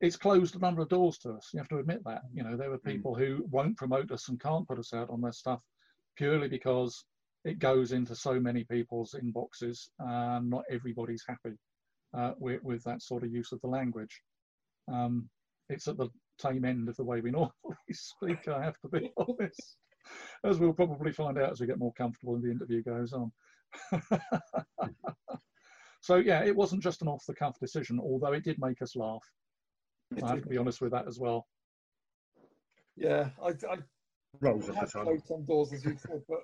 it's 0.03 0.17
closed 0.17 0.57
a 0.57 0.59
number 0.59 0.81
of 0.81 0.89
doors 0.89 1.17
to 1.17 1.31
us. 1.31 1.49
You 1.53 1.59
have 1.59 1.69
to 1.69 1.77
admit 1.77 2.03
that. 2.03 2.23
You 2.33 2.43
know, 2.43 2.57
there 2.57 2.73
are 2.73 2.77
people 2.77 3.15
who 3.15 3.45
won't 3.49 3.77
promote 3.77 4.11
us 4.11 4.27
and 4.27 4.37
can't 4.37 4.67
put 4.67 4.77
us 4.77 4.93
out 4.93 5.09
on 5.09 5.21
their 5.21 5.31
stuff 5.31 5.61
purely 6.17 6.49
because 6.49 7.05
it 7.45 7.57
goes 7.57 7.93
into 7.93 8.13
so 8.13 8.37
many 8.37 8.65
people's 8.65 9.15
inboxes 9.15 9.87
and 9.99 10.49
not 10.49 10.65
everybody's 10.69 11.23
happy 11.25 11.55
uh, 12.17 12.33
with, 12.37 12.61
with 12.63 12.83
that 12.83 13.01
sort 13.01 13.23
of 13.23 13.31
use 13.31 13.53
of 13.53 13.61
the 13.61 13.67
language. 13.67 14.21
Um, 14.91 15.29
it's 15.69 15.87
at 15.87 15.95
the 15.95 16.09
tame 16.37 16.65
end 16.65 16.89
of 16.89 16.97
the 16.97 17.05
way 17.05 17.21
we 17.21 17.31
normally 17.31 17.53
speak, 17.93 18.45
I 18.49 18.61
have 18.61 18.79
to 18.81 18.89
be 18.89 19.09
honest, 19.17 19.77
as 20.43 20.59
we'll 20.59 20.73
probably 20.73 21.13
find 21.13 21.37
out 21.37 21.53
as 21.53 21.61
we 21.61 21.67
get 21.67 21.79
more 21.79 21.93
comfortable 21.93 22.35
and 22.35 22.43
the 22.43 22.51
interview 22.51 22.83
goes 22.83 23.13
on. 23.13 23.31
so 26.01 26.17
yeah, 26.17 26.43
it 26.43 26.57
wasn't 26.57 26.83
just 26.83 27.01
an 27.01 27.07
off 27.07 27.23
the 27.25 27.33
cuff 27.33 27.57
decision, 27.57 28.01
although 28.01 28.33
it 28.33 28.43
did 28.43 28.57
make 28.59 28.81
us 28.81 28.97
laugh. 28.97 29.23
I 30.21 30.29
have 30.29 30.41
to 30.43 30.49
be 30.49 30.57
honest 30.57 30.81
with 30.81 30.91
that 30.91 31.07
as 31.07 31.19
well. 31.19 31.47
Yeah, 32.95 33.29
I, 33.41 33.49
I, 33.49 33.77
Rolls 34.41 34.67
we 34.67 34.69
off 34.69 34.75
the 34.75 34.79
have 34.79 34.91
tongue. 34.91 35.05
closed 35.05 35.27
some 35.27 35.45
doors, 35.45 35.73
as 35.73 35.85
you 35.85 35.97
said, 35.97 36.21
but 36.27 36.39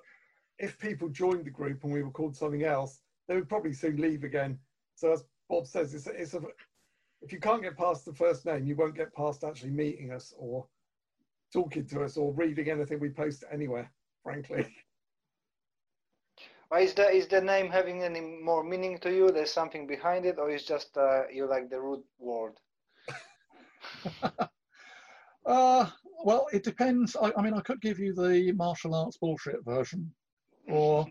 if 0.58 0.78
people 0.78 1.08
joined 1.08 1.44
the 1.44 1.50
group 1.50 1.84
and 1.84 1.92
we 1.92 2.02
were 2.02 2.10
called 2.10 2.36
something 2.36 2.64
else, 2.64 3.00
they 3.28 3.34
would 3.36 3.48
probably 3.48 3.72
soon 3.72 3.96
leave 3.96 4.24
again. 4.24 4.58
So 4.94 5.12
as 5.12 5.24
Bob 5.48 5.66
says, 5.66 5.94
it's, 5.94 6.06
a, 6.06 6.10
it's 6.10 6.34
a, 6.34 6.40
if 7.22 7.32
you 7.32 7.40
can't 7.40 7.62
get 7.62 7.76
past 7.76 8.04
the 8.04 8.12
first 8.12 8.46
name, 8.46 8.66
you 8.66 8.76
won't 8.76 8.96
get 8.96 9.14
past 9.14 9.44
actually 9.44 9.70
meeting 9.70 10.12
us 10.12 10.34
or 10.36 10.66
talking 11.52 11.86
to 11.86 12.02
us 12.04 12.16
or 12.16 12.32
reading 12.34 12.68
anything 12.70 13.00
we 13.00 13.10
post 13.10 13.44
anywhere, 13.50 13.90
frankly. 14.22 14.66
Why 16.68 16.80
is 16.80 16.94
the 16.94 17.10
is 17.10 17.26
the 17.26 17.40
name 17.40 17.68
having 17.68 18.04
any 18.04 18.20
more 18.20 18.62
meaning 18.62 18.98
to 18.98 19.12
you? 19.12 19.30
There's 19.32 19.52
something 19.52 19.88
behind 19.88 20.24
it, 20.24 20.38
or 20.38 20.50
is 20.50 20.64
just 20.64 20.96
uh, 20.96 21.26
you 21.28 21.46
like 21.46 21.68
the 21.68 21.80
root 21.80 22.04
word? 22.20 22.52
Uh, 25.46 25.88
well, 26.24 26.46
it 26.52 26.62
depends. 26.62 27.16
I, 27.16 27.32
I 27.36 27.42
mean, 27.42 27.54
I 27.54 27.60
could 27.60 27.80
give 27.80 27.98
you 27.98 28.14
the 28.14 28.52
martial 28.52 28.94
arts 28.94 29.16
bullshit 29.16 29.64
version, 29.64 30.12
or 30.68 31.06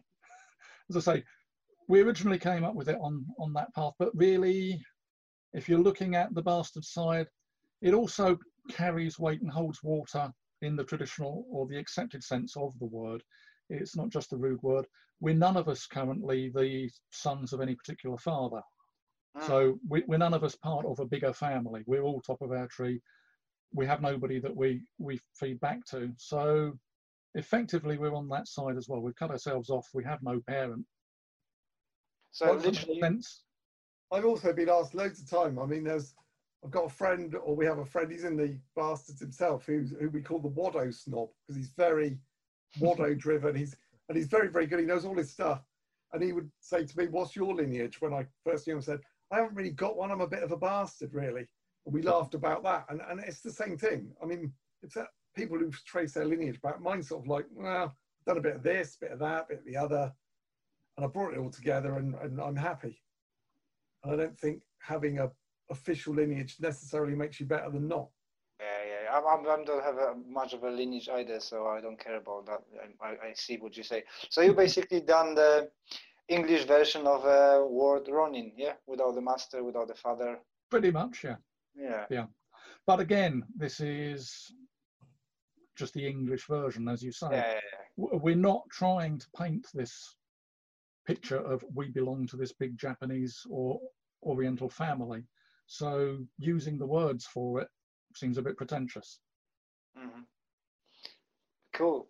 as 0.89 0.95
I 0.97 0.99
say, 0.99 1.23
we 1.87 2.01
originally 2.01 2.37
came 2.37 2.63
up 2.63 2.75
with 2.75 2.89
it 2.89 2.99
on 3.01 3.25
on 3.39 3.53
that 3.53 3.73
path. 3.73 3.93
But 3.97 4.15
really, 4.15 4.81
if 5.53 5.67
you're 5.67 5.79
looking 5.79 6.15
at 6.15 6.33
the 6.33 6.43
bastard 6.43 6.85
side, 6.85 7.27
it 7.81 7.93
also 7.93 8.37
carries 8.69 9.19
weight 9.19 9.41
and 9.41 9.51
holds 9.51 9.81
water 9.83 10.31
in 10.61 10.75
the 10.75 10.83
traditional 10.83 11.45
or 11.49 11.67
the 11.67 11.77
accepted 11.77 12.23
sense 12.23 12.55
of 12.55 12.77
the 12.79 12.85
word. 12.85 13.23
It's 13.69 13.95
not 13.95 14.09
just 14.09 14.33
a 14.33 14.37
rude 14.37 14.61
word. 14.61 14.85
We're 15.21 15.35
none 15.35 15.57
of 15.57 15.67
us 15.67 15.85
currently 15.87 16.49
the 16.53 16.89
sons 17.11 17.51
of 17.51 17.61
any 17.61 17.75
particular 17.75 18.17
father. 18.17 18.61
Mm. 19.37 19.47
So 19.47 19.79
we, 19.87 20.03
we're 20.07 20.17
none 20.17 20.33
of 20.33 20.43
us 20.43 20.55
part 20.55 20.85
of 20.85 20.99
a 20.99 21.05
bigger 21.05 21.33
family. 21.33 21.83
We're 21.85 22.03
all 22.03 22.21
top 22.21 22.41
of 22.41 22.51
our 22.51 22.67
tree. 22.67 23.01
We 23.73 23.85
have 23.85 24.01
nobody 24.01 24.39
that 24.39 24.55
we 24.55 24.81
we 24.97 25.19
feed 25.35 25.59
back 25.59 25.85
to. 25.91 26.11
So 26.17 26.73
effectively, 27.35 27.97
we're 27.97 28.15
on 28.15 28.27
that 28.29 28.47
side 28.47 28.77
as 28.77 28.87
well. 28.87 29.01
We've 29.01 29.15
cut 29.15 29.31
ourselves 29.31 29.69
off. 29.69 29.87
We 29.93 30.03
have 30.03 30.23
no 30.23 30.41
parent. 30.47 30.85
so 32.31 32.47
Well, 32.47 32.55
Does 32.55 32.63
that 32.63 32.71
make 32.71 32.79
literally, 32.79 33.01
sense? 33.01 33.43
I've 34.11 34.25
also 34.25 34.53
been 34.53 34.69
asked 34.69 34.95
loads 34.95 35.21
of 35.21 35.29
time. 35.29 35.59
I 35.59 35.65
mean, 35.67 35.83
there's, 35.83 36.15
I've 36.65 36.71
got 36.71 36.85
a 36.85 36.89
friend, 36.89 37.35
or 37.35 37.55
we 37.55 37.65
have 37.65 37.77
a 37.77 37.85
friend. 37.85 38.11
He's 38.11 38.23
in 38.23 38.35
the 38.35 38.57
bastards 38.75 39.19
himself, 39.19 39.65
who's 39.65 39.93
who 39.99 40.09
we 40.09 40.21
call 40.21 40.39
the 40.39 40.49
Wado 40.49 40.91
snob 40.93 41.29
because 41.45 41.55
he's 41.55 41.71
very 41.77 42.17
Wado 42.79 43.17
driven. 43.17 43.55
He's 43.55 43.75
and 44.07 44.17
he's 44.17 44.27
very 44.27 44.47
very 44.47 44.65
good. 44.65 44.79
He 44.79 44.85
knows 44.85 45.05
all 45.05 45.15
his 45.15 45.31
stuff. 45.31 45.61
And 46.11 46.23
he 46.23 46.33
would 46.33 46.49
say 46.59 46.85
to 46.85 46.97
me, 46.97 47.05
"What's 47.07 47.35
your 47.35 47.53
lineage?" 47.53 48.01
When 48.01 48.13
I 48.13 48.25
first 48.43 48.65
knew 48.65 48.73
him, 48.73 48.79
I 48.79 48.81
said, 48.81 49.01
"I 49.31 49.37
haven't 49.37 49.55
really 49.55 49.71
got 49.71 49.97
one. 49.97 50.11
I'm 50.11 50.21
a 50.21 50.27
bit 50.27 50.43
of 50.43 50.51
a 50.51 50.57
bastard, 50.57 51.13
really." 51.13 51.47
And 51.85 51.93
we 51.93 52.01
laughed 52.01 52.33
about 52.33 52.63
that, 52.63 52.85
and 52.89 53.01
and 53.09 53.19
it's 53.19 53.41
the 53.41 53.51
same 53.51 53.77
thing. 53.77 54.11
I 54.21 54.25
mean, 54.25 54.53
it's 54.83 54.95
that 54.95 55.07
people 55.35 55.57
who 55.57 55.71
trace 55.85 56.13
their 56.13 56.25
lineage 56.25 56.61
back. 56.61 56.81
Mine's 56.81 57.09
sort 57.09 57.23
of 57.23 57.27
like, 57.27 57.45
well, 57.53 57.83
I've 57.83 58.25
done 58.25 58.37
a 58.37 58.41
bit 58.41 58.55
of 58.55 58.63
this, 58.63 58.97
bit 58.99 59.11
of 59.11 59.19
that, 59.19 59.47
bit 59.47 59.59
of 59.59 59.65
the 59.65 59.77
other, 59.77 60.11
and 60.97 61.05
I 61.05 61.09
brought 61.09 61.33
it 61.33 61.39
all 61.39 61.49
together, 61.49 61.97
and, 61.97 62.15
and 62.15 62.41
I'm 62.41 62.55
happy. 62.55 63.01
And 64.03 64.13
I 64.13 64.15
don't 64.17 64.37
think 64.37 64.61
having 64.79 65.19
a 65.19 65.31
official 65.69 66.15
lineage 66.15 66.57
necessarily 66.59 67.15
makes 67.15 67.39
you 67.39 67.45
better 67.45 67.69
than 67.69 67.87
not. 67.87 68.09
yeah, 68.59 68.65
yeah. 68.87 69.17
I'm, 69.17 69.25
I'm, 69.25 69.61
I 69.61 69.63
don't 69.63 69.83
have 69.83 69.97
a, 69.97 70.15
much 70.27 70.53
of 70.53 70.63
a 70.63 70.69
lineage 70.69 71.09
either, 71.09 71.39
so 71.39 71.67
I 71.67 71.81
don't 71.81 71.99
care 71.99 72.17
about 72.17 72.45
that. 72.47 72.61
I, 73.01 73.07
I, 73.07 73.09
I 73.29 73.33
see 73.33 73.57
what 73.57 73.77
you 73.77 73.83
say. 73.83 74.03
So 74.29 74.41
you 74.41 74.53
basically 74.65 75.01
done 75.01 75.35
the 75.35 75.69
English 76.29 76.65
version 76.65 77.07
of 77.07 77.25
a 77.25 77.61
uh, 77.61 77.65
word 77.67 78.07
Ronin, 78.07 78.51
yeah, 78.55 78.73
without 78.87 79.15
the 79.15 79.21
master, 79.21 79.63
without 79.63 79.87
the 79.87 79.95
father. 79.95 80.39
Pretty 80.69 80.91
much, 80.91 81.23
yeah. 81.23 81.37
Yeah. 81.75 82.05
Yeah. 82.09 82.25
But 82.85 82.99
again, 82.99 83.43
this 83.55 83.79
is 83.79 84.51
just 85.75 85.93
the 85.93 86.07
English 86.07 86.45
version, 86.47 86.87
as 86.87 87.01
you 87.01 87.11
say. 87.11 87.27
Yeah, 87.31 87.47
yeah, 87.47 87.59
yeah. 87.97 88.19
We're 88.21 88.35
not 88.35 88.63
trying 88.71 89.17
to 89.17 89.27
paint 89.35 89.67
this 89.73 90.15
picture 91.05 91.39
of 91.39 91.63
we 91.73 91.89
belong 91.89 92.27
to 92.27 92.37
this 92.37 92.53
big 92.53 92.77
Japanese 92.77 93.41
or 93.49 93.79
Oriental 94.23 94.69
family. 94.69 95.23
So 95.65 96.19
using 96.37 96.77
the 96.77 96.85
words 96.85 97.25
for 97.25 97.61
it 97.61 97.67
seems 98.15 98.37
a 98.37 98.41
bit 98.41 98.57
pretentious. 98.57 99.19
Mhm. 99.97 100.25
Cool. 101.73 102.07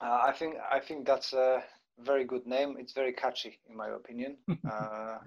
Uh, 0.00 0.20
I 0.28 0.32
think 0.32 0.56
I 0.70 0.80
think 0.80 1.06
that's 1.06 1.32
a 1.32 1.64
very 1.98 2.24
good 2.24 2.46
name. 2.46 2.76
It's 2.78 2.92
very 2.92 3.12
catchy, 3.12 3.58
in 3.68 3.76
my 3.76 3.88
opinion. 3.88 4.36
uh, 4.70 5.18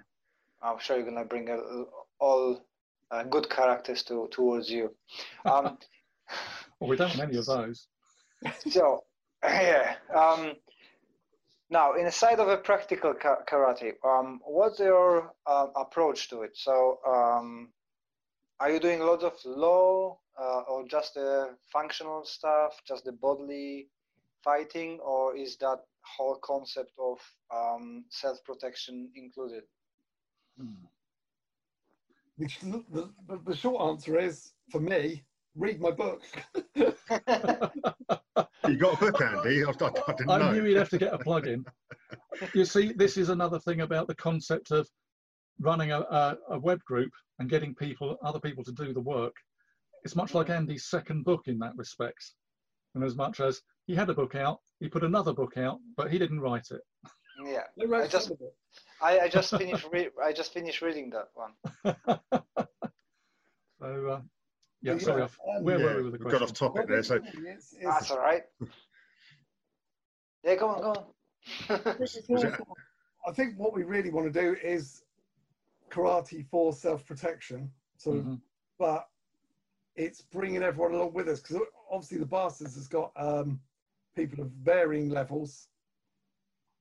I'm 0.63 0.79
sure 0.79 0.97
you're 0.97 1.05
gonna 1.05 1.25
bring 1.25 1.49
uh, 1.49 1.83
all 2.19 2.65
uh, 3.11 3.23
good 3.23 3.49
characters 3.49 4.03
to 4.03 4.27
towards 4.31 4.69
you. 4.69 4.93
Um, 5.45 5.77
Well, 6.79 6.89
we 6.89 6.97
don't 6.97 7.09
want 7.09 7.29
any 7.29 7.37
of 7.37 7.45
those. 7.45 7.87
so 8.69 9.03
yeah. 9.43 9.95
Um, 10.13 10.53
now, 11.69 11.93
in 11.93 12.05
the 12.05 12.11
side 12.11 12.39
of 12.39 12.47
a 12.47 12.57
practical 12.57 13.13
ka- 13.13 13.43
karate, 13.49 13.93
um, 14.03 14.39
what's 14.43 14.79
your 14.79 15.33
um, 15.47 15.71
approach 15.75 16.29
to 16.29 16.43
it? 16.43 16.51
So, 16.55 16.99
um, 17.07 17.69
are 18.59 18.69
you 18.71 18.79
doing 18.79 18.99
lots 18.99 19.23
of 19.23 19.33
law 19.45 20.17
uh, 20.39 20.61
or 20.67 20.87
just 20.87 21.15
the 21.15 21.55
functional 21.71 22.23
stuff, 22.25 22.79
just 22.87 23.05
the 23.05 23.11
bodily 23.11 23.87
fighting, 24.43 24.99
or 24.99 25.35
is 25.35 25.57
that 25.57 25.79
whole 26.17 26.39
concept 26.43 26.91
of 26.99 27.17
um, 27.55 28.05
self-protection 28.09 29.11
included? 29.15 29.63
Hmm. 30.59 30.85
The, 32.37 32.83
the, 32.91 33.39
the 33.45 33.55
short 33.55 33.89
answer 33.89 34.19
is, 34.19 34.51
for 34.69 34.81
me, 34.81 35.23
read 35.55 35.79
my 35.79 35.91
book. 35.91 36.23
You 38.67 38.77
got 38.77 38.95
a 38.95 39.11
book, 39.11 39.21
Andy? 39.21 39.63
I, 39.63 39.69
I, 39.69 39.71
I 39.71 40.13
didn't 40.13 40.29
I 40.29 40.51
knew 40.51 40.63
he'd 40.63 40.77
have 40.77 40.89
to 40.89 40.97
get 40.97 41.13
a 41.13 41.17
plug 41.17 41.47
in. 41.47 41.65
You 42.53 42.65
see, 42.65 42.93
this 42.93 43.17
is 43.17 43.29
another 43.29 43.59
thing 43.59 43.81
about 43.81 44.07
the 44.07 44.15
concept 44.15 44.71
of 44.71 44.89
running 45.59 45.91
a, 45.91 45.99
a, 45.99 46.37
a 46.51 46.59
web 46.59 46.83
group 46.83 47.11
and 47.39 47.49
getting 47.49 47.75
people, 47.75 48.17
other 48.23 48.39
people 48.39 48.63
to 48.63 48.71
do 48.71 48.93
the 48.93 48.99
work. 48.99 49.35
It's 50.03 50.15
much 50.15 50.33
like 50.33 50.49
Andy's 50.49 50.85
second 50.85 51.25
book 51.25 51.43
in 51.47 51.59
that 51.59 51.75
respect. 51.75 52.33
And 52.95 53.03
as 53.03 53.15
much 53.15 53.41
as 53.41 53.61
he 53.85 53.93
had 53.93 54.09
a 54.09 54.13
book 54.13 54.35
out, 54.35 54.61
he 54.79 54.87
put 54.87 55.03
another 55.03 55.33
book 55.33 55.57
out, 55.57 55.79
but 55.97 56.09
he 56.11 56.17
didn't 56.17 56.39
write 56.39 56.67
it. 56.71 56.81
Yeah, 57.45 57.63
I 57.81 57.85
wrote 57.85 58.05
I 58.05 58.07
just- 58.07 58.31
it. 58.31 58.39
I, 59.01 59.19
I 59.19 59.27
just 59.27 59.49
finished. 59.57 59.85
Re- 59.91 60.09
I 60.23 60.31
just 60.31 60.53
finished 60.53 60.81
reading 60.81 61.11
that 61.11 61.27
one. 61.35 62.41
So, 63.77 64.07
uh, 64.07 64.21
yeah, 64.81 64.93
But 64.93 65.01
sorry, 65.01 65.21
off, 65.23 65.37
um, 65.57 65.63
where 65.63 65.77
Yeah, 65.77 65.85
were 65.85 65.97
we 65.97 66.03
with 66.09 66.17
the 66.19 66.25
we 66.25 66.31
got 66.31 66.41
off 66.41 66.53
topic 66.53 66.87
there. 66.87 67.03
So 67.03 67.15
It's- 67.15 67.73
it's- 67.73 67.75
That's 67.83 68.09
all 68.09 68.19
right. 68.19 68.43
Yeah, 70.45 70.55
go 70.55 70.69
on, 70.69 70.81
go 70.81 70.89
on. 70.91 71.97
Was 71.99 72.17
Was 72.29 72.43
it- 72.45 72.53
I 73.27 73.31
think 73.33 73.59
what 73.59 73.73
we 73.73 73.83
really 73.83 74.11
want 74.11 74.31
to 74.33 74.41
do 74.41 74.55
is 74.63 75.03
karate 75.91 76.47
for 76.47 76.71
self-protection. 76.71 77.69
So, 77.97 78.11
Mhm. 78.13 78.41
but 78.79 79.09
it's 79.95 80.21
bringing 80.21 80.63
everyone 80.63 80.93
along 80.93 81.13
with 81.13 81.29
us 81.29 81.39
because 81.39 81.61
obviously 81.89 82.17
the 82.17 82.25
Bastards 82.25 82.75
has 82.75 82.87
got 82.87 83.11
um, 83.15 83.59
people 84.15 84.43
of 84.43 84.51
varying 84.51 85.09
levels, 85.09 85.67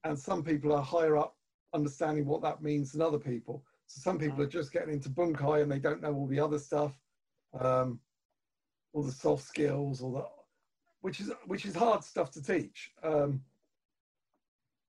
and 0.04 0.18
some 0.18 0.42
people 0.42 0.72
are 0.72 0.82
higher 0.82 1.16
up, 1.16 1.36
understanding 1.72 2.26
what 2.26 2.42
that 2.42 2.62
means 2.62 2.92
than 2.92 3.02
other 3.02 3.18
people. 3.18 3.64
So 3.86 4.00
some 4.00 4.18
people 4.18 4.40
are 4.42 4.46
just 4.46 4.72
getting 4.72 4.94
into 4.94 5.08
bunkai 5.08 5.62
and 5.62 5.70
they 5.70 5.78
don't 5.78 6.02
know 6.02 6.14
all 6.14 6.26
the 6.26 6.40
other 6.40 6.58
stuff, 6.58 6.92
um, 7.58 8.00
all 8.92 9.02
the 9.02 9.12
soft 9.12 9.44
skills, 9.44 10.00
all 10.00 10.12
that, 10.12 10.30
which 11.02 11.20
is 11.20 11.30
which 11.46 11.66
is 11.66 11.74
hard 11.74 12.02
stuff 12.02 12.30
to 12.32 12.42
teach. 12.42 12.92
Um, 13.02 13.42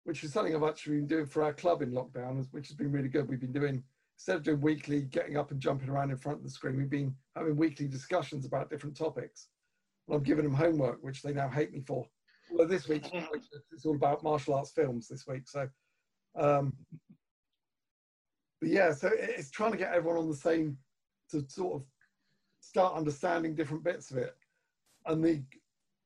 which 0.05 0.23
is 0.23 0.31
something 0.31 0.55
I've 0.55 0.63
actually 0.63 0.97
been 0.97 1.07
doing 1.07 1.25
for 1.25 1.43
our 1.43 1.53
club 1.53 1.81
in 1.81 1.91
lockdown, 1.91 2.45
which 2.51 2.67
has 2.67 2.77
been 2.77 2.91
really 2.91 3.09
good. 3.09 3.27
We've 3.27 3.39
been 3.39 3.51
doing 3.51 3.83
instead 4.17 4.37
of 4.37 4.43
doing 4.43 4.61
weekly, 4.61 5.01
getting 5.03 5.37
up 5.37 5.51
and 5.51 5.59
jumping 5.59 5.89
around 5.89 6.11
in 6.11 6.17
front 6.17 6.37
of 6.37 6.43
the 6.43 6.49
screen, 6.49 6.77
we've 6.77 6.89
been 6.89 7.13
having 7.35 7.55
weekly 7.55 7.87
discussions 7.87 8.45
about 8.45 8.69
different 8.69 8.95
topics. 8.95 9.47
And 10.07 10.15
I've 10.15 10.23
given 10.23 10.45
them 10.45 10.53
homework, 10.53 10.99
which 11.01 11.21
they 11.21 11.33
now 11.33 11.49
hate 11.49 11.73
me 11.73 11.81
for. 11.81 12.05
Well, 12.51 12.67
this 12.67 12.87
week 12.87 13.09
it's 13.71 13.85
all 13.85 13.95
about 13.95 14.23
martial 14.23 14.53
arts 14.53 14.71
films 14.71 15.07
this 15.07 15.27
week. 15.27 15.47
So, 15.47 15.67
um, 16.37 16.73
but 18.61 18.69
yeah, 18.69 18.93
so 18.93 19.09
it's 19.13 19.51
trying 19.51 19.71
to 19.71 19.77
get 19.77 19.93
everyone 19.93 20.19
on 20.19 20.29
the 20.29 20.35
same 20.35 20.77
to 21.31 21.43
sort 21.49 21.75
of 21.75 21.83
start 22.61 22.95
understanding 22.95 23.55
different 23.55 23.83
bits 23.83 24.11
of 24.11 24.17
it. 24.17 24.35
And 25.05 25.23
the 25.23 25.43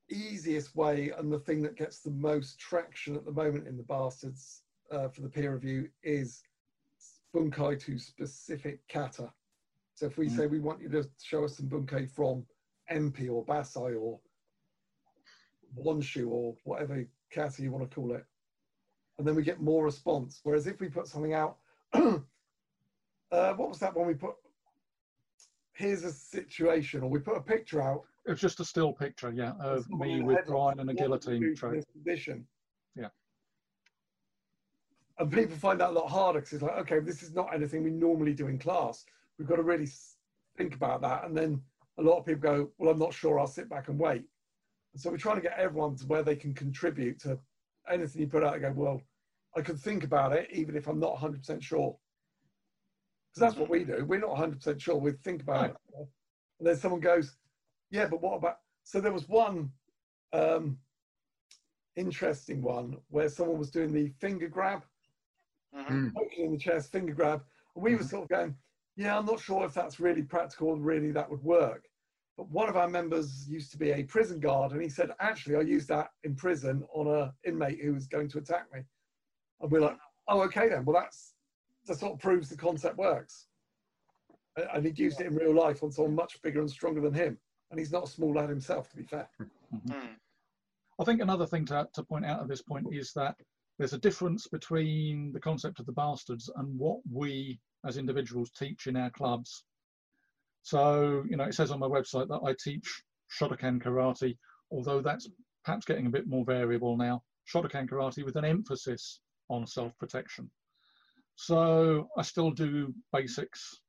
easiest 0.09 0.75
way 0.75 1.11
and 1.17 1.31
the 1.31 1.39
thing 1.39 1.61
that 1.61 1.77
gets 1.77 1.99
the 1.99 2.11
most 2.11 2.59
traction 2.59 3.15
at 3.15 3.25
the 3.25 3.31
moment 3.31 3.67
in 3.67 3.77
the 3.77 3.83
Bastards 3.83 4.63
uh, 4.91 5.09
for 5.09 5.21
the 5.21 5.29
peer 5.29 5.53
review 5.53 5.89
is 6.03 6.41
bunkai 7.33 7.79
to 7.79 7.97
specific 7.97 8.87
kata. 8.87 9.33
So 9.93 10.05
if 10.05 10.17
we 10.17 10.27
Mm. 10.27 10.29
say 10.31 10.47
we 10.47 10.59
want 10.59 10.81
you 10.81 10.89
to 10.89 11.09
show 11.21 11.43
us 11.43 11.57
some 11.57 11.69
bunkai 11.69 12.09
from 12.09 12.47
Empi 12.89 13.29
or 13.31 13.45
Bassai 13.45 13.99
or 13.99 14.21
Wanshu 15.75 16.29
or 16.29 16.55
whatever 16.63 17.05
kata 17.29 17.61
you 17.61 17.71
want 17.71 17.89
to 17.89 17.93
call 17.93 18.13
it, 18.13 18.25
and 19.17 19.27
then 19.27 19.35
we 19.35 19.43
get 19.43 19.61
more 19.61 19.83
response. 19.83 20.39
Whereas 20.43 20.67
if 20.67 20.79
we 20.79 20.89
put 20.89 21.07
something 21.07 21.33
out, 21.33 21.59
uh, 21.93 22.19
what 23.31 23.69
was 23.69 23.79
that 23.79 23.95
one 23.95 24.07
we 24.07 24.15
put? 24.15 24.35
here's 25.73 26.03
a 26.03 26.11
situation, 26.11 27.01
or 27.03 27.09
we 27.09 27.19
put 27.19 27.37
a 27.37 27.41
picture 27.41 27.81
out 27.81 28.05
It 28.25 28.31
was 28.31 28.41
just 28.41 28.59
a 28.59 28.65
still 28.65 28.91
picture, 28.91 29.31
yeah, 29.31 29.53
of 29.61 29.89
me 29.89 30.19
with 30.21 30.45
Brian 30.45 30.79
and 30.81 30.89
a 30.89 30.93
what 30.93 31.09
would 31.09 31.23
you 31.23 31.29
guillotine 31.29 31.41
do 31.41 31.55
for 31.55 31.69
tray. 31.69 31.75
this 31.77 31.85
position. 31.85 32.45
Yeah. 32.95 33.09
And 35.19 35.31
people 35.31 35.55
find 35.57 35.79
that 35.81 35.89
a 35.89 35.91
lot 35.91 36.09
harder 36.09 36.39
because 36.39 36.53
it's 36.53 36.63
like, 36.63 36.77
okay, 36.77 36.99
this 36.99 37.21
is 37.21 37.35
not 37.35 37.53
anything 37.53 37.83
we 37.83 37.91
normally 37.91 38.33
do 38.33 38.47
in 38.47 38.57
class. 38.57 39.05
We've 39.37 39.47
got 39.47 39.57
to 39.57 39.63
really 39.63 39.89
think 40.57 40.75
about 40.75 41.01
that. 41.01 41.25
And 41.25 41.35
then 41.35 41.61
a 41.97 42.01
lot 42.01 42.17
of 42.17 42.25
people 42.25 42.41
go, 42.41 42.69
well, 42.77 42.89
I'm 42.89 42.99
not 42.99 43.13
sure. 43.13 43.37
I'll 43.37 43.47
sit 43.47 43.69
back 43.69 43.89
and 43.89 43.99
wait. 43.99 44.23
So 44.95 45.09
we're 45.09 45.17
trying 45.17 45.35
to 45.35 45.41
get 45.41 45.57
everyone 45.57 45.95
to 45.97 46.05
where 46.05 46.23
they 46.23 46.37
can 46.37 46.53
contribute 46.53 47.19
to 47.21 47.37
anything 47.89 48.21
you 48.21 48.27
put 48.27 48.43
out. 48.43 48.53
and 48.53 48.61
go, 48.61 48.71
well, 48.71 49.01
I 49.57 49.61
can 49.61 49.75
think 49.75 50.05
about 50.05 50.31
it 50.31 50.47
even 50.53 50.77
if 50.77 50.87
I'm 50.87 50.99
not 50.99 51.17
100% 51.17 51.61
sure. 51.61 51.97
Because 53.29 53.49
that's 53.49 53.59
what 53.59 53.69
we 53.69 53.83
do. 53.83 54.05
We're 54.05 54.19
not 54.19 54.37
100% 54.37 54.79
sure. 54.79 54.95
We 54.95 55.11
think 55.11 55.41
about 55.41 55.71
it. 55.71 55.75
And 56.59 56.67
then 56.67 56.77
someone 56.77 57.01
goes, 57.01 57.35
yeah, 57.91 58.07
but 58.07 58.21
what 58.21 58.37
about? 58.37 58.59
So 58.83 59.01
there 59.01 59.11
was 59.11 59.27
one 59.27 59.71
um, 60.33 60.77
interesting 61.95 62.61
one 62.61 62.97
where 63.09 63.29
someone 63.29 63.59
was 63.59 63.69
doing 63.69 63.91
the 63.91 64.11
finger 64.19 64.47
grab, 64.47 64.83
Mhm. 65.75 65.87
Mm. 65.87 66.13
poking 66.13 66.45
in 66.45 66.51
the 66.51 66.57
chest, 66.57 66.91
finger 66.91 67.13
grab. 67.13 67.43
And 67.75 67.83
we 67.83 67.95
were 67.95 68.03
sort 68.03 68.23
of 68.23 68.29
going, 68.29 68.57
yeah, 68.95 69.17
I'm 69.17 69.25
not 69.25 69.39
sure 69.39 69.65
if 69.65 69.73
that's 69.73 69.99
really 69.99 70.23
practical 70.23 70.73
and 70.73 70.85
really 70.85 71.11
that 71.11 71.29
would 71.29 71.43
work. 71.43 71.87
But 72.37 72.49
one 72.49 72.69
of 72.69 72.77
our 72.77 72.87
members 72.87 73.47
used 73.47 73.71
to 73.73 73.77
be 73.77 73.91
a 73.91 74.03
prison 74.03 74.39
guard, 74.39 74.71
and 74.71 74.81
he 74.81 74.89
said, 74.89 75.11
actually, 75.19 75.57
I 75.57 75.61
used 75.61 75.89
that 75.89 76.11
in 76.23 76.35
prison 76.35 76.83
on 76.93 77.07
a 77.07 77.33
inmate 77.43 77.81
who 77.81 77.93
was 77.93 78.07
going 78.07 78.29
to 78.29 78.37
attack 78.37 78.71
me. 78.73 78.81
And 79.59 79.71
we're 79.71 79.81
like, 79.81 79.97
oh, 80.27 80.41
okay 80.43 80.69
then. 80.69 80.85
Well, 80.85 80.99
that's 81.01 81.35
that 81.85 81.97
sort 81.97 82.13
of 82.13 82.19
proves 82.19 82.49
the 82.49 82.57
concept 82.57 82.97
works. 82.97 83.47
And- 84.55 84.67
And 84.73 84.85
he'd 84.85 84.99
used 84.99 85.21
it 85.21 85.27
in 85.27 85.35
real 85.35 85.53
life 85.53 85.83
on 85.83 85.91
someone 85.91 86.15
much 86.15 86.41
bigger 86.41 86.59
and 86.61 86.69
stronger 86.69 87.01
than 87.01 87.13
him. 87.13 87.39
And 87.71 87.79
he's 87.79 87.91
not 87.91 88.03
a 88.05 88.07
small 88.07 88.33
lad 88.33 88.49
himself, 88.49 88.89
to 88.89 88.95
be 88.97 89.03
fair. 89.03 89.29
Mm. 89.73 90.15
I 90.99 91.03
think 91.03 91.21
another 91.21 91.45
thing 91.45 91.65
to, 91.65 91.87
to 91.93 92.03
point 92.03 92.25
out 92.25 92.41
at 92.41 92.47
this 92.47 92.61
point 92.61 92.87
is 92.93 93.13
that 93.13 93.35
there's 93.79 93.93
a 93.93 93.97
difference 93.97 94.45
between 94.45 95.31
the 95.31 95.39
concept 95.39 95.79
of 95.79 95.85
the 95.85 95.93
bastards 95.93 96.51
and 96.57 96.77
what 96.77 96.99
we 97.09 97.57
as 97.85 97.97
individuals 97.97 98.51
teach 98.51 98.87
in 98.87 98.97
our 98.97 99.09
clubs. 99.09 99.63
So, 100.63 101.23
you 101.29 101.37
know, 101.37 101.45
it 101.45 101.53
says 101.53 101.71
on 101.71 101.79
my 101.79 101.87
website 101.87 102.27
that 102.27 102.41
I 102.45 102.53
teach 102.61 103.01
Shotokan 103.31 103.81
karate, 103.81 104.37
although 104.69 105.01
that's 105.01 105.29
perhaps 105.63 105.85
getting 105.85 106.07
a 106.07 106.11
bit 106.11 106.27
more 106.27 106.43
variable 106.43 106.97
now. 106.97 107.23
Shotokan 107.51 107.89
karate 107.89 108.25
with 108.25 108.35
an 108.35 108.43
emphasis 108.43 109.21
on 109.49 109.65
self 109.65 109.97
protection. 109.97 110.51
So 111.37 112.09
I 112.17 112.21
still 112.23 112.51
do 112.51 112.93
basics. 113.13 113.79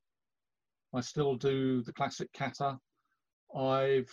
I 0.94 1.00
still 1.00 1.34
do 1.34 1.82
the 1.82 1.92
classic 1.92 2.32
kata. 2.32 2.78
I've 3.56 4.10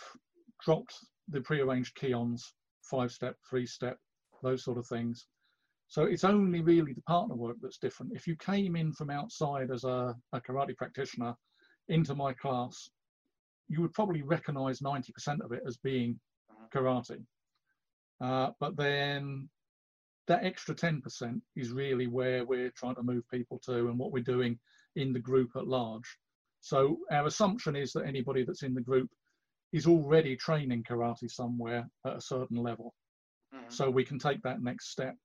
dropped 0.60 0.96
the 1.28 1.40
prearranged 1.40 1.96
kihons 1.96 2.42
five 2.82 3.12
step, 3.12 3.36
three 3.48 3.66
step, 3.66 3.96
those 4.42 4.64
sort 4.64 4.78
of 4.78 4.86
things. 4.88 5.26
So 5.88 6.04
it's 6.04 6.24
only 6.24 6.60
really 6.60 6.92
the 6.92 7.02
partner 7.02 7.34
work 7.34 7.56
that's 7.62 7.78
different. 7.78 8.12
If 8.14 8.26
you 8.26 8.36
came 8.36 8.76
in 8.76 8.92
from 8.92 9.10
outside 9.10 9.70
as 9.70 9.84
a, 9.84 10.14
a 10.32 10.40
karate 10.40 10.76
practitioner 10.76 11.34
into 11.88 12.14
my 12.14 12.34
class, 12.34 12.90
you 13.68 13.80
would 13.80 13.94
probably 13.94 14.22
recognize 14.22 14.80
90% 14.80 15.40
of 15.42 15.52
it 15.52 15.62
as 15.66 15.78
being 15.78 16.18
karate. 16.72 17.24
Uh, 18.20 18.50
but 18.60 18.76
then 18.76 19.48
that 20.26 20.44
extra 20.44 20.74
10% 20.74 21.40
is 21.56 21.72
really 21.72 22.06
where 22.06 22.44
we're 22.44 22.70
trying 22.76 22.94
to 22.96 23.02
move 23.02 23.24
people 23.30 23.58
to 23.64 23.88
and 23.88 23.98
what 23.98 24.12
we're 24.12 24.22
doing 24.22 24.58
in 24.96 25.12
the 25.12 25.18
group 25.18 25.50
at 25.56 25.66
large. 25.66 26.18
So 26.60 26.98
our 27.10 27.26
assumption 27.26 27.76
is 27.76 27.92
that 27.92 28.06
anybody 28.06 28.44
that's 28.44 28.62
in 28.62 28.74
the 28.74 28.80
group 28.80 29.08
is 29.72 29.86
already 29.86 30.36
training 30.36 30.82
karate 30.82 31.30
somewhere 31.30 31.88
at 32.06 32.16
a 32.16 32.20
certain 32.20 32.58
level. 32.58 32.94
Mhm. 33.54 33.72
So 33.72 33.90
we 33.90 34.04
can 34.04 34.18
take 34.18 34.42
that 34.42 34.60
next 34.60 34.90
step. 34.90 35.16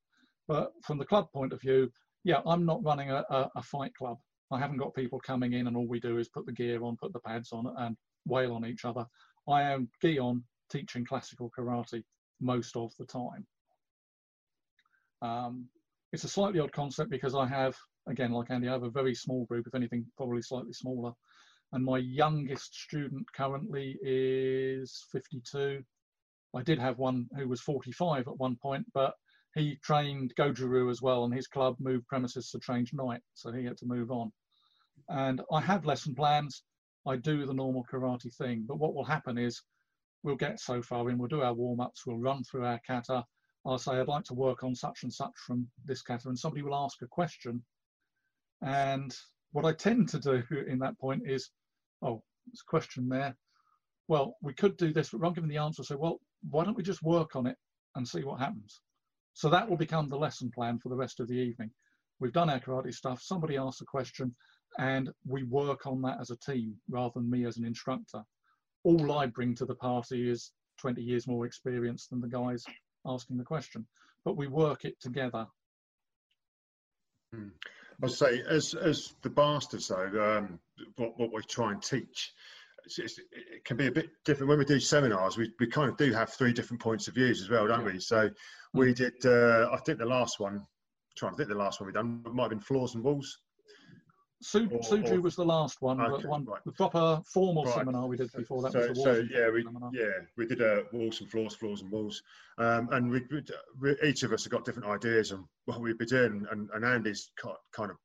But 0.48 0.72
from 0.84 0.98
the 0.98 1.06
club 1.06 1.32
point 1.32 1.54
of 1.54 1.62
view, 1.62 1.92
yeah, 2.24 2.42
I'm 2.46 2.66
not 2.66 2.84
running 2.84 3.12
a, 3.12 3.24
a, 3.30 3.50
a 3.56 3.64
fight 3.64 3.94
club. 3.96 4.18
I 4.52 4.60
haven't 4.60 4.78
got 4.78 4.94
people 4.94 5.20
coming 5.20 5.54
in 5.54 5.68
and 5.68 5.76
all 5.76 5.88
we 5.88 6.00
do 6.00 6.18
is 6.18 6.30
put 6.30 6.46
the 6.46 6.52
gear 6.52 6.84
on, 6.84 6.98
put 6.98 7.14
the 7.14 7.20
pads 7.20 7.52
on, 7.52 7.74
and 7.78 7.98
wail 8.26 8.54
on 8.54 8.66
each 8.66 8.86
other. 8.86 9.06
I 9.48 9.64
am 9.64 9.90
Gion 10.04 10.44
teaching 10.70 11.06
classical 11.06 11.52
karate 11.58 12.04
most 12.40 12.76
of 12.76 12.92
the 12.98 13.06
time. 13.06 13.46
Um, 15.22 15.68
it's 16.12 16.24
a 16.24 16.30
slightly 16.30 16.60
odd 16.60 16.72
concept 16.72 17.10
because 17.10 17.34
I 17.36 17.48
have, 17.48 17.76
again, 18.08 18.32
like 18.32 18.52
Andy, 18.52 18.68
I 18.68 18.74
have 18.74 18.84
a 18.84 18.90
very 18.90 19.16
small 19.16 19.46
group, 19.46 19.66
if 19.68 19.76
anything, 19.76 20.06
probably 20.18 20.42
slightly 20.42 20.74
smaller. 20.74 21.14
And 21.72 21.84
my 21.84 21.98
youngest 21.98 22.76
student 22.76 23.26
currently 23.36 23.98
is 24.04 25.06
52. 25.12 25.84
I 26.56 26.62
did 26.62 26.78
have 26.78 27.00
one 27.00 27.28
who 27.36 27.48
was 27.48 27.62
45 27.62 28.28
at 28.28 28.38
one 28.38 28.56
point, 28.62 28.86
but 28.94 29.16
he 29.56 29.76
trained 29.84 30.34
Goju-Ryu 30.36 30.90
as 30.90 31.02
well, 31.02 31.26
and 31.26 31.34
his 31.34 31.48
club 31.48 31.76
moved 31.80 32.08
premises 32.08 32.50
to 32.50 32.60
change 32.60 32.94
night, 32.94 33.22
so 33.34 33.52
he 33.52 33.66
had 33.66 33.78
to 33.78 33.86
move 33.86 34.12
on. 34.12 34.32
And 35.10 35.42
I 35.52 35.62
have 35.62 35.86
lesson 35.86 36.16
plans. 36.16 36.64
I 37.06 37.18
do 37.18 37.46
the 37.46 37.54
normal 37.54 37.86
karate 37.92 38.34
thing, 38.36 38.66
but 38.68 38.80
what 38.80 38.96
will 38.96 39.04
happen 39.04 39.38
is 39.38 39.62
we'll 40.24 40.36
get 40.36 40.60
so 40.60 40.82
far 40.82 41.10
in, 41.10 41.18
we'll 41.18 41.28
do 41.28 41.42
our 41.42 41.54
warm 41.54 41.82
ups, 41.82 42.06
we'll 42.06 42.18
run 42.18 42.44
through 42.44 42.66
our 42.66 42.80
kata. 42.88 43.26
I'll 43.66 43.78
say, 43.78 43.94
I'd 43.94 44.08
like 44.08 44.24
to 44.26 44.34
work 44.34 44.64
on 44.64 44.76
such 44.76 45.04
and 45.04 45.14
such 45.14 45.34
from 45.46 45.68
this 45.86 46.02
kata, 46.02 46.30
and 46.30 46.40
somebody 46.40 46.64
will 46.64 46.76
ask 46.76 47.02
a 47.02 47.08
question. 47.08 47.64
And 48.62 49.16
what 49.52 49.66
I 49.66 49.74
tend 49.74 50.10
to 50.10 50.20
do 50.20 50.44
in 50.68 50.80
that 50.80 50.98
point 51.00 51.24
is, 51.26 51.52
oh, 52.02 52.24
there's 52.48 52.62
a 52.62 52.70
question 52.70 53.08
there. 53.08 53.36
Well, 54.08 54.36
we 54.42 54.54
could 54.54 54.78
do 54.78 54.92
this, 54.92 55.10
but 55.10 55.22
than 55.22 55.34
giving 55.34 55.50
the 55.50 55.58
answer, 55.58 55.84
say, 55.84 55.96
well, 55.96 56.20
why 56.50 56.66
don't 56.66 56.76
we 56.76 56.84
just 56.84 57.04
work 57.04 57.36
on 57.36 57.48
it 57.48 57.58
and 57.96 58.08
see 58.08 58.24
what 58.24 58.40
happens? 58.40 58.82
So 59.34 59.50
that 59.50 59.70
will 59.70 59.78
become 59.78 60.10
the 60.10 60.18
lesson 60.18 60.52
plan 60.52 60.80
for 60.80 60.90
the 60.90 60.96
rest 60.96 61.20
of 61.20 61.28
the 61.28 61.36
evening. 61.36 61.72
We've 62.20 62.34
done 62.34 62.50
our 62.50 62.60
karate 62.60 62.94
stuff, 62.94 63.22
somebody 63.22 63.58
asks 63.58 63.82
a 63.82 63.86
question, 63.86 64.36
and 64.78 65.10
we 65.26 65.44
work 65.44 65.86
on 65.86 66.02
that 66.04 66.20
as 66.22 66.30
a 66.30 66.38
team 66.38 66.76
rather 66.90 67.14
than 67.16 67.30
me 67.30 67.46
as 67.46 67.58
an 67.58 67.66
instructor. 67.66 68.24
All 68.84 69.12
I 69.12 69.28
bring 69.28 69.56
to 69.56 69.66
the 69.66 69.76
party 69.76 70.30
is 70.30 70.52
20 70.80 71.02
years 71.02 71.28
more 71.28 71.46
experience 71.46 72.08
than 72.08 72.22
the 72.22 72.28
guys 72.28 72.64
asking 73.06 73.38
the 73.38 73.44
question, 73.44 73.86
but 74.26 74.38
we 74.38 74.48
work 74.48 74.86
it 74.86 75.00
together. 75.00 75.48
I'll 78.02 78.10
say, 78.10 78.42
as 78.48 78.74
as 78.76 79.14
the 79.22 79.30
bastards 79.30 79.88
though, 79.88 80.38
um, 80.38 80.60
what 80.98 81.18
what 81.18 81.34
we 81.34 81.42
try 81.44 81.72
and 81.72 81.82
teach, 81.82 82.34
it's, 82.86 83.00
it's, 83.00 83.18
it 83.20 83.64
can 83.66 83.78
be 83.78 83.88
a 83.88 83.92
bit 83.92 84.10
different 84.26 84.50
when 84.50 84.60
we 84.60 84.66
do 84.66 84.80
seminars. 84.80 85.38
We 85.38 85.52
we 85.60 85.68
kind 85.68 85.90
of 85.90 85.98
do 85.98 86.12
have 86.14 86.30
three 86.34 86.54
different 86.54 86.82
points 86.82 87.08
of 87.08 87.16
views 87.16 87.42
as 87.42 87.50
well, 87.50 87.68
don't 87.68 87.86
we? 87.86 88.00
So 88.00 88.30
we 88.74 88.94
did. 88.94 89.14
Uh, 89.26 89.70
I 89.72 89.78
think 89.86 90.00
the 90.00 90.06
last 90.06 90.40
one. 90.40 90.62
Trying 91.16 91.34
to 91.34 91.38
think 91.38 91.50
the 91.50 91.56
last 91.56 91.80
one 91.80 91.86
we 91.88 91.94
done 91.94 92.24
might 92.34 92.44
have 92.44 92.50
been 92.50 92.60
floors 92.60 92.96
and 92.96 93.04
walls. 93.04 93.38
Su- 94.42 94.68
Or- 94.72 94.80
Suju 94.80 95.12
or- 95.20 95.22
was 95.22 95.36
the 95.36 95.46
last 95.46 95.82
one, 95.82 96.02
Okay, 96.02 96.28
one 96.28 96.44
right. 96.44 96.60
the 96.66 96.72
proper 96.74 97.22
formal 97.32 97.64
Right. 97.66 97.76
seminar 97.76 98.08
we 98.08 98.18
did 98.18 98.32
before 98.34 98.62
that 98.64 98.74
so, 98.74 98.80
was 98.90 98.98
the 98.98 99.04
so 99.04 99.14
yeah, 99.32 99.50
we 99.50 99.64
seminar. 99.64 99.90
yeah 99.94 100.10
we 100.36 100.46
did 100.48 100.62
uh, 100.62 100.82
walls 100.92 101.22
and 101.22 101.30
floors, 101.32 101.56
floors 101.56 101.82
and 101.82 101.90
walls, 101.92 102.22
um, 102.58 102.90
and 102.92 103.10
we, 103.10 103.22
we, 103.80 103.96
each 104.04 104.24
of 104.24 104.34
us 104.34 104.44
have 104.44 104.52
got 104.52 104.66
different 104.66 104.90
ideas 104.90 105.32
on 105.32 105.48
what 105.66 105.80
we'd 105.80 105.98
be 105.98 106.06
doing. 106.06 106.46
And, 106.52 106.68
and 106.74 106.84
Andy's 106.84 107.32
ki- 107.42 107.52
kind 107.74 107.90
of 107.92 107.98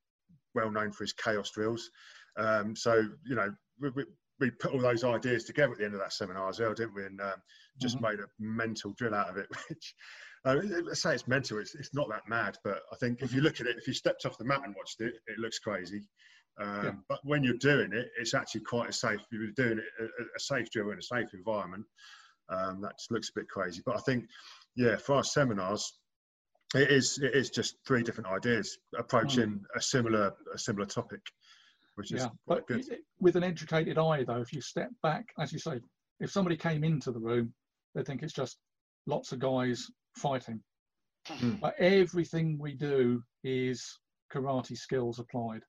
well 0.55 0.71
known 0.71 0.93
for 0.93 1.03
his 1.03 1.13
chaos 1.15 1.51
drills, 1.51 1.91
um, 2.37 2.77
so 2.77 3.03
you 3.25 3.35
know 3.35 3.53
we, 3.81 3.91
we, 4.41 4.51
put 4.51 4.73
all 4.73 4.81
those 4.81 5.05
ideas 5.05 5.45
together 5.45 5.73
at 5.73 5.79
the 5.79 5.85
end 5.85 5.95
of 5.95 6.01
that 6.01 6.13
seminar 6.13 6.49
as 6.49 6.61
well, 6.61 6.75
didn't 6.75 6.95
we? 6.95 7.05
And 7.05 7.21
um, 7.21 7.35
just 7.81 7.97
Mhm. 7.99 8.03
made 8.03 8.21
a 8.21 8.27
mental 8.39 8.93
drill 8.93 9.15
out 9.15 9.31
of 9.31 9.37
it, 9.37 9.49
which. 9.69 9.95
Uh, 10.45 10.55
let's 10.85 11.03
say 11.03 11.13
it's 11.13 11.27
mental. 11.27 11.59
It's, 11.59 11.75
it's 11.75 11.93
not 11.93 12.09
that 12.11 12.29
mad, 12.29 12.57
but 12.63 12.83
I 12.93 12.97
think 12.97 13.23
if 13.23 13.35
you 13.35 13.41
look 13.41 13.61
at 13.61 13.67
it, 13.67 13.77
if 13.77 13.89
you 13.89 13.93
stepped 13.93 14.25
off 14.25 14.39
the 14.39 14.45
mat 14.45 14.61
and 14.65 14.73
watched 14.77 15.01
it, 15.01 15.15
it 15.27 15.37
looks 15.39 15.59
crazy. 15.59 16.09
Um, 16.61 16.85
Yeah. 16.85 16.93
But 17.09 17.19
when 17.25 17.43
you're 17.43 17.55
doing 17.59 17.93
it, 17.93 18.09
it's 18.19 18.35
actually 18.35 18.61
quite 18.63 18.89
a 18.89 18.93
safe. 18.93 19.21
You're 19.33 19.51
doing 19.51 19.79
it 19.79 19.85
a, 20.01 20.05
a- 20.05 20.39
safe 20.41 20.71
drill 20.71 20.91
in 20.93 20.99
a 20.99 21.03
safe 21.03 21.35
environment. 21.35 21.85
Um, 22.49 22.81
that 22.83 22.97
just 22.99 23.11
looks 23.11 23.31
a 23.31 23.41
bit 23.41 23.49
crazy. 23.49 23.83
But 23.85 23.97
I 23.97 24.01
think, 24.01 24.27
yeah, 24.77 24.95
for 24.97 25.17
our 25.17 25.25
seminars, 25.25 25.93
it 26.75 26.91
is 26.91 27.19
it 27.19 27.35
is 27.35 27.51
just 27.51 27.77
three 27.87 28.05
different 28.05 28.29
ideas 28.31 28.79
approaching 28.97 29.65
a 29.75 29.81
similar 29.83 30.33
a 30.55 30.59
similar 30.59 30.87
topic, 30.87 31.21
which 31.99 32.13
is 32.13 32.23
yeah, 32.23 32.29
but 32.47 32.65
good. 32.69 32.85
with 33.21 33.35
an 33.35 33.43
educated 33.43 33.99
eye, 33.99 34.23
though, 34.23 34.41
if 34.41 34.53
you 34.53 34.61
step 34.61 34.89
back, 35.03 35.27
as 35.41 35.53
you 35.53 35.59
say, 35.59 35.81
if 36.21 36.31
somebody 36.31 36.57
came 36.57 36.85
into 36.85 37.11
the 37.11 37.19
room, 37.19 37.53
they 37.95 38.05
think 38.05 38.23
it's 38.23 38.33
just 38.33 38.57
lots 39.07 39.33
of 39.33 39.41
guys 39.41 39.91
fighting. 40.17 40.61
Hmm. 41.27 41.57
But 41.61 41.75
everything 41.81 42.57
we 42.61 42.75
do 42.75 43.21
is 43.43 43.99
karate 44.33 44.77
skills 44.77 45.19
applied. 45.19 45.63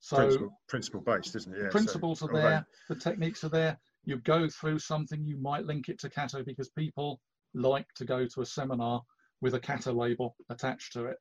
So 0.00 0.16
principle, 0.16 0.60
principle 0.66 1.00
based, 1.02 1.36
isn't 1.36 1.54
it? 1.54 1.58
Yeah, 1.58 1.68
so 1.68 1.72
principles 1.72 2.22
are 2.22 2.30
although- 2.30 2.42
there, 2.42 2.66
the 2.88 2.96
techniques 2.96 3.44
are 3.44 3.50
there. 3.50 3.78
You 4.04 4.16
go 4.16 4.48
through 4.48 4.78
something, 4.78 5.22
you 5.24 5.36
might 5.36 5.66
link 5.66 5.90
it 5.90 6.00
to 6.00 6.10
kata 6.10 6.42
because 6.44 6.70
people 6.70 7.20
like 7.54 7.86
to 7.96 8.06
go 8.06 8.26
to 8.26 8.40
a 8.40 8.46
seminar 8.46 9.02
with 9.42 9.54
a 9.54 9.60
kata 9.60 9.92
label 9.92 10.34
attached 10.48 10.94
to 10.94 11.04
it. 11.04 11.18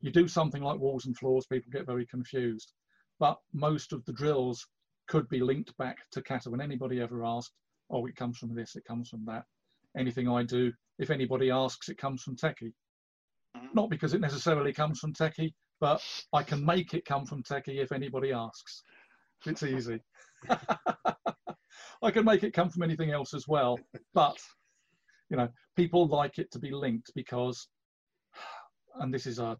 You 0.00 0.10
do 0.10 0.26
something 0.26 0.62
like 0.62 0.78
walls 0.78 1.06
and 1.06 1.16
floors, 1.16 1.46
people 1.46 1.70
get 1.70 1.86
very 1.86 2.04
confused. 2.06 2.72
But 3.18 3.38
most 3.52 3.92
of 3.92 4.04
the 4.04 4.12
drills 4.12 4.66
could 5.08 5.28
be 5.28 5.40
linked 5.40 5.76
back 5.78 5.98
to 6.12 6.22
kata 6.22 6.50
when 6.50 6.60
anybody 6.60 7.00
ever 7.00 7.24
asked 7.24 7.52
oh 7.90 8.06
it 8.06 8.14
comes 8.14 8.38
from 8.38 8.54
this 8.54 8.76
it 8.76 8.84
comes 8.84 9.08
from 9.08 9.24
that 9.24 9.44
anything 9.96 10.28
i 10.28 10.42
do 10.42 10.70
if 10.98 11.10
anybody 11.10 11.50
asks 11.50 11.88
it 11.88 11.98
comes 11.98 12.22
from 12.22 12.36
Tekki 12.36 12.72
Mhm. 13.56 13.74
not 13.74 13.88
because 13.88 14.12
it 14.12 14.20
necessarily 14.20 14.72
comes 14.72 14.98
from 14.98 15.14
Tekki 15.14 15.52
but 15.80 16.02
i 16.34 16.42
can 16.42 16.64
make 16.64 16.92
it 16.94 17.04
come 17.06 17.24
from 17.24 17.42
Tekki 17.42 17.78
if 17.78 17.92
anybody 17.92 18.32
asks. 18.32 18.82
It's 19.46 19.62
easy. 19.62 20.00
I 22.02 22.10
can 22.10 22.24
make 22.24 22.42
it 22.44 22.52
come 22.52 22.68
from 22.70 22.82
anything 22.82 23.10
else 23.10 23.32
as 23.34 23.48
well 23.48 23.78
but 24.12 24.36
you 25.30 25.36
know 25.36 25.48
people 25.76 26.06
like 26.06 26.38
it 26.38 26.50
to 26.52 26.58
be 26.58 26.70
linked 26.70 27.10
because 27.14 27.68
and 29.00 29.12
this 29.12 29.26
is 29.26 29.38
a 29.38 29.56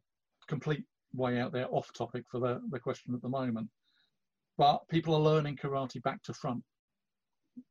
complete 0.48 0.84
way 1.14 1.40
out 1.40 1.52
there 1.52 1.66
off 1.70 1.92
topic 1.92 2.24
for 2.30 2.40
the, 2.40 2.60
the 2.70 2.78
question 2.78 3.14
at 3.14 3.22
the 3.22 3.28
moment. 3.28 3.68
But 4.56 4.86
people 4.88 5.14
are 5.14 5.20
learning 5.20 5.56
karate 5.56 6.02
back 6.02 6.22
to 6.24 6.32
front 6.34 6.64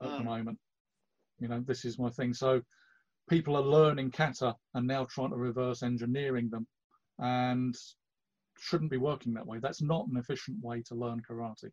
at 0.02 0.18
the 0.18 0.24
Mm. 0.24 0.26
moment. 0.26 0.60
You 1.40 1.48
know 1.48 1.62
this 1.62 1.86
is 1.86 2.00
my 2.00 2.10
thing. 2.10 2.34
So 2.34 2.62
people 3.30 3.56
are 3.56 3.62
learning 3.62 4.12
kata 4.12 4.56
and 4.74 4.88
now 4.88 5.06
trying 5.06 5.32
to 5.32 5.36
reverse 5.38 5.84
engineering 5.84 6.50
them 6.50 6.66
and 7.20 7.76
shouldn't 8.58 8.92
be 8.92 8.98
working 8.98 9.34
that 9.34 9.46
way. 9.46 9.60
That's 9.60 9.82
not 9.82 10.08
an 10.08 10.18
efficient 10.18 10.64
way 10.64 10.82
to 10.84 10.96
learn 10.96 11.22
karate. 11.22 11.72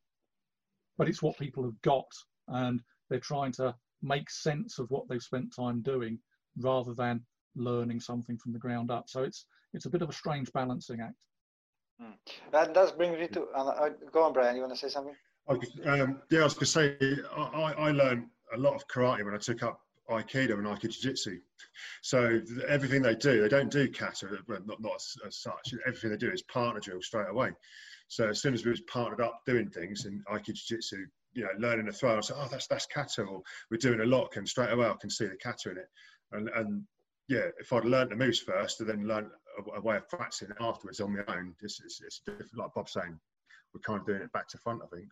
But 0.99 1.09
it's 1.09 1.23
what 1.23 1.39
people 1.39 1.65
have 1.65 1.81
got 1.83 2.11
and 2.49 2.83
they're 3.09 3.21
trying 3.21 3.53
to 3.53 3.75
make 4.03 4.29
sense 4.31 4.79
of 4.79 4.91
what 4.91 5.09
they've 5.09 5.23
spent 5.23 5.55
time 5.55 5.81
doing 5.81 6.19
rather 6.59 6.93
than 6.95 7.25
learning 7.57 8.01
something 8.01 8.37
from 8.37 8.53
the 8.53 8.59
ground 8.59 8.91
up. 8.91 9.09
So 9.09 9.23
it's 9.23 9.47
it's 9.73 9.87
a 9.87 9.91
bit 9.91 10.03
of 10.03 10.09
a 10.11 10.12
strange 10.12 10.53
balancing 10.53 11.01
act 11.01 11.15
That 12.53 12.74
does 12.74 12.92
bring 12.92 13.12
me 13.12 13.28
to. 13.28 13.45
Uh, 13.55 13.90
go 14.12 14.24
on, 14.24 14.32
Brian. 14.32 14.57
You 14.57 14.62
want 14.62 14.74
to 14.74 14.78
say 14.78 14.88
something? 14.88 15.14
Um, 15.84 16.22
yeah, 16.30 16.40
I 16.40 16.45
was 16.45 16.55
going 16.55 16.61
to 16.61 16.66
say, 16.66 16.97
I, 17.36 17.74
I- 17.78 17.90
learned 17.90 18.26
a 18.55 18.59
lot 18.59 18.74
of 18.74 18.86
karate 18.88 19.24
when 19.24 19.34
I 19.34 19.38
took 19.38 19.62
up 19.62 19.80
Aikido 20.11 20.55
and 20.55 20.66
Aikido 20.66 20.90
Jiu-Jitsu. 20.90 21.38
So 22.03 22.40
th- 22.40 22.61
everything 22.68 23.03
they 23.03 23.14
do, 23.14 23.42
they 23.42 23.49
don't 23.49 23.70
do 23.70 23.88
kata, 23.90 24.28
not, 24.49 24.80
not 24.80 24.95
as, 24.97 25.16
as 25.26 25.36
such. 25.38 25.74
Everything 25.86 26.11
they 26.11 26.16
do 26.16 26.30
is 26.30 26.42
partner 26.42 26.80
drill 26.80 27.03
straight 27.03 27.28
away. 27.30 27.51
So 28.09 28.28
as 28.28 28.40
soon 28.40 28.55
as 28.55 28.64
we 28.64 28.70
was 28.70 28.80
partnered 28.82 29.20
up 29.20 29.40
doing 29.47 29.68
things 29.70 30.05
in 30.07 30.22
Aikido 30.30 30.55
Jiu-Jitsu, 30.55 31.07
you 31.34 31.42
know, 31.45 31.51
learning 31.59 31.88
a 31.88 31.92
throw, 31.92 32.16
I 32.16 32.20
said, 32.20 32.36
oh, 32.38 32.49
that's 32.51 32.66
that's 32.68 32.86
kata, 32.86 33.22
or 33.22 33.42
we're 33.70 33.76
doing 33.78 34.01
a 34.01 34.05
lock, 34.07 34.36
and 34.36 34.49
straight 34.49 34.70
away 34.70 34.86
I 34.86 34.95
can 35.01 35.11
see 35.11 35.26
the 35.26 35.36
kata 35.36 35.70
in 35.72 35.78
it. 35.78 35.88
And 36.32 36.49
and 36.51 36.82
yeah, 37.28 37.47
if 37.59 37.72
I'd 37.72 37.84
learned 37.84 38.12
the 38.12 38.16
moves 38.16 38.38
first 38.38 38.80
and 38.80 38.88
then 38.88 39.09
learned 39.09 39.28
a, 39.59 39.78
a 39.78 39.80
way 39.80 39.96
of 39.96 40.09
practicing 40.09 40.50
it 40.50 40.57
afterwards 40.61 41.00
on 41.00 41.12
my 41.12 41.22
own, 41.34 41.55
it's, 41.62 41.80
it's, 41.84 42.00
it's 42.00 42.20
different. 42.26 42.57
Like 42.57 42.74
Bob's 42.74 42.92
saying, 42.92 43.18
we're 43.72 43.80
kind 43.80 44.00
of 44.00 44.07
doing 44.07 44.22
it 44.22 44.32
back 44.32 44.48
to 44.48 44.59
front, 44.59 44.82
I 44.82 44.94
think. 44.94 45.09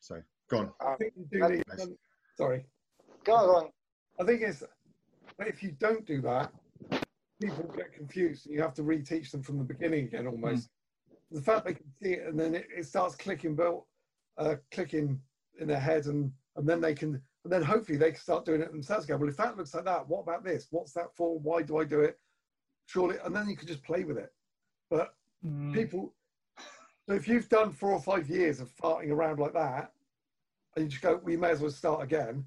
So, 0.00 0.20
go 0.50 0.58
on. 0.58 0.72
I 0.80 0.96
think 0.96 1.12
you 1.16 1.26
do 1.30 1.48
need. 1.48 1.64
um, 1.80 1.96
sorry. 2.36 2.64
Go 3.24 3.34
on. 3.34 3.70
I 4.20 4.24
think 4.24 4.42
it's. 4.42 4.62
If 5.38 5.62
you 5.62 5.72
don't 5.78 6.04
do 6.04 6.20
that, 6.22 6.52
people 7.40 7.72
get 7.76 7.92
confused, 7.92 8.46
and 8.46 8.54
you 8.54 8.60
have 8.60 8.74
to 8.74 8.82
reteach 8.82 9.30
them 9.30 9.42
from 9.42 9.58
the 9.58 9.64
beginning 9.64 10.06
again, 10.06 10.26
almost. 10.26 10.68
The 11.30 11.40
fact 11.40 11.64
they 11.64 11.74
can 11.74 11.90
see 12.02 12.12
it, 12.12 12.26
and 12.26 12.38
then 12.38 12.54
it, 12.54 12.66
it 12.76 12.84
starts 12.84 13.14
clicking, 13.14 13.56
built, 13.56 13.86
uh, 14.36 14.56
clicking 14.70 15.20
in 15.58 15.68
their 15.68 15.80
head, 15.80 16.06
and 16.06 16.32
and 16.56 16.68
then 16.68 16.80
they 16.80 16.94
can, 16.94 17.20
and 17.44 17.52
then 17.52 17.62
hopefully 17.62 17.96
they 17.96 18.10
can 18.10 18.20
start 18.20 18.44
doing 18.44 18.60
it 18.60 18.70
themselves. 18.70 19.06
Go, 19.06 19.16
well, 19.16 19.28
if 19.28 19.36
that 19.38 19.56
looks 19.56 19.72
like 19.72 19.84
that, 19.84 20.06
what 20.08 20.20
about 20.20 20.44
this? 20.44 20.66
What's 20.70 20.92
that 20.92 21.14
for? 21.16 21.38
Why 21.38 21.62
do 21.62 21.78
I 21.78 21.84
do 21.84 22.00
it? 22.00 22.18
Surely, 22.86 23.16
and 23.24 23.34
then 23.34 23.48
you 23.48 23.56
can 23.56 23.68
just 23.68 23.82
play 23.82 24.04
with 24.04 24.18
it. 24.18 24.32
But 24.90 25.14
Mm, 25.44 25.72
people. 25.72 26.14
So 27.08 27.14
if 27.14 27.26
you've 27.26 27.48
done 27.48 27.72
four 27.72 27.90
or 27.90 28.00
five 28.00 28.30
years 28.30 28.60
of 28.60 28.70
farting 28.76 29.10
around 29.10 29.40
like 29.40 29.54
that, 29.54 29.92
and 30.76 30.84
you 30.84 30.88
just 30.90 31.02
go, 31.02 31.16
we 31.16 31.36
may 31.36 31.50
as 31.50 31.60
well 31.60 31.70
start 31.70 32.02
again. 32.02 32.46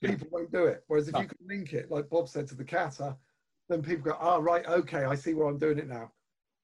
Yeah. 0.00 0.10
People 0.10 0.28
won't 0.30 0.52
do 0.52 0.66
it. 0.66 0.84
Whereas 0.86 1.08
if 1.08 1.14
No. 1.14 1.22
you 1.22 1.28
can 1.28 1.46
link 1.46 1.72
it, 1.72 1.90
like 1.90 2.10
Bob 2.10 2.28
said 2.28 2.46
to 2.48 2.54
the 2.54 2.64
kata, 2.64 3.16
then 3.68 3.82
people 3.82 4.04
go, 4.12 4.16
ah, 4.20 4.36
right, 4.36 4.66
okay, 4.66 5.04
I 5.04 5.14
see 5.14 5.34
where 5.34 5.48
I'm 5.48 5.58
doing 5.58 5.78
it 5.78 5.88
now. 5.88 6.12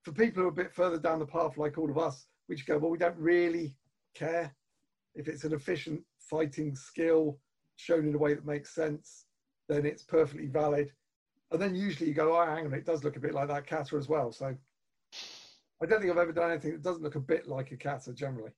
For 0.02 0.12
people 0.12 0.42
who 0.42 0.48
are 0.48 0.52
a 0.52 0.54
bit 0.54 0.72
further 0.72 0.98
down 0.98 1.18
the 1.18 1.26
path, 1.26 1.56
like 1.56 1.78
all 1.78 1.90
of 1.90 1.98
us, 1.98 2.26
we 2.48 2.56
just 2.56 2.68
go, 2.68 2.78
well, 2.78 2.90
we 2.90 2.98
don't 2.98 3.16
really 3.16 3.74
care 4.14 4.54
if 5.14 5.28
it's 5.28 5.44
an 5.44 5.54
efficient 5.54 6.02
fighting 6.18 6.74
skill 6.74 7.40
shown 7.76 8.06
in 8.06 8.14
a 8.14 8.18
way 8.18 8.34
that 8.34 8.44
makes 8.44 8.74
sense. 8.74 9.26
Then 9.68 9.86
it's 9.86 10.02
perfectly 10.02 10.46
valid. 10.46 10.92
And 11.50 11.60
then 11.60 11.74
usually 11.74 12.08
you 12.08 12.14
go, 12.14 12.36
oh, 12.36 12.46
hang 12.46 12.66
on, 12.66 12.74
it 12.74 12.86
does 12.86 13.04
look 13.04 13.16
a 13.16 13.20
bit 13.20 13.34
like 13.34 13.48
that 13.48 13.66
kata 13.66 13.96
as 13.96 14.08
well. 14.08 14.32
So 14.32 14.56
I 15.82 15.86
don't 15.86 16.00
think 16.00 16.10
I've 16.10 16.18
ever 16.18 16.32
done 16.32 16.50
anything 16.50 16.72
that 16.72 16.82
doesn't 16.82 17.02
look 17.02 17.14
a 17.14 17.20
bit 17.20 17.46
like 17.46 17.70
a 17.72 17.76
kata 17.76 18.12
generally. 18.12 18.50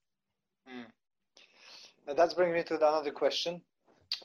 Uh, 2.09 2.15
That's 2.15 2.35
bringing 2.35 2.55
me 2.55 2.63
to 2.65 2.77
another 2.77 3.11
question. 3.11 3.61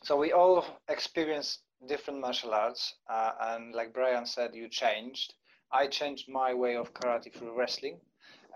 So 0.04 0.16
we 0.16 0.32
all 0.32 0.66
experience 0.88 1.60
different 1.88 2.20
martial 2.20 2.54
arts, 2.54 2.94
uh, 3.10 3.32
and 3.42 3.74
like 3.74 3.94
Brian 3.94 4.26
said, 4.26 4.54
you 4.54 4.70
changed. 4.70 5.34
I 5.72 5.88
changed 5.88 6.30
my 6.30 6.54
way 6.54 6.76
of 6.76 6.94
karate 6.94 7.34
through 7.34 7.58
wrestling, 7.58 8.00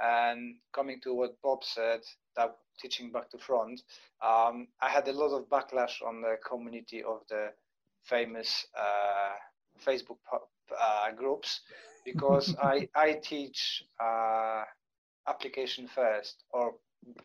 and 0.01 0.55
coming 0.73 0.99
to 1.01 1.13
what 1.13 1.41
Bob 1.41 1.63
said, 1.63 2.01
that 2.35 2.55
teaching 2.79 3.11
back 3.11 3.29
to 3.31 3.37
front, 3.37 3.81
um, 4.21 4.67
I 4.81 4.89
had 4.89 5.07
a 5.07 5.13
lot 5.13 5.35
of 5.35 5.49
backlash 5.49 6.01
on 6.05 6.21
the 6.21 6.35
community 6.47 7.01
of 7.01 7.21
the 7.29 7.49
famous 8.03 8.67
uh, 8.77 9.33
Facebook 9.85 10.17
uh, 10.31 11.11
groups 11.11 11.61
because 12.05 12.55
I 12.61 12.87
I 12.95 13.13
teach 13.13 13.83
uh, 13.99 14.63
application 15.27 15.87
first 15.87 16.43
or 16.51 16.75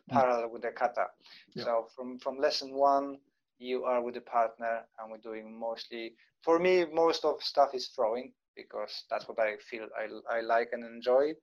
parallel 0.09 0.49
with 0.51 0.61
the 0.63 0.71
kata. 0.71 1.07
Yeah. 1.55 1.63
So 1.63 1.87
from 1.95 2.19
from 2.19 2.37
lesson 2.37 2.73
one, 2.73 3.17
you 3.59 3.83
are 3.85 4.01
with 4.01 4.17
a 4.17 4.21
partner, 4.21 4.81
and 4.99 5.11
we're 5.11 5.17
doing 5.17 5.57
mostly. 5.59 6.15
For 6.43 6.59
me, 6.59 6.85
most 6.91 7.23
of 7.25 7.41
stuff 7.43 7.73
is 7.73 7.87
throwing 7.95 8.33
because 8.55 9.03
that's 9.09 9.27
what 9.27 9.39
I 9.39 9.57
feel 9.69 9.87
I 9.97 10.37
I 10.37 10.41
like 10.41 10.69
and 10.73 10.83
enjoy. 10.83 11.33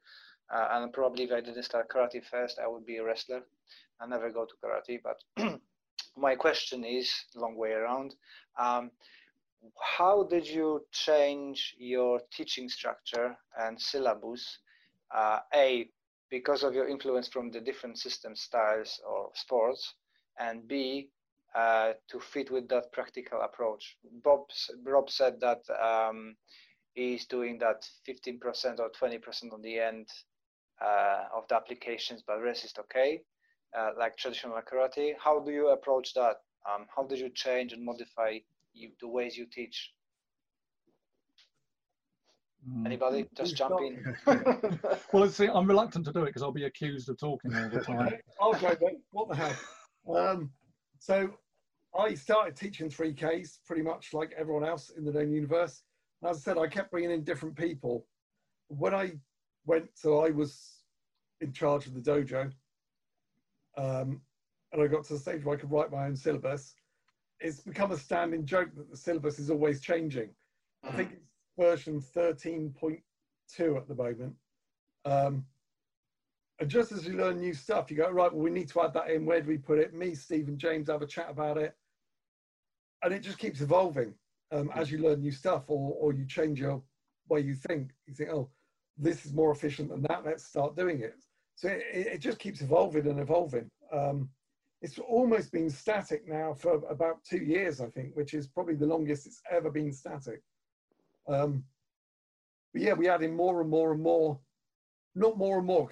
Uh, 0.50 0.68
and 0.72 0.92
probably 0.92 1.24
if 1.24 1.32
I 1.32 1.40
didn't 1.40 1.62
start 1.64 1.90
karate 1.90 2.24
first, 2.24 2.58
I 2.58 2.66
would 2.66 2.86
be 2.86 2.96
a 2.96 3.04
wrestler. 3.04 3.42
I 4.00 4.06
never 4.06 4.30
go 4.30 4.46
to 4.46 4.54
karate, 4.64 4.98
but 5.02 5.20
my 6.16 6.34
question 6.36 6.84
is 6.84 7.12
long 7.34 7.56
way 7.56 7.72
around. 7.72 8.14
Um, 8.58 8.90
how 9.80 10.24
did 10.24 10.46
you 10.46 10.86
change 10.92 11.74
your 11.78 12.20
teaching 12.32 12.68
structure 12.68 13.36
and 13.58 13.80
syllabus? 13.80 14.58
Uh, 15.14 15.40
a 15.54 15.90
because 16.30 16.62
of 16.62 16.74
your 16.74 16.88
influence 16.88 17.28
from 17.28 17.50
the 17.50 17.60
different 17.60 17.98
system 17.98 18.36
styles 18.36 19.00
or 19.06 19.30
sports, 19.34 19.94
and 20.38 20.68
B, 20.68 21.08
uh, 21.54 21.92
to 22.08 22.20
fit 22.20 22.50
with 22.50 22.68
that 22.68 22.92
practical 22.92 23.40
approach. 23.40 23.96
Bob, 24.22 24.50
Rob 24.84 25.10
said 25.10 25.40
that 25.40 25.62
um, 25.70 26.36
he's 26.92 27.26
doing 27.26 27.58
that 27.58 27.88
15% 28.06 28.78
or 28.78 28.90
20% 28.90 29.52
on 29.52 29.62
the 29.62 29.78
end 29.78 30.08
uh, 30.82 31.24
of 31.34 31.48
the 31.48 31.54
applications, 31.54 32.22
but 32.26 32.42
rest 32.42 32.64
is 32.64 32.74
okay, 32.78 33.22
uh, 33.76 33.90
like 33.98 34.16
traditional 34.16 34.60
karate. 34.60 35.14
How 35.18 35.40
do 35.40 35.50
you 35.50 35.68
approach 35.68 36.12
that? 36.14 36.36
Um, 36.70 36.86
how 36.94 37.04
did 37.04 37.18
you 37.18 37.30
change 37.30 37.72
and 37.72 37.84
modify 37.84 38.38
you, 38.74 38.90
the 39.00 39.08
ways 39.08 39.36
you 39.36 39.46
teach? 39.46 39.92
mm. 42.68 42.86
Anybody? 42.86 43.26
Just 43.36 43.50
Who's 43.50 43.58
jump 43.58 43.80
in. 43.80 44.16
Well, 45.12 45.28
see, 45.28 45.48
I'm 45.48 45.66
reluctant 45.66 46.04
to 46.06 46.12
do 46.12 46.22
it 46.22 46.26
because 46.26 46.42
I'll 46.42 46.52
be 46.52 46.64
accused 46.64 47.08
of 47.08 47.18
talking 47.18 47.54
all 47.54 47.68
the 47.68 47.80
time. 47.80 48.14
I'll 48.40 48.52
go 48.54 48.76
then. 48.80 49.00
What 49.12 49.28
the 49.28 49.36
hell? 49.36 49.56
Um, 50.14 50.50
so 50.98 51.30
I 51.98 52.14
started 52.14 52.56
teaching 52.56 52.88
3Ks 52.88 53.58
pretty 53.66 53.82
much 53.82 54.12
like 54.12 54.32
everyone 54.36 54.64
else 54.64 54.90
in 54.90 55.04
the 55.04 55.12
known 55.12 55.32
universe. 55.32 55.82
And 56.22 56.30
as 56.30 56.38
I 56.38 56.40
said, 56.40 56.58
I 56.58 56.66
kept 56.66 56.90
bringing 56.90 57.10
in 57.10 57.24
different 57.24 57.56
people. 57.56 58.06
When 58.68 58.94
I 58.94 59.12
went, 59.66 59.88
so 59.94 60.24
I 60.24 60.30
was 60.30 60.82
in 61.40 61.52
charge 61.52 61.86
of 61.86 61.94
the 61.94 62.00
dojo, 62.00 62.52
um, 63.76 64.20
and 64.72 64.82
I 64.82 64.86
got 64.86 65.04
to 65.04 65.14
the 65.14 65.18
stage 65.18 65.44
where 65.44 65.56
I 65.56 65.60
could 65.60 65.70
write 65.70 65.90
my 65.90 66.06
own 66.06 66.16
syllabus. 66.16 66.74
It's 67.40 67.60
become 67.60 67.92
a 67.92 67.96
standing 67.96 68.44
joke 68.44 68.70
that 68.76 68.90
the 68.90 68.96
syllabus 68.96 69.38
is 69.38 69.50
always 69.50 69.80
changing. 69.80 70.30
I 70.82 70.92
think 70.92 71.12
it's 71.12 71.28
version 71.58 72.00
13.2 72.00 73.76
at 73.76 73.88
the 73.88 73.94
moment. 73.94 74.34
Um, 75.04 75.44
and 76.60 76.68
just 76.68 76.90
as 76.90 77.06
you 77.06 77.16
learn 77.16 77.38
new 77.38 77.54
stuff, 77.54 77.90
you 77.90 77.96
go, 77.96 78.10
right, 78.10 78.32
well, 78.32 78.42
we 78.42 78.50
need 78.50 78.68
to 78.70 78.80
add 78.82 78.92
that 78.94 79.10
in. 79.10 79.24
Where 79.24 79.40
do 79.40 79.48
we 79.48 79.58
put 79.58 79.78
it? 79.78 79.94
Me, 79.94 80.14
Steve, 80.14 80.48
and 80.48 80.58
James 80.58 80.88
have 80.88 81.02
a 81.02 81.06
chat 81.06 81.28
about 81.30 81.56
it. 81.56 81.76
And 83.02 83.14
it 83.14 83.20
just 83.22 83.38
keeps 83.38 83.60
evolving 83.60 84.14
um, 84.50 84.70
as 84.74 84.90
you 84.90 84.98
learn 84.98 85.20
new 85.20 85.30
stuff 85.30 85.64
or, 85.68 85.94
or 86.00 86.12
you 86.12 86.26
change 86.26 86.58
your 86.58 86.82
way 87.28 87.40
you 87.40 87.54
think. 87.54 87.90
You 88.06 88.14
think, 88.14 88.30
oh, 88.30 88.50
this 88.96 89.24
is 89.24 89.32
more 89.32 89.52
efficient 89.52 89.90
than 89.90 90.02
that. 90.02 90.24
Let's 90.24 90.44
start 90.44 90.76
doing 90.76 91.00
it. 91.00 91.14
So 91.54 91.68
it, 91.68 91.84
it 91.92 92.18
just 92.18 92.40
keeps 92.40 92.60
evolving 92.60 93.06
and 93.06 93.20
evolving. 93.20 93.70
Um, 93.92 94.28
it's 94.80 94.98
almost 94.98 95.50
been 95.50 95.70
static 95.70 96.28
now 96.28 96.54
for 96.54 96.84
about 96.88 97.24
two 97.24 97.38
years, 97.38 97.80
I 97.80 97.86
think, 97.86 98.14
which 98.14 98.34
is 98.34 98.46
probably 98.46 98.76
the 98.76 98.86
longest 98.86 99.26
it's 99.26 99.42
ever 99.50 99.70
been 99.70 99.92
static. 99.92 100.42
Um, 101.26 101.64
but 102.72 102.82
yeah, 102.82 102.92
we 102.92 103.08
add 103.08 103.22
in 103.22 103.34
more 103.34 103.60
and 103.60 103.70
more 103.70 103.92
and 103.92 104.02
more, 104.02 104.38
not 105.14 105.36
more 105.36 105.58
and 105.58 105.66
more. 105.66 105.90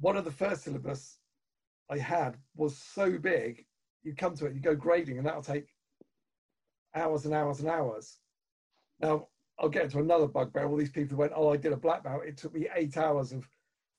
one 0.00 0.16
of 0.16 0.24
the 0.24 0.32
first 0.32 0.64
syllabus 0.64 1.18
I 1.88 1.98
had 1.98 2.36
was 2.56 2.76
so 2.76 3.18
big. 3.18 3.66
You 4.02 4.14
come 4.14 4.34
to 4.36 4.46
it, 4.46 4.54
you 4.54 4.60
go 4.60 4.74
grading, 4.74 5.18
and 5.18 5.26
that'll 5.26 5.42
take 5.42 5.68
hours 6.94 7.24
and 7.24 7.34
hours 7.34 7.60
and 7.60 7.68
hours. 7.68 8.18
Now 9.00 9.28
I'll 9.58 9.68
get 9.68 9.84
into 9.84 10.00
another 10.00 10.26
bugbear. 10.26 10.66
All 10.66 10.76
these 10.76 10.90
people 10.90 11.16
went, 11.18 11.32
"Oh, 11.36 11.52
I 11.52 11.56
did 11.56 11.72
a 11.72 11.76
black 11.76 12.02
belt. 12.02 12.24
It 12.26 12.36
took 12.36 12.52
me 12.54 12.68
eight 12.74 12.96
hours 12.96 13.32
of 13.32 13.48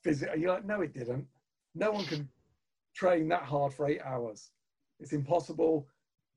visit." 0.04 0.30
Are 0.30 0.38
you 0.38 0.50
like, 0.50 0.66
"No, 0.66 0.82
it 0.82 0.94
didn't. 0.94 1.28
No 1.74 1.92
one 1.92 2.06
can 2.06 2.30
train 2.94 3.28
that 3.30 3.44
hard 3.44 3.74
for 3.74 3.88
eight 3.88 4.02
hours. 4.02 4.52
It's 5.00 5.14
impossible. 5.14 5.88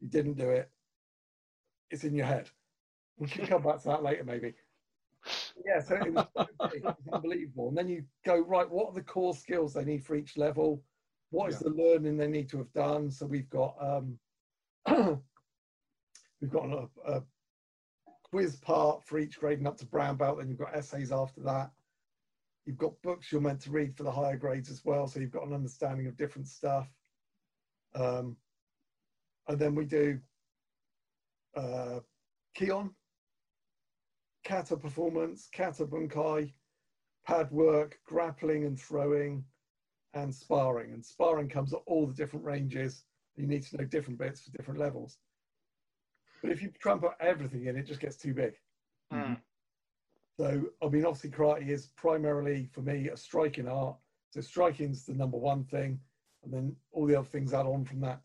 You 0.01 0.09
didn't 0.09 0.35
do 0.35 0.51
it. 0.51 0.71
It's 1.91 2.05
in 2.05 2.15
your 2.15 2.27
head." 2.27 2.51
We 3.19 3.29
can 3.29 3.47
come 3.47 3.63
back 3.63 3.81
to 3.83 3.89
that 3.89 4.03
later, 4.03 4.25
maybe. 4.25 4.55
Yeah, 5.65 5.81
so 5.81 5.95
it 5.97 6.13
was, 6.13 6.27
it 6.75 6.85
was 6.85 6.95
unbelievable. 7.13 7.69
And 7.69 7.79
then 7.79 7.89
you 7.89 8.05
go 8.25 8.39
right. 8.41 8.69
What 8.71 8.89
are 8.89 8.95
the 8.95 9.03
core 9.03 9.35
skills 9.35 9.73
they 9.73 9.85
need 9.85 10.05
for 10.05 10.17
each 10.17 10.37
level? 10.37 10.85
What 11.31 11.49
is 11.51 11.57
Yeah. 11.63 11.71
the 11.71 11.75
learning 11.83 12.17
they 12.19 12.29
need 12.29 12.51
to 12.51 12.59
have 12.59 12.73
done? 12.73 13.11
So 13.11 13.25
we've 13.27 13.49
got 13.49 13.75
um, 13.81 14.19
we've 16.41 16.51
got 16.51 16.67
a, 16.69 16.89
a 17.07 17.23
quiz 18.25 18.57
part 18.57 19.03
for 19.03 19.19
each 19.19 19.39
grading 19.41 19.67
up 19.67 19.79
to 19.79 19.87
brown 19.87 20.17
belt. 20.17 20.39
Then 20.39 20.49
you've 20.49 20.59
got 20.59 20.77
essays 20.77 21.11
after 21.11 21.41
that. 21.43 21.71
You've 22.67 22.79
got 22.79 23.01
books 23.03 23.31
you're 23.31 23.41
meant 23.41 23.61
to 23.63 23.71
read 23.71 23.97
for 23.97 24.03
the 24.03 24.11
higher 24.11 24.37
grades 24.37 24.71
as 24.71 24.85
well. 24.85 25.07
So 25.07 25.21
you've 25.21 25.31
got 25.31 25.47
an 25.47 25.55
understanding 25.55 26.09
of 26.09 26.17
different 26.17 26.49
stuff. 26.49 26.89
Um, 27.95 28.37
and 29.49 29.59
then 29.59 29.75
we 29.77 29.85
do 29.85 30.19
uh, 31.57 32.01
Kihon, 32.59 32.91
kata 34.45 34.77
performance, 34.77 35.49
kata 35.53 35.87
bunkai, 35.87 36.53
pad 37.25 37.51
work, 37.53 38.01
grappling 38.05 38.65
and 38.65 38.79
throwing, 38.79 39.45
and 40.15 40.35
sparring. 40.35 40.93
And 40.93 41.05
sparring 41.05 41.49
comes 41.49 41.73
at 41.73 41.81
all 41.87 42.07
the 42.07 42.15
different 42.15 42.45
ranges. 42.45 43.05
You 43.37 43.47
need 43.47 43.63
to 43.65 43.77
know 43.77 43.85
different 43.85 44.19
bits 44.19 44.41
for 44.41 44.51
different 44.51 44.81
levels. 44.81 45.19
But 46.43 46.51
if 46.51 46.63
you 46.63 46.71
trump 46.81 47.05
up 47.05 47.17
everything 47.21 47.67
in, 47.67 47.77
it 47.77 47.87
just 47.87 48.01
gets 48.01 48.17
too 48.17 48.35
big. 48.35 48.55
Mm. 49.13 49.39
So, 50.39 50.67
I 50.83 50.89
mean, 50.89 51.07
obviously, 51.07 51.31
karate 51.31 51.69
is 51.69 51.87
primarily 51.97 52.69
for 52.73 52.83
me 52.83 53.09
a 53.09 53.17
striking 53.17 53.69
art. 53.69 53.97
So, 54.31 54.41
striking's 54.41 55.07
the 55.07 55.15
number 55.15 55.39
one 55.39 55.65
thing, 55.65 55.99
and 56.45 56.53
then 56.53 56.77
all 56.93 57.07
the 57.07 57.17
other 57.17 57.29
things 57.29 57.55
add 57.55 57.67
on 57.67 57.85
from 57.85 58.01
that. 58.01 58.21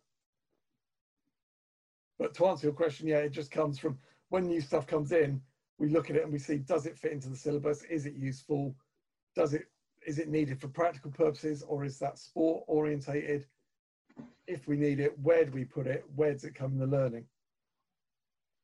But 2.19 2.33
to 2.35 2.45
answer 2.47 2.67
your 2.67 2.75
question, 2.75 3.07
yeah, 3.07 3.19
it 3.19 3.31
just 3.31 3.49
comes 3.49 3.79
from 3.79 3.97
when 4.29 4.45
new 4.45 4.61
stuff 4.61 4.87
comes 4.87 5.11
in, 5.11 5.41
we 5.77 5.89
look 5.89 6.09
at 6.09 6.15
it 6.15 6.23
and 6.23 6.31
we 6.31 6.39
see 6.39 6.57
does 6.57 6.85
it 6.85 6.97
fit 6.97 7.11
into 7.11 7.29
the 7.29 7.35
syllabus? 7.35 7.83
Is 7.83 8.05
it 8.05 8.13
useful? 8.13 8.75
Does 9.35 9.53
it 9.53 9.65
is 10.05 10.19
it 10.19 10.29
needed 10.29 10.59
for 10.59 10.67
practical 10.67 11.11
purposes 11.11 11.63
or 11.63 11.83
is 11.83 11.97
that 11.99 12.19
sport 12.19 12.63
orientated? 12.67 13.45
If 14.47 14.67
we 14.67 14.77
need 14.77 14.99
it, 14.99 15.17
where 15.19 15.45
do 15.45 15.51
we 15.51 15.65
put 15.65 15.87
it? 15.87 16.05
Where 16.15 16.31
does 16.31 16.43
it 16.43 16.55
come 16.55 16.73
in 16.73 16.79
the 16.79 16.87
learning? 16.87 17.25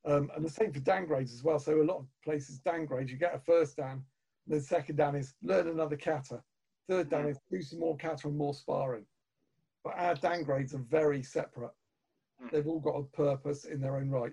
Um, 0.08 0.32
and 0.36 0.46
the 0.46 0.50
same 0.50 0.72
for 0.72 0.80
dan 0.80 1.06
grades 1.06 1.34
as 1.34 1.44
well. 1.44 1.60
So 1.60 1.82
a 1.82 1.84
lot 1.84 1.98
of 1.98 2.08
places 2.24 2.60
dan 2.60 2.86
grades, 2.86 3.12
you 3.12 3.18
get 3.18 3.36
a 3.36 3.40
first 3.40 3.76
dan, 3.76 3.92
and 3.92 4.04
then 4.48 4.62
second 4.62 4.96
dan 4.96 5.16
is 5.16 5.34
learn 5.44 5.68
another 5.68 5.98
kata. 5.98 6.42
Third 6.88 7.10
dan 7.10 7.28
is 7.28 7.38
do 7.52 7.62
some 7.62 7.80
more 7.80 7.98
kata 7.98 8.30
and 8.30 8.38
more 8.38 8.54
sparring. 8.54 9.06
But 9.84 9.96
our 9.98 10.16
dan 10.16 10.44
grades 10.44 10.74
are 10.74 10.86
very 10.90 11.22
separate. 11.22 11.72
They've 12.52 12.68
all 12.68 12.80
got 12.80 12.96
a 12.96 13.04
purpose 13.04 13.66
in 13.66 13.82
their 13.82 13.98
own 13.98 14.10
right, 14.10 14.32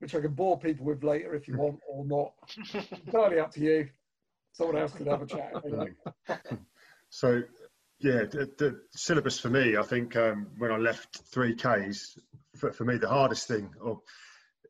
which 0.00 0.14
I 0.14 0.20
can 0.20 0.32
bore 0.32 0.58
people 0.58 0.86
with 0.86 1.04
later 1.04 1.34
if 1.34 1.46
you 1.46 1.56
want 1.56 1.78
or 1.86 2.04
not. 2.04 2.32
Entirely 3.06 3.38
up 3.38 3.52
to 3.52 3.60
you. 3.60 3.88
Someone 4.52 4.78
else 4.78 4.92
could 4.92 5.06
have 5.06 5.22
a 5.22 5.26
chat. 5.26 5.52
if. 6.28 6.58
So, 7.12 7.42
yeah, 7.98 8.22
the, 8.30 8.48
the 8.56 8.80
syllabus 8.92 9.40
for 9.40 9.50
me, 9.50 9.76
I 9.76 9.82
think 9.82 10.14
um, 10.14 10.46
when 10.58 10.70
I 10.70 10.76
left 10.76 11.28
3Ks, 11.32 12.20
for, 12.60 12.72
for 12.72 12.84
me, 12.84 12.96
the 12.96 13.08
hardest 13.08 13.48
thing, 13.48 13.70
or 13.80 14.00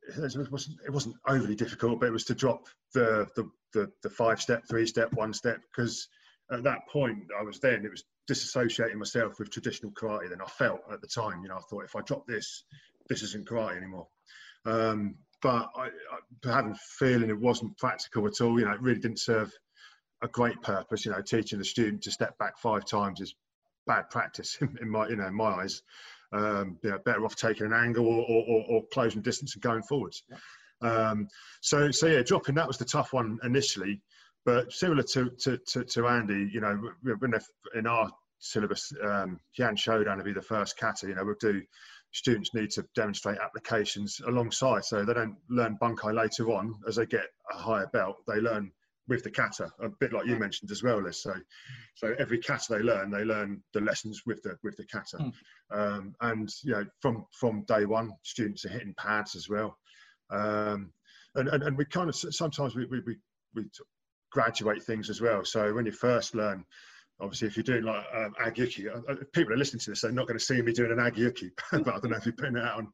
it 0.08 0.50
wasn't, 0.50 0.78
it 0.86 0.92
wasn't 0.92 1.16
overly 1.26 1.54
difficult, 1.54 2.00
but 2.00 2.06
it 2.06 2.12
was 2.12 2.24
to 2.24 2.34
drop 2.34 2.66
the, 2.94 3.26
the, 3.36 3.50
the, 3.72 3.92
the 4.02 4.10
five 4.10 4.40
step, 4.40 4.64
three 4.68 4.86
step, 4.86 5.12
one 5.12 5.32
step, 5.32 5.60
because 5.70 6.08
at 6.50 6.62
that 6.64 6.88
point 6.88 7.18
I 7.38 7.42
was 7.42 7.60
then, 7.60 7.84
it 7.84 7.90
was 7.90 8.04
disassociating 8.30 8.94
myself 8.96 9.38
with 9.38 9.50
traditional 9.50 9.92
karate. 9.92 10.30
Then 10.30 10.40
I 10.40 10.48
felt 10.48 10.80
at 10.90 11.00
the 11.00 11.06
time, 11.06 11.42
you 11.42 11.48
know, 11.48 11.56
I 11.56 11.60
thought 11.68 11.84
if 11.84 11.96
I 11.96 12.00
drop 12.02 12.26
this, 12.26 12.64
this 13.08 13.22
isn't 13.22 13.48
karate 13.48 13.76
anymore. 13.76 14.08
Um, 14.64 15.16
but 15.42 15.70
I, 15.74 15.86
I 15.86 16.52
having 16.52 16.74
feeling 16.98 17.30
it 17.30 17.38
wasn't 17.38 17.78
practical 17.78 18.26
at 18.26 18.40
all, 18.40 18.58
you 18.58 18.66
know, 18.66 18.72
it 18.72 18.82
really 18.82 19.00
didn't 19.00 19.20
serve 19.20 19.52
a 20.22 20.28
great 20.28 20.60
purpose. 20.62 21.04
You 21.04 21.12
know, 21.12 21.22
teaching 21.22 21.58
the 21.58 21.64
student 21.64 22.02
to 22.02 22.10
step 22.10 22.36
back 22.38 22.58
five 22.58 22.84
times 22.84 23.20
is 23.20 23.34
bad 23.86 24.10
practice 24.10 24.58
in 24.80 24.88
my, 24.88 25.08
you 25.08 25.16
know, 25.16 25.26
in 25.26 25.34
my 25.34 25.62
eyes. 25.62 25.82
Um, 26.32 26.78
you 26.82 26.90
know, 26.90 26.98
better 27.04 27.24
off 27.24 27.34
taking 27.34 27.66
an 27.66 27.72
angle 27.72 28.06
or, 28.06 28.24
or, 28.28 28.64
or, 28.68 28.82
closing 28.92 29.20
distance 29.20 29.54
and 29.54 29.62
going 29.62 29.82
forwards. 29.82 30.22
Um, 30.80 31.26
so, 31.60 31.90
so 31.90 32.06
yeah, 32.06 32.22
dropping 32.22 32.54
that 32.54 32.68
was 32.68 32.78
the 32.78 32.84
tough 32.84 33.12
one 33.12 33.38
initially, 33.42 34.00
but 34.44 34.72
similar 34.72 35.02
to 35.14 35.30
to, 35.40 35.58
to, 35.68 35.84
to 35.84 36.06
Andy, 36.06 36.48
you 36.52 36.60
know, 36.60 36.80
when 37.18 37.32
in 37.74 37.86
our 37.86 38.10
syllabus, 38.38 38.92
um, 39.02 39.38
Heian 39.58 39.76
Shodan 39.76 40.18
to 40.18 40.24
be 40.24 40.32
the 40.32 40.42
first 40.42 40.76
kata. 40.78 41.08
You 41.08 41.14
know, 41.14 41.24
we'll 41.24 41.34
do 41.40 41.62
students 42.12 42.54
need 42.54 42.70
to 42.70 42.84
demonstrate 42.94 43.38
applications 43.38 44.20
alongside, 44.26 44.84
so 44.84 45.04
they 45.04 45.14
don't 45.14 45.36
learn 45.48 45.78
bunkai 45.80 46.14
later 46.14 46.50
on 46.50 46.74
as 46.88 46.96
they 46.96 47.06
get 47.06 47.26
a 47.52 47.56
higher 47.56 47.86
belt. 47.92 48.16
They 48.26 48.40
learn 48.40 48.72
with 49.10 49.24
the 49.24 49.30
kata, 49.30 49.70
a 49.80 49.88
bit 49.88 50.12
like 50.14 50.24
you 50.26 50.36
mentioned 50.36 50.70
as 50.70 50.82
well, 50.84 51.02
Les. 51.02 51.20
So, 51.22 51.34
so 51.96 52.14
every 52.18 52.38
kata 52.38 52.72
they 52.72 52.78
learn, 52.78 53.10
they 53.10 53.24
learn 53.24 53.60
the 53.74 53.80
lessons 53.82 54.22
with 54.24 54.40
the 54.42 54.56
with 54.62 54.76
the 54.76 54.86
kata, 54.86 55.18
Mm. 55.18 55.32
um, 55.72 56.14
and 56.22 56.48
you 56.62 56.72
know 56.72 56.86
from 57.02 57.26
from 57.32 57.64
day 57.64 57.84
one, 57.84 58.12
students 58.22 58.64
are 58.64 58.70
hitting 58.70 58.94
pads 58.94 59.34
as 59.34 59.48
well, 59.50 59.76
um, 60.30 60.92
and, 61.34 61.48
and 61.48 61.62
and 61.64 61.76
we 61.76 61.84
kind 61.84 62.08
of 62.08 62.14
sometimes 62.16 62.74
we 62.76 62.86
we 62.86 63.00
we, 63.00 63.16
we 63.54 63.64
graduate 64.30 64.82
things 64.84 65.10
as 65.10 65.20
well. 65.20 65.44
So 65.44 65.74
when 65.74 65.84
you 65.84 65.92
first 65.92 66.34
learn. 66.34 66.64
Obviously, 67.22 67.48
if 67.48 67.54
you're 67.58 67.64
doing 67.64 67.84
like 67.84 68.02
um, 68.14 68.34
age 68.46 68.58
uke, 68.58 68.90
uh, 68.90 69.12
uh, 69.12 69.16
people 69.34 69.52
are 69.52 69.58
listening 69.58 69.80
to 69.80 69.90
this, 69.90 70.00
they're 70.00 70.10
not 70.10 70.26
going 70.26 70.38
to 70.38 70.44
see 70.50 70.62
me 70.62 70.72
doing 70.72 70.90
an 70.90 71.06
age 71.06 71.18
uke, 71.18 71.52
but 71.70 71.86
I 71.94 71.98
don't 71.98 72.08
know 72.12 72.16
if 72.16 72.24
you're 72.24 72.32
putting 72.32 72.56
it 72.56 72.64
out 72.64 72.78
on. 72.78 72.92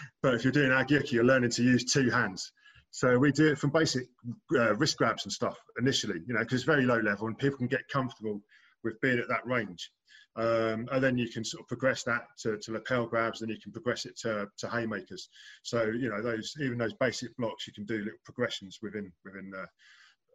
but 0.22 0.34
if 0.34 0.44
you're 0.44 0.52
doing 0.52 0.70
age 0.70 0.92
uke, 0.92 1.10
you're 1.10 1.24
learning 1.24 1.50
to 1.50 1.64
use 1.64 1.84
two 1.84 2.10
hands. 2.10 2.52
So 2.94 3.18
we 3.18 3.32
do 3.32 3.48
it 3.48 3.58
from 3.58 3.70
basic 3.70 4.06
uh, 4.54 4.76
wrist 4.76 4.98
grabs 4.98 5.24
and 5.24 5.32
stuff 5.32 5.58
initially, 5.80 6.20
you 6.28 6.32
know, 6.32 6.38
because 6.38 6.60
it's 6.60 6.64
very 6.64 6.84
low 6.84 7.00
level 7.00 7.26
and 7.26 7.36
people 7.36 7.58
can 7.58 7.66
get 7.66 7.88
comfortable 7.88 8.40
with 8.84 9.00
being 9.00 9.18
at 9.18 9.26
that 9.26 9.44
range. 9.44 9.90
Um, 10.36 10.88
and 10.92 11.02
then 11.02 11.18
you 11.18 11.28
can 11.28 11.44
sort 11.44 11.62
of 11.62 11.66
progress 11.66 12.04
that 12.04 12.22
to, 12.42 12.56
to 12.56 12.70
lapel 12.70 13.06
grabs, 13.06 13.40
then 13.40 13.48
you 13.48 13.58
can 13.60 13.72
progress 13.72 14.06
it 14.06 14.16
to, 14.18 14.46
to 14.58 14.68
haymakers. 14.68 15.28
So 15.64 15.86
you 15.86 16.08
know 16.08 16.22
those 16.22 16.54
even 16.60 16.78
those 16.78 16.94
basic 16.94 17.36
blocks, 17.36 17.66
you 17.66 17.72
can 17.72 17.84
do 17.84 17.98
little 17.98 18.12
progressions 18.24 18.78
within 18.80 19.10
within 19.24 19.50
the, 19.50 19.66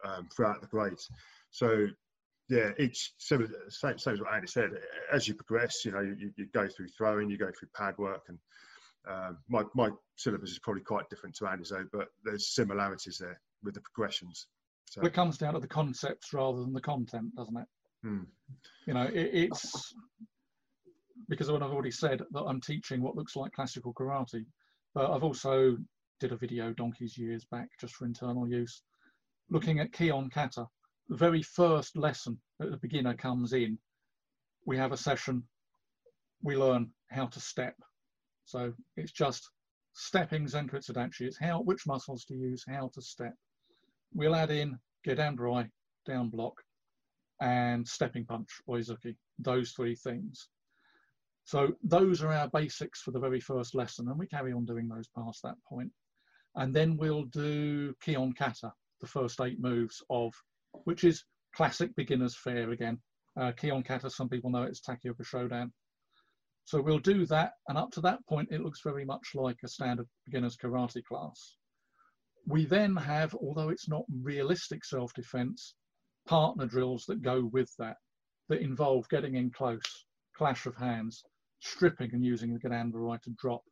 um, 0.09 0.27
throughout 0.35 0.59
the 0.59 0.67
grades. 0.67 1.09
So 1.51 1.87
yeah, 2.49 2.71
each 2.77 3.13
same, 3.19 3.47
same, 3.69 3.97
same 3.97 4.15
as 4.15 4.19
what 4.19 4.33
Andy 4.33 4.47
said. 4.47 4.71
As 5.13 5.29
you 5.29 5.33
progress, 5.33 5.85
you 5.85 5.93
know, 5.93 6.01
you, 6.01 6.33
you 6.35 6.47
go 6.53 6.67
through 6.67 6.89
throwing, 6.89 7.29
you 7.29 7.37
go 7.37 7.51
through 7.57 7.69
pad 7.73 7.97
work, 7.97 8.23
and 8.27 8.37
um, 9.07 9.37
my 9.47 9.63
my 9.75 9.89
syllabus 10.15 10.51
is 10.51 10.59
probably 10.59 10.83
quite 10.83 11.09
different 11.09 11.35
to 11.37 11.47
Andy's, 11.47 11.69
though, 11.69 11.85
but 11.91 12.07
there's 12.23 12.53
similarities 12.53 13.17
there 13.17 13.39
with 13.63 13.73
the 13.73 13.81
progressions. 13.81 14.47
So, 14.89 15.01
It 15.01 15.13
comes 15.13 15.37
down 15.37 15.53
to 15.53 15.59
the 15.59 15.67
concepts 15.67 16.33
rather 16.33 16.61
than 16.61 16.73
the 16.73 16.81
content, 16.81 17.35
doesn't 17.35 17.57
it? 17.57 17.67
hmm. 18.03 18.23
You 18.87 18.93
know, 18.93 19.03
it, 19.03 19.29
it's 19.33 19.93
because 21.27 21.47
of 21.47 21.53
what 21.53 21.63
I've 21.63 21.71
already 21.71 21.91
said 21.91 22.21
that 22.31 22.41
I'm 22.41 22.61
teaching 22.61 23.01
what 23.01 23.15
looks 23.15 23.35
like 23.35 23.51
classical 23.53 23.93
karate, 23.93 24.45
but 24.95 25.11
I've 25.11 25.23
also 25.23 25.77
did 26.19 26.31
a 26.31 26.37
video 26.37 26.73
donkeys 26.73 27.17
years 27.17 27.45
back 27.45 27.69
just 27.79 27.95
for 27.95 28.05
internal 28.05 28.47
use, 28.47 28.81
looking 29.49 29.79
at 29.79 29.91
Kihon 29.91 30.31
Kata. 30.31 30.65
The 31.07 31.17
very 31.17 31.41
first 31.41 31.97
lesson 31.97 32.39
that 32.59 32.71
the 32.71 32.77
beginner 32.77 33.15
comes 33.15 33.53
in, 33.53 33.77
we 34.65 34.77
have 34.77 34.91
a 34.91 34.97
session, 34.97 35.43
we 36.41 36.55
learn 36.55 36.91
how 37.09 37.27
to 37.27 37.39
step. 37.39 37.75
So 38.49 38.73
it's 38.97 39.11
just 39.11 39.47
stepping 39.93 40.47
Zenkutsu 40.47 40.91
dachi. 40.91 41.27
It's 41.27 41.37
how 41.37 41.61
which 41.61 41.85
muscles 41.85 42.25
to 42.25 42.33
use, 42.33 42.63
how 42.67 42.89
to 42.95 43.01
step. 43.01 43.35
We'll 44.11 44.35
add 44.35 44.49
in 44.49 44.79
dry, 45.05 45.69
down 46.07 46.29
block, 46.29 46.55
and 47.39 47.87
stepping 47.87 48.25
punch, 48.25 48.49
oizuki, 48.67 49.15
those 49.37 49.73
three 49.73 49.95
things. 49.95 50.49
So 51.43 51.73
those 51.83 52.23
are 52.23 52.33
our 52.33 52.47
basics 52.49 53.01
for 53.01 53.11
the 53.11 53.19
very 53.19 53.39
first 53.39 53.75
lesson, 53.75 54.07
and 54.07 54.17
we 54.17 54.25
carry 54.25 54.51
on 54.51 54.65
doing 54.65 54.87
those 54.87 55.07
past 55.15 55.43
that 55.43 55.55
point. 55.67 55.91
And 56.55 56.73
then 56.73 56.97
we'll 56.97 57.25
do 57.25 57.93
Kihon 58.03 58.35
Kata, 58.35 58.73
the 58.99 59.07
first 59.07 59.39
eight 59.41 59.59
moves 59.59 60.01
of, 60.09 60.33
which 60.85 61.03
is 61.03 61.23
classic 61.55 61.95
beginner's 61.95 62.35
fare 62.35 62.71
again. 62.71 62.97
Uh, 63.39 63.51
Kihon 63.51 63.85
Kata, 63.85 64.09
some 64.09 64.27
people 64.27 64.49
know 64.49 64.63
it 64.63 64.71
as 64.71 64.81
Taikyoku 64.81 65.21
Shodan. 65.21 65.69
So 66.69 66.79
we'll 66.79 66.99
do 66.99 67.25
that, 67.25 67.53
and 67.67 67.79
up 67.79 67.89
to 67.93 68.01
that 68.01 68.23
point, 68.27 68.49
it 68.51 68.61
looks 68.61 68.81
very 68.83 69.03
much 69.03 69.31
like 69.33 69.57
a 69.63 69.67
standard 69.67 70.05
beginner's 70.27 70.55
karate 70.55 71.03
class. 71.03 71.55
We 72.45 72.65
then 72.65 72.95
have, 72.95 73.33
although 73.33 73.69
it's 73.69 73.89
not 73.89 74.03
realistic 74.21 74.85
self-defense, 74.85 75.73
partner 76.27 76.67
drills 76.67 77.05
that 77.07 77.23
go 77.23 77.49
with 77.51 77.71
that. 77.79 77.97
that 78.49 78.61
involve 78.61 79.09
getting 79.09 79.33
in 79.33 79.49
close, 79.49 79.81
clash 80.37 80.67
of 80.67 80.75
hands, 80.75 81.23
stripping 81.59 82.13
and 82.13 82.23
using 82.23 82.53
the 82.53 82.59
Gananda 82.59 83.19
to 83.23 83.31
drop, 83.31 83.63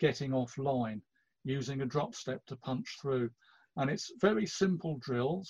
getting 0.00 0.32
offline, 0.32 1.02
using 1.44 1.82
a 1.82 1.86
drop 1.86 2.16
step 2.16 2.44
to 2.46 2.56
punch 2.56 2.96
through. 3.00 3.30
And 3.76 3.88
it's 3.88 4.10
very 4.20 4.46
simple 4.46 4.98
drills 5.00 5.48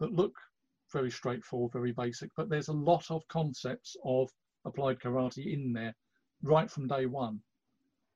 that 0.00 0.14
look 0.14 0.32
very 0.90 1.10
straightforward, 1.10 1.72
very 1.74 1.92
basic, 1.92 2.30
but 2.34 2.48
there's 2.48 2.68
a 2.68 2.72
lot 2.72 3.10
of 3.10 3.28
concepts 3.28 3.94
of 4.06 4.30
applied 4.68 5.00
karate 5.00 5.52
in 5.52 5.72
there 5.72 5.94
right 6.42 6.70
from 6.70 6.86
day 6.86 7.06
one. 7.06 7.40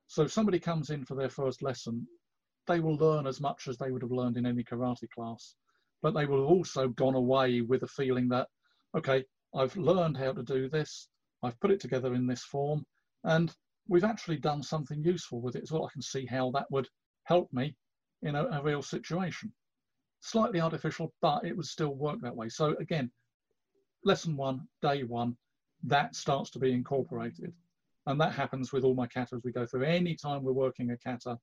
So 0.07 0.23
if 0.23 0.33
somebody 0.33 0.61
comes 0.61 0.91
in 0.91 1.05
for 1.05 1.15
their 1.15 1.31
first 1.31 1.63
lesson, 1.63 2.07
they 2.67 2.81
will 2.81 2.97
learn 2.97 3.27
as 3.27 3.41
much 3.41 3.67
as 3.67 3.77
they 3.77 3.91
would 3.91 4.03
have 4.03 4.13
learned 4.13 4.37
in 4.37 4.47
any 4.47 4.63
karate 4.63 5.11
class, 5.11 5.57
but 6.03 6.15
they 6.15 6.27
will 6.27 6.43
have 6.43 6.51
also 6.51 6.89
gone 6.89 7.15
away 7.15 7.61
with 7.61 7.83
a 7.83 7.89
feeling 7.89 8.29
that, 8.29 8.49
okay, 8.97 9.25
I've 9.55 9.77
learned 9.77 10.17
how 10.17 10.33
to 10.33 10.43
do 10.43 10.69
this, 10.69 11.09
I've 11.43 11.59
put 11.61 11.71
it 11.71 11.81
together 11.81 12.15
in 12.15 12.27
this 12.27 12.45
form, 12.45 12.85
and 13.25 13.55
we've 13.89 14.05
actually 14.05 14.39
done 14.39 14.63
something 14.63 15.03
useful 15.03 15.41
with 15.41 15.57
it 15.57 15.63
as 15.63 15.73
well. 15.73 15.87
I 15.87 15.93
can 15.93 16.03
see 16.03 16.25
how 16.27 16.51
that 16.53 16.71
would 16.71 16.89
help 17.25 17.53
me 17.53 17.77
in 18.23 18.37
a, 18.37 18.45
a 18.45 18.63
real 18.63 18.83
situation. 18.83 19.53
Slightly 20.21 20.61
artificial, 20.61 21.13
but 21.21 21.45
it 21.45 21.57
would 21.57 21.67
still 21.67 21.95
work 21.95 22.21
that 22.23 22.37
way. 22.37 22.49
So 22.49 22.77
again, 22.79 23.11
lesson 24.05 24.37
one, 24.37 24.69
day 24.81 25.03
one, 25.03 25.37
that 25.85 26.15
starts 26.15 26.51
to 26.51 26.59
be 26.59 26.73
incorporated. 26.73 27.53
And 28.07 28.21
that 28.21 28.33
happens 28.33 28.73
with 28.73 28.85
all 28.85 28.95
my 28.95 29.07
kata 29.07 29.37
as 29.37 29.43
we 29.45 29.53
go 29.53 29.67
through. 29.67 29.85
Any 29.85 30.17
time 30.17 30.43
we're 30.43 30.53
working 30.53 30.91
a 30.91 30.97
kata, 30.97 31.39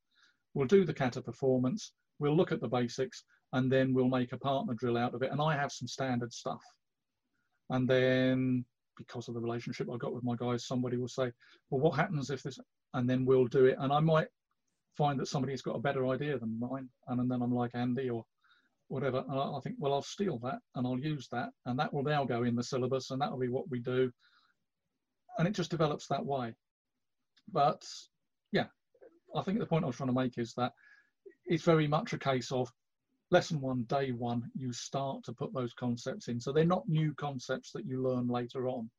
we'll 0.54 0.68
do 0.68 0.84
the 0.86 0.94
kata 0.94 1.22
performance, 1.22 1.94
we'll 2.20 2.36
look 2.36 2.52
at 2.52 2.60
the 2.60 2.68
basics, 2.68 3.24
and 3.54 3.72
then 3.72 3.94
we'll 3.94 4.10
make 4.10 4.34
a 4.34 4.38
partner 4.38 4.74
drill 4.74 4.98
out 4.98 5.14
of 5.14 5.24
it. 5.24 5.32
And 5.32 5.42
I 5.42 5.56
have 5.56 5.72
some 5.72 5.88
standard 5.88 6.34
stuff. 6.34 6.62
And 7.70 7.88
then 7.88 8.66
because 8.98 9.28
of 9.28 9.34
the 9.34 9.40
relationship 9.40 9.88
I 9.92 9.98
got 9.98 10.14
with 10.14 10.24
my 10.24 10.36
guys, 10.36 10.68
somebody 10.68 10.98
will 10.98 11.08
say, 11.08 11.32
well, 11.70 11.82
what 11.82 11.96
happens 11.96 12.30
if 12.30 12.44
this, 12.44 12.60
and 12.94 13.10
then 13.10 13.26
we'll 13.26 13.48
do 13.48 13.66
it. 13.66 13.78
And 13.80 13.94
I 13.94 14.00
might 14.00 14.28
find 14.98 15.20
that 15.20 15.28
somebody's 15.28 15.62
got 15.62 15.78
a 15.78 15.82
better 15.82 16.08
idea 16.08 16.38
than 16.38 16.60
mine. 16.60 16.90
And 17.08 17.32
then 17.32 17.42
I'm 17.42 17.54
like 17.54 17.72
Andy 17.74 18.10
or 18.10 18.26
whatever. 18.90 19.24
And 19.28 19.40
I 19.40 19.60
think, 19.64 19.78
well, 19.80 19.94
I'll 19.94 20.02
steal 20.02 20.40
that 20.40 20.60
and 20.76 20.86
I'll 20.86 21.00
use 21.00 21.28
that. 21.32 21.50
And 21.66 21.80
that 21.80 21.94
will 21.94 22.04
now 22.04 22.26
go 22.26 22.44
in 22.44 22.56
the 22.56 22.64
syllabus 22.64 23.12
and 23.12 23.22
that 23.22 23.32
will 23.32 23.40
be 23.40 23.48
what 23.48 23.70
we 23.70 23.80
do. 23.80 24.12
And 25.38 25.48
it 25.48 25.54
just 25.56 25.72
develops 25.72 26.08
that 26.08 26.26
way. 26.26 26.54
But 27.52 27.84
yeah, 28.52 28.66
I 29.36 29.42
think 29.42 29.60
the 29.60 29.66
point 29.66 29.84
I 29.84 29.88
was 29.88 29.96
trying 29.96 30.10
to 30.10 30.14
make 30.14 30.38
is 30.38 30.54
that 30.58 30.74
it's 31.46 31.64
very 31.64 31.88
much 31.88 32.14
a 32.14 32.18
case 32.18 32.52
of 32.52 32.72
lesson 33.32 33.62
one, 33.62 33.84
day 33.84 34.12
one, 34.12 34.50
you 34.56 34.74
start 34.74 35.24
to 35.24 35.34
put 35.34 35.54
those 35.54 35.74
concepts 35.74 36.28
in. 36.28 36.40
So 36.40 36.52
they're 36.52 36.66
not 36.66 36.88
new 36.90 37.14
concepts 37.16 37.72
that 37.74 37.86
you 37.86 38.02
learn 38.02 38.28
later 38.28 38.68
on. 38.68 38.90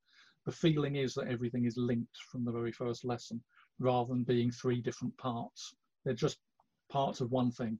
The 0.47 0.53
feeling 0.53 0.97
is 0.97 1.14
that 1.14 1.28
everything 1.28 1.64
is 1.64 1.76
linked 1.76 2.16
from 2.30 2.45
the 2.45 2.53
very 2.53 2.72
first 2.72 3.05
lesson 3.05 3.43
rather 3.78 4.09
than 4.09 4.24
being 4.24 4.51
three 4.51 4.80
different 4.80 5.16
parts. 5.18 5.74
They're 6.05 6.14
just 6.14 6.38
parts 6.91 7.20
of 7.20 7.30
one 7.30 7.51
thing. 7.51 7.78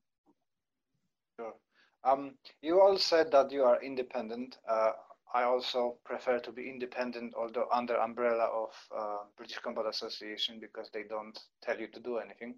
Um, 2.05 2.35
you 2.63 2.81
all 2.81 2.97
said 2.97 3.31
that 3.33 3.51
you 3.51 3.65
are 3.65 3.83
independent. 3.83 4.59
Uh, 4.69 4.93
I 5.33 5.45
also 5.45 5.99
prefer 6.05 6.41
to 6.41 6.53
be 6.53 6.69
independent, 6.69 7.35
although 7.37 7.69
under 7.73 7.97
umbrella 7.97 8.45
of 8.45 8.71
uh, 8.97 9.19
British 9.37 9.59
Combat 9.59 9.87
Association 9.87 10.59
because 10.61 10.91
they 10.93 11.05
don't 11.05 11.39
tell 11.63 11.79
you 11.79 11.87
to 11.89 12.01
do 12.01 12.19
anything. 12.19 12.57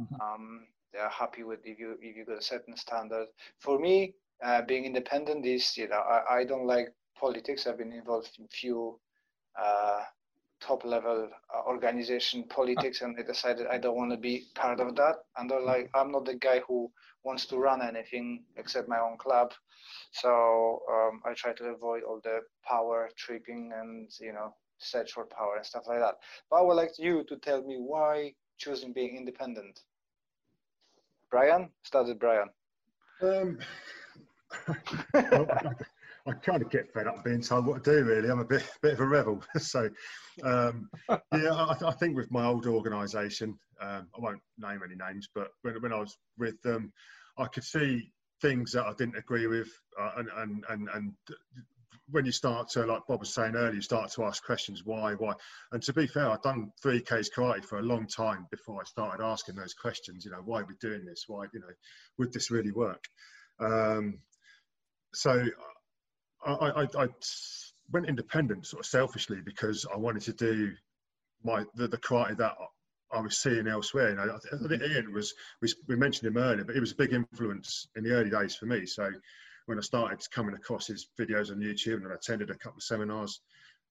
Mm-hmm. 0.00 0.20
Um, 0.20 0.66
they 0.92 0.98
are 0.98 1.10
happy 1.10 1.44
with 1.44 1.60
if 1.64 1.78
you 1.78 1.96
if 2.00 2.16
you 2.16 2.24
got 2.24 2.38
a 2.38 2.42
certain 2.42 2.76
standard. 2.76 3.28
For 3.58 3.78
me, 3.78 4.14
uh, 4.44 4.62
being 4.62 4.84
independent 4.84 5.46
is 5.46 5.76
you 5.76 5.88
know 5.88 6.00
I, 6.00 6.40
I 6.40 6.44
don't 6.44 6.66
like 6.66 6.92
politics. 7.18 7.66
I've 7.66 7.78
been 7.78 7.92
involved 7.92 8.30
in 8.38 8.48
few 8.48 8.98
uh, 9.58 10.02
top 10.60 10.84
level 10.84 11.28
uh, 11.54 11.68
organization 11.68 12.44
politics, 12.44 13.02
and 13.02 13.16
I 13.18 13.22
decided 13.22 13.66
I 13.66 13.78
don't 13.78 13.96
want 13.96 14.10
to 14.10 14.16
be 14.16 14.46
part 14.54 14.80
of 14.80 14.94
that. 14.96 15.16
And 15.36 15.50
they're 15.50 15.60
like, 15.60 15.90
I'm 15.94 16.12
not 16.12 16.24
the 16.24 16.34
guy 16.34 16.60
who 16.66 16.90
wants 17.24 17.46
to 17.46 17.58
run 17.58 17.82
anything 17.82 18.44
except 18.56 18.88
my 18.88 18.98
own 18.98 19.16
club. 19.18 19.52
So 20.12 20.82
um, 20.90 21.22
I 21.24 21.34
try 21.34 21.52
to 21.52 21.64
avoid 21.64 22.02
all 22.02 22.20
the 22.22 22.40
power 22.66 23.10
tripping 23.16 23.72
and 23.74 24.10
you 24.20 24.32
know 24.32 24.54
search 24.78 25.12
for 25.12 25.26
power 25.26 25.56
and 25.56 25.66
stuff 25.66 25.84
like 25.86 26.00
that. 26.00 26.16
But 26.50 26.56
I 26.56 26.62
would 26.62 26.74
like 26.74 26.98
you 26.98 27.24
to 27.24 27.36
tell 27.36 27.62
me 27.62 27.76
why 27.78 28.34
choosing 28.58 28.92
being 28.92 29.16
independent. 29.16 29.80
Brian? 31.30 31.70
Start 31.82 32.08
with 32.08 32.18
Brian. 32.18 32.48
Um, 33.22 33.58
I 36.30 36.34
kind 36.34 36.62
of 36.62 36.70
get 36.70 36.92
fed 36.92 37.08
up 37.08 37.24
being 37.24 37.40
told 37.40 37.66
what 37.66 37.82
to 37.82 37.90
do. 37.90 38.04
Really, 38.04 38.30
I'm 38.30 38.38
a 38.38 38.44
bit 38.44 38.62
bit 38.82 38.92
of 38.92 39.00
a 39.00 39.06
rebel. 39.06 39.42
so, 39.58 39.88
um, 40.44 40.88
yeah, 41.08 41.52
I, 41.52 41.76
I, 41.84 41.92
think 41.92 42.16
with 42.16 42.30
my 42.30 42.46
old 42.46 42.66
organisation, 42.66 43.58
um, 43.80 44.06
I 44.16 44.20
won't 44.20 44.40
name 44.56 44.80
any 44.84 44.94
names, 44.94 45.28
but 45.34 45.48
when, 45.62 45.74
when 45.82 45.92
I 45.92 45.98
was 45.98 46.16
with 46.38 46.60
them, 46.62 46.92
I 47.36 47.46
could 47.46 47.64
see 47.64 48.12
things 48.40 48.72
that 48.72 48.86
I 48.86 48.92
didn't 48.96 49.16
agree 49.16 49.48
with, 49.48 49.68
uh, 50.00 50.12
and, 50.18 50.28
and 50.36 50.64
and 50.68 50.88
and 50.94 51.12
when 52.12 52.26
you 52.26 52.32
start 52.32 52.68
to, 52.68 52.86
like 52.86 53.02
Bob 53.08 53.20
was 53.20 53.34
saying 53.34 53.54
earlier, 53.56 53.74
you 53.74 53.82
start 53.82 54.10
to 54.12 54.24
ask 54.24 54.44
questions 54.44 54.82
why, 54.84 55.14
why. 55.14 55.32
And 55.72 55.82
to 55.84 55.92
be 55.92 56.08
fair, 56.08 56.28
I've 56.28 56.42
done 56.42 56.72
3Ks 56.84 57.28
karate 57.36 57.64
for 57.64 57.78
a 57.78 57.82
long 57.82 58.08
time 58.08 58.48
before 58.50 58.80
I 58.80 58.84
started 58.84 59.24
asking 59.24 59.54
those 59.54 59.74
questions. 59.74 60.24
You 60.24 60.32
know, 60.32 60.42
why 60.44 60.62
are 60.62 60.66
we 60.66 60.74
doing 60.80 61.04
this? 61.04 61.26
Why, 61.28 61.44
you 61.52 61.60
know, 61.60 61.68
would 62.18 62.32
this 62.32 62.50
really 62.50 62.72
work? 62.72 63.04
Um, 63.60 64.18
so 65.14 65.46
I, 66.44 66.52
I, 66.52 66.82
I, 66.98 67.08
went 67.92 68.08
independent 68.08 68.64
sort 68.66 68.80
of 68.80 68.86
selfishly 68.86 69.40
because 69.44 69.84
I 69.92 69.96
wanted 69.96 70.22
to 70.22 70.32
do 70.32 70.72
my 71.42 71.64
the, 71.74 71.88
the 71.88 71.98
karate 71.98 72.36
that 72.36 72.54
I 73.12 73.20
was 73.20 73.38
seeing 73.38 73.66
elsewhere. 73.66 74.10
You 74.10 74.16
know, 74.16 74.38
I 74.52 74.68
think 74.68 74.82
Iain 74.82 75.12
was, 75.12 75.34
we, 75.60 75.68
we 75.88 75.96
mentioned 75.96 76.28
him 76.28 76.40
earlier, 76.40 76.64
but 76.64 76.74
he 76.74 76.80
was 76.80 76.92
a 76.92 76.96
big 76.96 77.12
influence 77.12 77.88
in 77.96 78.04
the 78.04 78.12
early 78.12 78.30
days 78.30 78.54
for 78.54 78.66
me. 78.66 78.86
So 78.86 79.10
when 79.66 79.78
I 79.78 79.82
started 79.82 80.20
coming 80.30 80.54
across 80.54 80.86
his 80.86 81.08
videos 81.18 81.50
on 81.50 81.58
YouTube 81.58 81.96
and 81.96 82.12
I 82.12 82.14
attended 82.14 82.50
a 82.50 82.54
couple 82.54 82.78
of 82.78 82.82
seminars, 82.82 83.40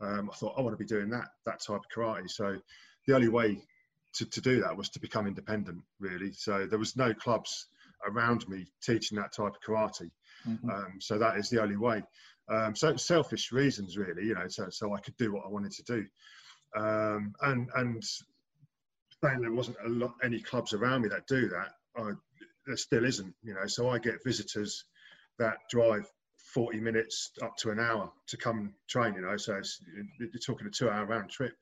um, 0.02 0.30
I 0.32 0.36
thought 0.36 0.56
I 0.58 0.62
want 0.62 0.74
to 0.74 0.84
be 0.84 0.88
doing 0.88 1.10
that 1.10 1.28
that 1.45 1.62
type 1.62 1.82
of 1.82 1.89
karate. 1.93 2.30
So 2.30 2.58
the 3.06 3.16
only 3.16 3.28
way 3.28 3.62
to, 4.14 4.26
to 4.26 4.41
do 4.41 4.62
that 4.62 4.76
was 4.76 4.89
to 4.89 5.00
become 5.00 5.28
independent, 5.28 5.82
really. 6.00 6.32
So 6.32 6.66
there 6.66 6.80
was 6.80 6.95
no 6.95 7.14
clubs 7.14 7.68
around 8.06 8.47
me 8.47 8.72
teaching 8.82 9.18
that 9.18 9.34
type 9.34 9.54
of 9.56 9.62
karate. 9.66 10.10
Mm-hmm. 10.47 10.70
Um, 10.70 10.93
so 11.00 11.18
that 11.18 11.38
is 11.38 11.50
the 11.50 11.62
only 11.62 11.76
way. 11.76 12.02
Um, 12.50 12.76
so 12.76 12.95
selfish 12.95 13.52
reasons, 13.52 13.97
really, 13.97 14.26
you 14.26 14.34
know, 14.34 14.47
so, 14.47 14.68
so 14.70 14.93
I 14.93 15.00
could 15.00 15.16
do 15.18 15.34
what 15.34 15.45
I 15.45 15.50
wanted 15.50 15.72
to 15.74 15.84
do. 15.84 16.06
Um, 16.76 17.34
and 17.41 17.70
and 17.76 18.04
saying 19.24 19.41
there 19.41 19.52
wasn't 19.52 19.78
a 19.86 19.89
lot 19.89 20.14
any 20.24 20.39
clubs 20.39 20.74
around 20.74 21.02
me 21.02 21.10
that 21.10 21.28
do 21.28 21.50
that, 21.50 21.72
I, 21.97 22.12
there 22.66 22.78
still 22.78 23.06
isn't, 23.06 23.34
you 23.43 23.54
know. 23.54 23.68
So 23.68 23.89
I 23.89 24.00
get 24.00 24.24
visitors 24.24 24.86
that 25.38 25.58
drive 25.70 26.06
40 26.54 26.80
minutes 26.80 27.32
up 27.41 27.56
to 27.58 27.72
an 27.72 27.80
hour 27.80 28.12
to 28.28 28.38
come 28.38 28.74
train, 28.88 29.14
you 29.16 29.22
know. 29.22 29.38
So 29.38 29.60
you're 30.20 30.30
talking 30.45 30.68
a 30.68 30.70
two 30.70 30.89
hour 30.89 31.06
round 31.06 31.30
trip 31.30 31.54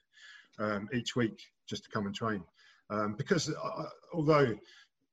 um, 0.60 0.88
each 0.94 1.16
week 1.16 1.42
just 1.68 1.84
to 1.86 1.90
come 1.90 2.06
and 2.06 2.16
train. 2.16 2.44
Um, 2.90 3.16
because 3.18 3.50
uh, 3.50 3.84
although 4.14 4.56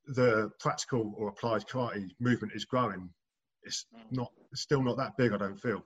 the 0.08 0.50
practical 0.60 1.14
or 1.16 1.28
applied 1.28 1.66
karate 1.66 2.08
movement 2.20 2.52
is 2.54 2.64
growing, 2.64 3.08
it's 3.64 3.86
not 4.10 4.30
it's 4.52 4.62
still 4.62 4.82
not 4.82 4.96
that 4.98 5.16
big. 5.16 5.32
I 5.32 5.38
don't 5.38 5.60
feel. 5.60 5.82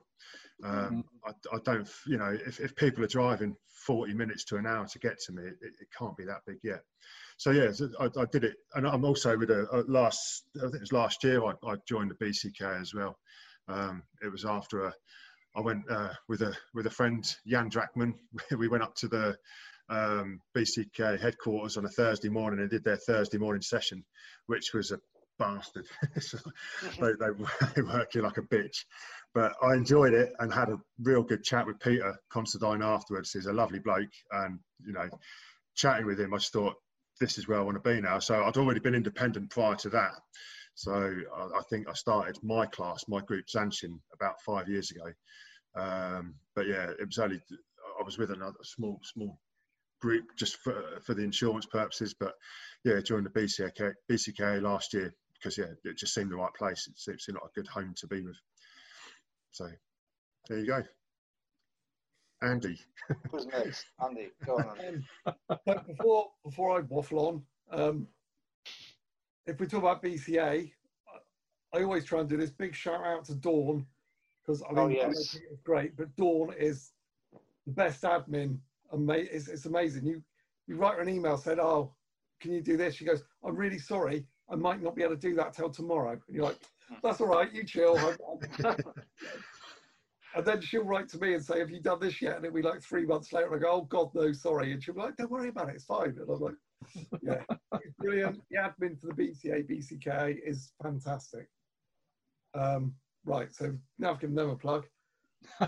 Um, 0.65 1.05
mm-hmm. 1.25 1.31
I, 1.53 1.57
I, 1.57 1.59
don't, 1.65 1.89
you 2.09 2.19
know, 2.19 2.37
if, 2.45 2.59
if 2.59 2.75
people 2.75 3.05
are 3.05 3.09
driving 3.09 3.55
40 3.87 4.13
minutes 4.15 4.45
to 4.47 4.57
an 4.57 4.67
hour 4.67 4.87
to 4.89 4.99
get 4.99 5.17
to 5.27 5.33
me, 5.33 5.45
it, 5.45 5.55
it 5.63 5.89
can't 5.97 6.17
be 6.17 6.25
that 6.25 6.41
big 6.49 6.59
yet 6.65 6.81
so 7.39 7.53
yeah, 7.53 7.71
so 7.71 7.89
I, 8.01 8.07
I, 8.07 8.25
did 8.33 8.43
it, 8.43 8.57
and 8.75 8.87
I'm 8.87 9.05
also 9.05 9.39
with 9.39 9.51
a, 9.51 9.67
a, 9.73 9.79
last. 9.91 10.45
I 10.57 10.63
think 10.63 10.75
it 10.75 10.81
was 10.81 10.93
last 10.93 11.23
year. 11.23 11.45
I, 11.45 11.53
I 11.65 11.77
joined 11.89 12.11
the 12.11 12.25
BCK 12.25 12.81
as 12.81 12.93
well. 12.93 13.17
Um, 13.69 14.03
it 14.23 14.31
was 14.31 14.45
after 14.45 14.87
a, 14.87 14.95
I 15.57 15.61
went 15.61 15.89
uh, 15.89 16.13
with 16.29 16.43
a 16.43 16.53
with 16.75 16.87
a 16.87 16.91
friend 16.91 17.25
Jan 17.47 17.71
Drachman. 17.71 18.15
we 18.59 18.67
went 18.67 18.83
up 18.83 18.97
to 18.97 19.09
the 19.09 19.37
um, 19.89 20.41
BCK 20.57 21.21
headquarters 21.21 21.77
on 21.77 21.85
a 21.85 21.91
Thursday 21.91 22.29
morning 22.29 22.59
and 22.59 22.71
did 22.71 22.83
their 22.83 22.97
Thursday 22.97 23.39
morning 23.39 23.63
session, 23.63 24.05
which 24.47 24.75
was 24.75 24.91
a 24.91 24.99
bastard. 25.39 25.87
they, 27.01 27.13
they, 27.13 27.45
they 27.77 27.83
work 27.83 28.15
you 28.15 28.23
like 28.23 28.39
a 28.39 28.43
bitch. 28.43 28.85
But 29.35 29.53
I 29.63 29.75
enjoyed 29.75 30.15
it 30.15 30.33
and 30.39 30.53
had 30.53 30.69
a 30.69 30.79
real 31.01 31.23
good 31.23 31.45
chat 31.45 31.67
with 31.67 31.81
Peter 31.81 32.19
Consterdine 32.33 32.85
afterwards. 32.85 33.33
He's 33.33 33.47
a 33.47 33.53
lovely 33.53 33.79
bloke, 33.79 34.09
and 34.33 34.59
you 34.85 34.93
know, 34.93 35.09
chatting 35.77 36.07
with 36.07 36.21
him, 36.21 36.35
I 36.35 36.39
just 36.39 36.53
thought 36.53 36.75
this 37.21 37.39
is 37.39 37.49
where 37.49 37.59
I 37.59 37.63
want 37.63 37.83
to 37.83 37.91
be 37.91 38.01
now. 38.01 38.19
So 38.19 38.43
I'd 38.43 38.57
already 38.57 38.81
been 38.81 38.95
independent 38.95 39.51
prior 39.51 39.77
to 39.77 39.91
that. 39.91 40.13
So 40.75 40.93
I, 40.93 41.43
I 41.59 41.63
think 41.71 41.89
I 41.89 41.95
started 41.95 42.39
my 42.43 42.67
class, 42.67 43.05
my 43.09 43.21
group 43.21 43.47
Zanshin, 43.55 43.99
about 44.15 44.41
five 44.47 44.69
years 44.69 44.91
ago. 44.91 45.13
Um, 45.77 46.35
but 46.55 46.67
yeah, 46.67 46.91
it 46.99 47.07
was 47.07 47.19
only 47.19 47.41
I 47.99 48.05
was 48.05 48.19
with 48.19 48.31
another 48.31 48.59
small 48.63 49.01
small 49.03 49.39
group 50.01 50.25
just 50.37 50.57
for 50.59 51.01
for 51.05 51.15
the 51.15 51.23
insurance 51.23 51.67
purposes. 51.67 52.15
But 52.19 52.35
yeah, 52.85 53.01
during 53.05 53.25
the 53.25 53.31
BCK 53.31 53.93
BCK 54.11 54.63
last 54.63 54.95
year 54.95 55.15
because 55.39 55.57
yeah, 55.59 55.67
it 55.85 55.97
just 55.97 56.15
seemed 56.15 56.31
the 56.31 56.37
right 56.37 56.53
place. 56.55 56.89
It 56.89 56.99
seemed, 56.99 57.21
seemed 57.21 57.39
like 57.41 57.51
a 57.51 57.55
good 57.55 57.69
home 57.69 57.95
to 57.97 58.07
be 58.07 58.23
with. 58.23 58.37
So 59.53 59.69
there 60.49 60.59
you 60.59 60.67
go. 60.67 60.83
Andy. 62.43 62.79
Who's 63.31 63.47
next? 63.47 63.87
Andy, 64.05 64.31
go 64.47 64.57
on. 64.59 65.05
Um, 65.27 65.35
but 65.67 65.87
before 65.87 66.31
before 66.45 66.79
I 66.79 66.81
waffle 66.83 67.19
on, 67.27 67.43
um, 67.71 68.07
if 69.47 69.59
we 69.59 69.67
talk 69.67 69.81
about 69.81 70.03
BCA, 70.03 70.71
I 71.75 71.83
always 71.83 72.05
try 72.05 72.21
and 72.21 72.29
do 72.29 72.37
this 72.37 72.51
big 72.51 72.75
shout 72.75 73.05
out 73.05 73.25
to 73.27 73.35
Dawn 73.35 73.87
because 74.43 74.63
I 74.63 74.73
mean 74.73 74.79
Oh, 74.79 74.89
yes. 74.89 75.33
think 75.33 75.45
it's 75.51 75.63
great, 75.63 75.97
but 75.97 76.15
Dawn 76.17 76.53
is 76.59 76.93
the 77.67 77.73
best 77.73 78.03
admin. 78.03 78.59
Ama- 78.93 79.15
it's, 79.15 79.49
it's 79.49 79.67
amazing. 79.67 80.07
You 80.07 80.23
you 80.67 80.77
write 80.77 80.95
her 80.95 81.01
an 81.01 81.09
email 81.09 81.37
said, 81.37 81.59
"Oh, 81.59 81.93
can 82.41 82.53
you 82.53 82.61
do 82.61 82.77
this?" 82.77 82.95
She 82.95 83.05
goes, 83.05 83.25
"I'm 83.45 83.57
really 83.57 83.79
sorry, 83.79 84.27
I 84.51 84.57
might 84.57 84.83
not 84.83 84.95
be 84.95 85.03
able 85.03 85.15
to 85.15 85.21
do 85.21 85.35
that 85.37 85.53
till 85.53 85.71
tomorrow." 85.71 86.13
And 86.13 86.23
you're 86.29 86.45
like, 86.45 86.59
"That's 87.03 87.21
all 87.21 87.29
right, 87.29 87.53
you 87.53 87.65
chill." 87.65 87.99
And 90.35 90.47
then 90.47 90.61
she'll 90.61 90.85
write 90.85 91.09
to 91.09 91.19
me 91.19 91.35
and 91.35 91.45
say, 91.45 91.59
"Have 91.59 91.71
you 91.71 91.81
done 91.81 92.01
this 92.01 92.21
yet?" 92.21 92.37
And 92.37 92.45
it'll 92.45 92.55
be 92.55 92.63
like 92.63 92.83
three 92.83 93.07
months 93.07 93.33
later. 93.33 93.47
And 93.47 93.57
I 93.57 93.59
go, 93.59 93.73
"Oh 93.73 93.83
God, 93.83 94.15
no, 94.15 94.31
sorry." 94.33 94.73
And 94.73 94.83
she'll 94.83 94.95
be 94.95 95.01
like, 95.01 95.17
"Don't 95.17 95.31
worry 95.31 95.49
about 95.49 95.71
it, 95.71 95.77
it's 95.77 95.85
fine." 95.85 96.11
And 96.11 96.31
I'm 96.31 96.39
like, 96.39 96.55
"Yeah, 97.23 97.43
brilliant." 97.99 98.43
The 98.51 98.59
admin 98.59 99.01
for 99.01 99.07
the 99.07 99.15
BCA 99.15 99.67
BCK 99.69 100.39
is 100.45 100.73
fantastic. 100.83 101.49
Um, 102.55 102.95
right, 103.25 103.53
so 103.53 103.77
now 103.99 104.13
I've 104.13 104.21
given 104.21 104.37
them 104.37 104.51
a 104.51 104.57
plug. 104.57 104.87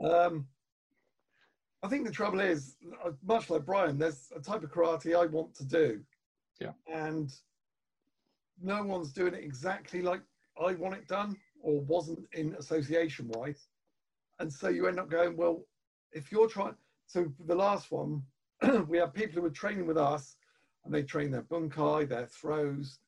Um, 0.00 0.46
I 1.82 1.88
think 1.88 2.06
the 2.06 2.12
trouble 2.12 2.40
is, 2.40 2.76
uh, 3.04 3.10
much 3.22 3.48
like 3.48 3.64
Brian, 3.64 3.98
there's 3.98 4.30
a 4.36 4.40
type 4.40 4.62
of 4.62 4.70
karate 4.70 5.16
I 5.16 5.26
want 5.26 5.54
to 5.56 5.64
do. 5.64 6.00
Yeah. 6.60 6.72
And 6.92 7.32
no 8.60 8.82
one's 8.82 9.12
doing 9.12 9.34
it 9.34 9.42
exactly 9.44 10.02
like 10.02 10.22
I 10.60 10.74
want 10.74 10.94
it 10.94 11.08
done 11.08 11.36
or 11.62 11.80
wasn't 11.80 12.20
in 12.32 12.54
association 12.58 13.28
wise. 13.28 13.68
And 14.38 14.52
so 14.52 14.68
you 14.68 14.86
end 14.86 15.00
up 15.00 15.10
going, 15.10 15.36
well, 15.36 15.64
if 16.12 16.30
you're 16.30 16.48
trying, 16.48 16.76
so 17.06 17.32
the 17.46 17.54
last 17.54 17.90
one, 17.90 18.22
we 18.88 18.98
have 18.98 19.14
people 19.14 19.36
who 19.36 19.42
were 19.42 19.50
training 19.50 19.86
with 19.86 19.98
us 19.98 20.36
and 20.84 20.94
they 20.94 21.02
train 21.02 21.30
their 21.30 21.42
bunkai, 21.42 22.08
their 22.08 22.26
throws. 22.26 22.98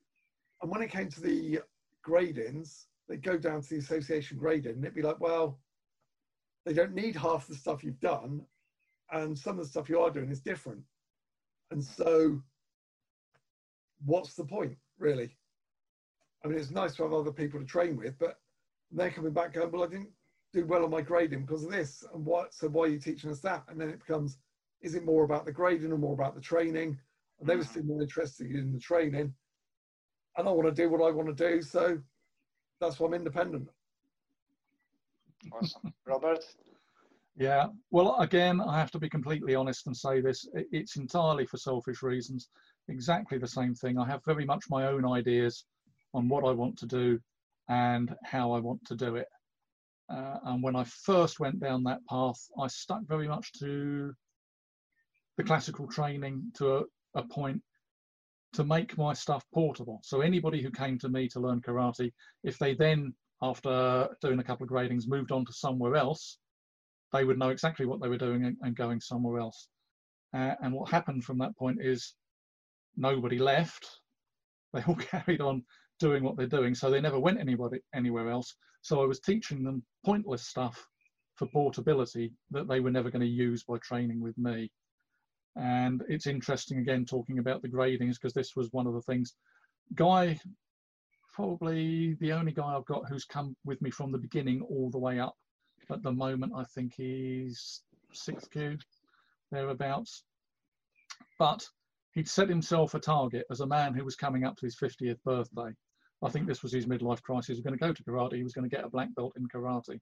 And 0.62 0.70
when 0.70 0.82
it 0.82 0.90
came 0.90 1.08
to 1.10 1.20
the 1.20 1.60
gradings, 2.06 2.86
they'd 3.08 3.22
go 3.22 3.36
down 3.36 3.62
to 3.62 3.68
the 3.68 3.78
association 3.78 4.38
grading 4.38 4.72
and 4.72 4.84
it'd 4.84 4.94
be 4.94 5.02
like, 5.02 5.20
well, 5.20 5.60
they 6.64 6.72
don't 6.72 6.94
need 6.94 7.14
half 7.14 7.46
the 7.46 7.54
stuff 7.54 7.84
you've 7.84 8.00
done 8.00 8.44
and 9.12 9.38
some 9.38 9.58
of 9.58 9.64
the 9.64 9.70
stuff 9.70 9.88
you 9.88 10.00
are 10.00 10.10
doing 10.10 10.30
is 10.30 10.40
different 10.40 10.82
and 11.70 11.82
so 11.82 12.42
what's 14.04 14.34
the 14.34 14.44
point 14.44 14.76
really 14.98 15.36
i 16.44 16.48
mean 16.48 16.58
it's 16.58 16.70
nice 16.70 16.94
to 16.94 17.02
have 17.02 17.12
other 17.12 17.32
people 17.32 17.58
to 17.60 17.66
train 17.66 17.96
with 17.96 18.18
but 18.18 18.38
they're 18.92 19.10
coming 19.10 19.32
back 19.32 19.52
going 19.52 19.70
well 19.70 19.84
i 19.84 19.86
didn't 19.86 20.10
do 20.52 20.64
well 20.64 20.84
on 20.84 20.90
my 20.90 21.00
grading 21.00 21.42
because 21.42 21.64
of 21.64 21.70
this 21.70 22.04
and 22.14 22.24
what 22.24 22.54
so 22.54 22.68
why 22.68 22.84
are 22.84 22.88
you 22.88 22.98
teaching 22.98 23.30
us 23.30 23.40
that 23.40 23.64
and 23.68 23.80
then 23.80 23.88
it 23.88 24.00
becomes 24.00 24.38
is 24.82 24.94
it 24.94 25.04
more 25.04 25.24
about 25.24 25.44
the 25.44 25.52
grading 25.52 25.92
or 25.92 25.98
more 25.98 26.14
about 26.14 26.34
the 26.34 26.40
training 26.40 26.98
and 27.40 27.48
they 27.48 27.56
were 27.56 27.62
mm. 27.62 27.68
still 27.68 27.84
more 27.84 28.02
interested 28.02 28.50
in 28.50 28.72
the 28.72 28.78
training 28.78 29.32
and 30.36 30.48
i 30.48 30.50
want 30.50 30.68
to 30.68 30.82
do 30.82 30.88
what 30.88 31.06
i 31.06 31.10
want 31.10 31.28
to 31.28 31.50
do 31.50 31.60
so 31.60 31.98
that's 32.80 33.00
why 33.00 33.06
i'm 33.06 33.14
independent 33.14 33.68
awesome. 35.52 35.92
Robert? 36.06 36.44
Yeah. 37.36 37.66
Well, 37.90 38.16
again, 38.18 38.60
I 38.60 38.78
have 38.78 38.90
to 38.92 38.98
be 38.98 39.08
completely 39.08 39.54
honest 39.54 39.86
and 39.86 39.96
say 39.96 40.20
this. 40.20 40.48
It's 40.54 40.96
entirely 40.96 41.46
for 41.46 41.58
selfish 41.58 42.02
reasons. 42.02 42.48
Exactly 42.88 43.38
the 43.38 43.48
same 43.48 43.74
thing. 43.74 43.98
I 43.98 44.06
have 44.06 44.24
very 44.24 44.44
much 44.44 44.64
my 44.70 44.86
own 44.86 45.04
ideas 45.04 45.64
on 46.14 46.28
what 46.28 46.44
I 46.44 46.52
want 46.52 46.78
to 46.78 46.86
do 46.86 47.18
and 47.68 48.14
how 48.24 48.52
I 48.52 48.60
want 48.60 48.84
to 48.86 48.94
do 48.94 49.16
it. 49.16 49.26
Uh, 50.08 50.38
and 50.44 50.62
when 50.62 50.76
I 50.76 50.84
first 50.84 51.40
went 51.40 51.58
down 51.58 51.82
that 51.84 52.06
path, 52.08 52.40
I 52.60 52.68
stuck 52.68 53.02
very 53.08 53.26
much 53.26 53.52
to 53.58 54.12
the 55.36 55.44
classical 55.44 55.88
training 55.88 56.52
to 56.58 56.76
a, 56.76 56.82
a 57.16 57.22
point 57.24 57.60
to 58.52 58.64
make 58.64 58.96
my 58.96 59.12
stuff 59.12 59.44
portable. 59.52 60.00
So 60.04 60.20
anybody 60.20 60.62
who 60.62 60.70
came 60.70 60.98
to 61.00 61.08
me 61.08 61.28
to 61.30 61.40
learn 61.40 61.60
karate, 61.60 62.12
if 62.44 62.56
they 62.58 62.74
then, 62.74 63.12
after 63.42 64.08
doing 64.22 64.38
a 64.38 64.44
couple 64.44 64.64
of 64.64 64.70
gradings, 64.70 65.08
moved 65.08 65.32
on 65.32 65.44
to 65.44 65.52
somewhere 65.52 65.96
else, 65.96 66.38
they 67.12 67.24
would 67.24 67.38
know 67.38 67.50
exactly 67.50 67.84
what 67.84 68.00
they 68.00 68.08
were 68.08 68.16
doing 68.16 68.44
and, 68.44 68.56
and 68.62 68.76
going 68.76 69.00
somewhere 69.00 69.40
else. 69.40 69.68
Uh, 70.32 70.54
and 70.62 70.72
what 70.72 70.90
happened 70.90 71.24
from 71.24 71.38
that 71.38 71.56
point 71.56 71.78
is 71.82 72.14
nobody 72.96 73.38
left. 73.38 73.88
They 74.72 74.82
all 74.82 74.94
carried 74.96 75.40
on 75.40 75.64
doing 75.98 76.22
what 76.22 76.36
they're 76.36 76.46
doing, 76.46 76.74
so 76.74 76.90
they 76.90 77.00
never 77.00 77.18
went 77.18 77.40
anybody 77.40 77.80
anywhere 77.94 78.30
else. 78.30 78.54
So 78.82 79.02
I 79.02 79.06
was 79.06 79.20
teaching 79.20 79.64
them 79.64 79.82
pointless 80.04 80.46
stuff 80.46 80.86
for 81.36 81.46
portability 81.48 82.32
that 82.50 82.68
they 82.68 82.80
were 82.80 82.90
never 82.90 83.10
going 83.10 83.20
to 83.20 83.26
use 83.26 83.62
by 83.64 83.78
training 83.78 84.20
with 84.20 84.36
me. 84.38 84.70
And 85.56 86.02
it's 86.08 86.26
interesting 86.26 86.78
again 86.78 87.04
talking 87.04 87.38
about 87.38 87.62
the 87.62 87.68
gradings 87.68 88.14
because 88.14 88.34
this 88.34 88.54
was 88.56 88.72
one 88.72 88.86
of 88.86 88.94
the 88.94 89.02
things. 89.02 89.34
Guy, 89.94 90.38
probably 91.32 92.14
the 92.20 92.32
only 92.32 92.52
guy 92.52 92.74
I've 92.74 92.84
got 92.86 93.08
who's 93.08 93.24
come 93.24 93.56
with 93.64 93.80
me 93.80 93.90
from 93.90 94.12
the 94.12 94.18
beginning 94.18 94.60
all 94.62 94.90
the 94.90 94.98
way 94.98 95.18
up 95.18 95.34
at 95.90 96.02
the 96.02 96.12
moment, 96.12 96.52
I 96.56 96.64
think 96.64 96.94
he's 96.96 97.82
sixth 98.12 98.50
kyu, 98.50 98.78
thereabouts. 99.50 100.24
But 101.38 101.66
he'd 102.16 102.28
set 102.28 102.48
himself 102.48 102.94
a 102.94 102.98
target 102.98 103.44
as 103.50 103.60
a 103.60 103.66
man 103.66 103.94
who 103.94 104.04
was 104.04 104.16
coming 104.16 104.44
up 104.44 104.56
to 104.56 104.66
his 104.66 104.76
50th 104.76 105.22
birthday. 105.24 105.70
I 106.24 106.30
think 106.30 106.46
this 106.46 106.62
was 106.62 106.72
his 106.72 106.86
midlife 106.86 107.22
crisis. 107.22 107.48
He 107.48 107.52
was 107.52 107.60
going 107.60 107.78
to 107.78 107.86
go 107.86 107.92
to 107.92 108.02
karate. 108.04 108.36
He 108.36 108.42
was 108.42 108.54
going 108.54 108.68
to 108.68 108.74
get 108.74 108.84
a 108.84 108.90
black 108.90 109.14
belt 109.14 109.34
in 109.36 109.46
karate. 109.46 110.00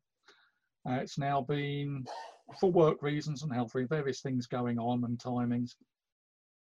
Uh, 0.88 1.00
it's 1.00 1.18
now 1.18 1.42
been, 1.42 2.04
for 2.60 2.70
work 2.70 3.02
reasons 3.02 3.42
and 3.42 3.52
health 3.52 3.74
reasons, 3.74 3.88
various 3.90 4.20
things 4.20 4.46
going 4.46 4.78
on 4.78 5.02
and 5.04 5.18
timings, 5.18 5.72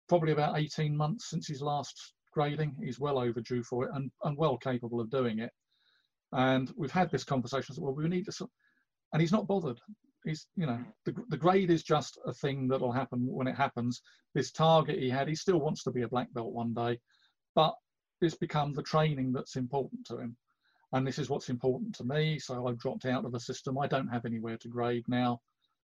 probably 0.09 0.31
about 0.31 0.57
18 0.57 0.97
months 0.97 1.29
since 1.29 1.47
his 1.47 1.61
last 1.61 2.13
grading. 2.33 2.75
He's 2.83 2.99
well 2.99 3.19
overdue 3.19 3.61
for 3.61 3.85
it 3.85 3.91
and, 3.93 4.09
and 4.23 4.35
well 4.35 4.57
capable 4.57 4.99
of 4.99 5.11
doing 5.11 5.37
it. 5.37 5.51
And 6.31 6.73
we've 6.75 6.91
had 6.91 7.11
this 7.11 7.23
conversation. 7.23 7.75
Well, 7.77 7.93
we 7.93 8.07
need 8.07 8.25
to, 8.25 8.49
and 9.13 9.21
he's 9.21 9.31
not 9.31 9.45
bothered. 9.45 9.79
He's, 10.25 10.47
you 10.55 10.65
know, 10.65 10.79
the, 11.05 11.13
the 11.29 11.37
grade 11.37 11.69
is 11.69 11.83
just 11.83 12.17
a 12.25 12.33
thing 12.33 12.67
that'll 12.67 12.91
happen 12.91 13.25
when 13.27 13.47
it 13.47 13.55
happens. 13.55 14.01
This 14.33 14.51
target 14.51 14.99
he 14.99 15.09
had, 15.09 15.27
he 15.27 15.35
still 15.35 15.59
wants 15.59 15.83
to 15.83 15.91
be 15.91 16.03
a 16.03 16.07
black 16.07 16.33
belt 16.33 16.53
one 16.53 16.73
day, 16.73 16.99
but 17.55 17.73
it's 18.21 18.35
become 18.35 18.73
the 18.73 18.83
training 18.83 19.33
that's 19.33 19.55
important 19.55 20.05
to 20.07 20.17
him. 20.17 20.37
And 20.93 21.05
this 21.05 21.19
is 21.19 21.29
what's 21.29 21.49
important 21.49 21.95
to 21.95 22.03
me. 22.03 22.39
So 22.39 22.67
I've 22.67 22.79
dropped 22.79 23.05
out 23.05 23.25
of 23.25 23.31
the 23.31 23.39
system. 23.39 23.77
I 23.79 23.87
don't 23.87 24.07
have 24.07 24.25
anywhere 24.25 24.57
to 24.57 24.67
grade 24.67 25.03
now. 25.07 25.41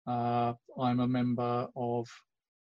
Uh, 0.05 0.53
I'm 0.79 0.99
a 0.99 1.07
member 1.07 1.67
of 1.75 2.07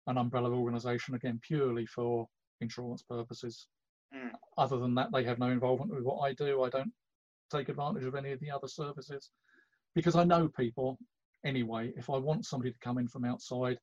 an 0.08 0.18
umbrella 0.18 0.52
organization, 0.52 1.16
again, 1.16 1.40
purely 1.42 1.86
for 1.86 2.28
insurance 2.62 3.02
purposes. 3.02 3.68
Mm. 4.16 4.32
Other 4.58 4.78
than 4.78 4.96
that, 4.96 5.10
they 5.12 5.24
have 5.24 5.40
no 5.40 5.50
involvement 5.50 5.94
with 5.94 6.04
what 6.04 6.20
I 6.20 6.34
do. 6.34 6.64
I 6.64 6.70
don't 6.70 6.92
take 7.52 7.70
advantage 7.70 8.06
of 8.06 8.16
any 8.16 8.32
of 8.32 8.40
the 8.40 8.52
other 8.52 8.68
services 8.68 9.32
because 9.96 10.16
I 10.16 10.24
know 10.24 10.48
people 10.48 10.98
anyway. 11.46 11.94
If 11.98 12.10
I 12.10 12.18
want 12.18 12.46
somebody 12.46 12.72
to 12.72 12.80
come 12.80 12.98
in 12.98 13.08
from 13.08 13.26
outside 13.26 13.78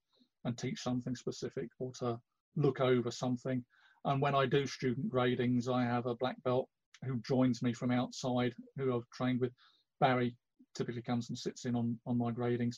and 0.45 0.57
teach 0.57 0.81
something 0.81 1.15
specific 1.17 1.69
or 1.79 1.93
to 2.01 2.19
look 2.57 2.81
over 2.81 3.11
something, 3.11 3.65
and 4.05 4.23
when 4.23 4.35
I 4.35 4.47
do 4.47 4.67
student 4.67 5.13
gradings, 5.13 5.69
I 5.69 5.85
have 5.85 6.07
a 6.07 6.15
black 6.15 6.43
belt 6.45 6.69
who 7.05 7.21
joins 7.21 7.63
me 7.63 7.73
from 7.73 7.91
outside, 7.91 8.53
who 8.77 8.97
I've 8.97 9.09
trained 9.13 9.41
with. 9.41 9.53
Barry 10.01 10.37
typically 10.75 11.03
comes 11.03 11.29
and 11.29 11.39
sits 11.39 11.65
in 11.65 11.75
on, 11.75 11.99
on 12.07 12.19
my 12.19 12.31
gradings. 12.31 12.77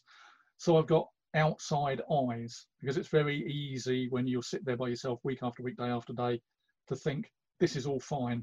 So 0.56 0.76
I've 0.76 0.86
got 0.86 1.06
outside 1.34 2.02
eyes 2.10 2.66
because 2.80 2.96
it's 2.96 3.08
very 3.08 3.46
easy 3.46 4.08
when 4.08 4.26
you 4.26 4.42
sit 4.42 4.64
there 4.64 4.76
by 4.76 4.88
yourself 4.88 5.20
week 5.22 5.40
after 5.42 5.62
week, 5.62 5.76
day 5.76 5.88
after 5.88 6.12
day, 6.12 6.40
to 6.88 6.96
think 6.96 7.30
this 7.60 7.76
is 7.76 7.86
all 7.86 8.00
fine. 8.00 8.42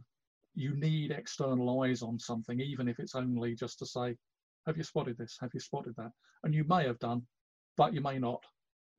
You 0.55 0.75
need 0.75 1.11
external 1.11 1.81
eyes 1.81 2.01
on 2.01 2.17
something, 2.19 2.59
even 2.59 2.87
if 2.87 2.99
it's 2.99 3.15
only 3.15 3.55
just 3.55 3.79
to 3.79 3.85
say, 3.85 4.15
have 4.67 4.77
you 4.77 4.83
spotted 4.83 5.17
this? 5.17 5.37
Have 5.41 5.51
you 5.53 5.59
spotted 5.59 5.95
that? 5.97 6.11
And 6.43 6.53
you 6.53 6.63
may 6.65 6.85
have 6.85 6.99
done, 6.99 7.23
but 7.77 7.93
you 7.93 8.01
may 8.01 8.19
not. 8.19 8.43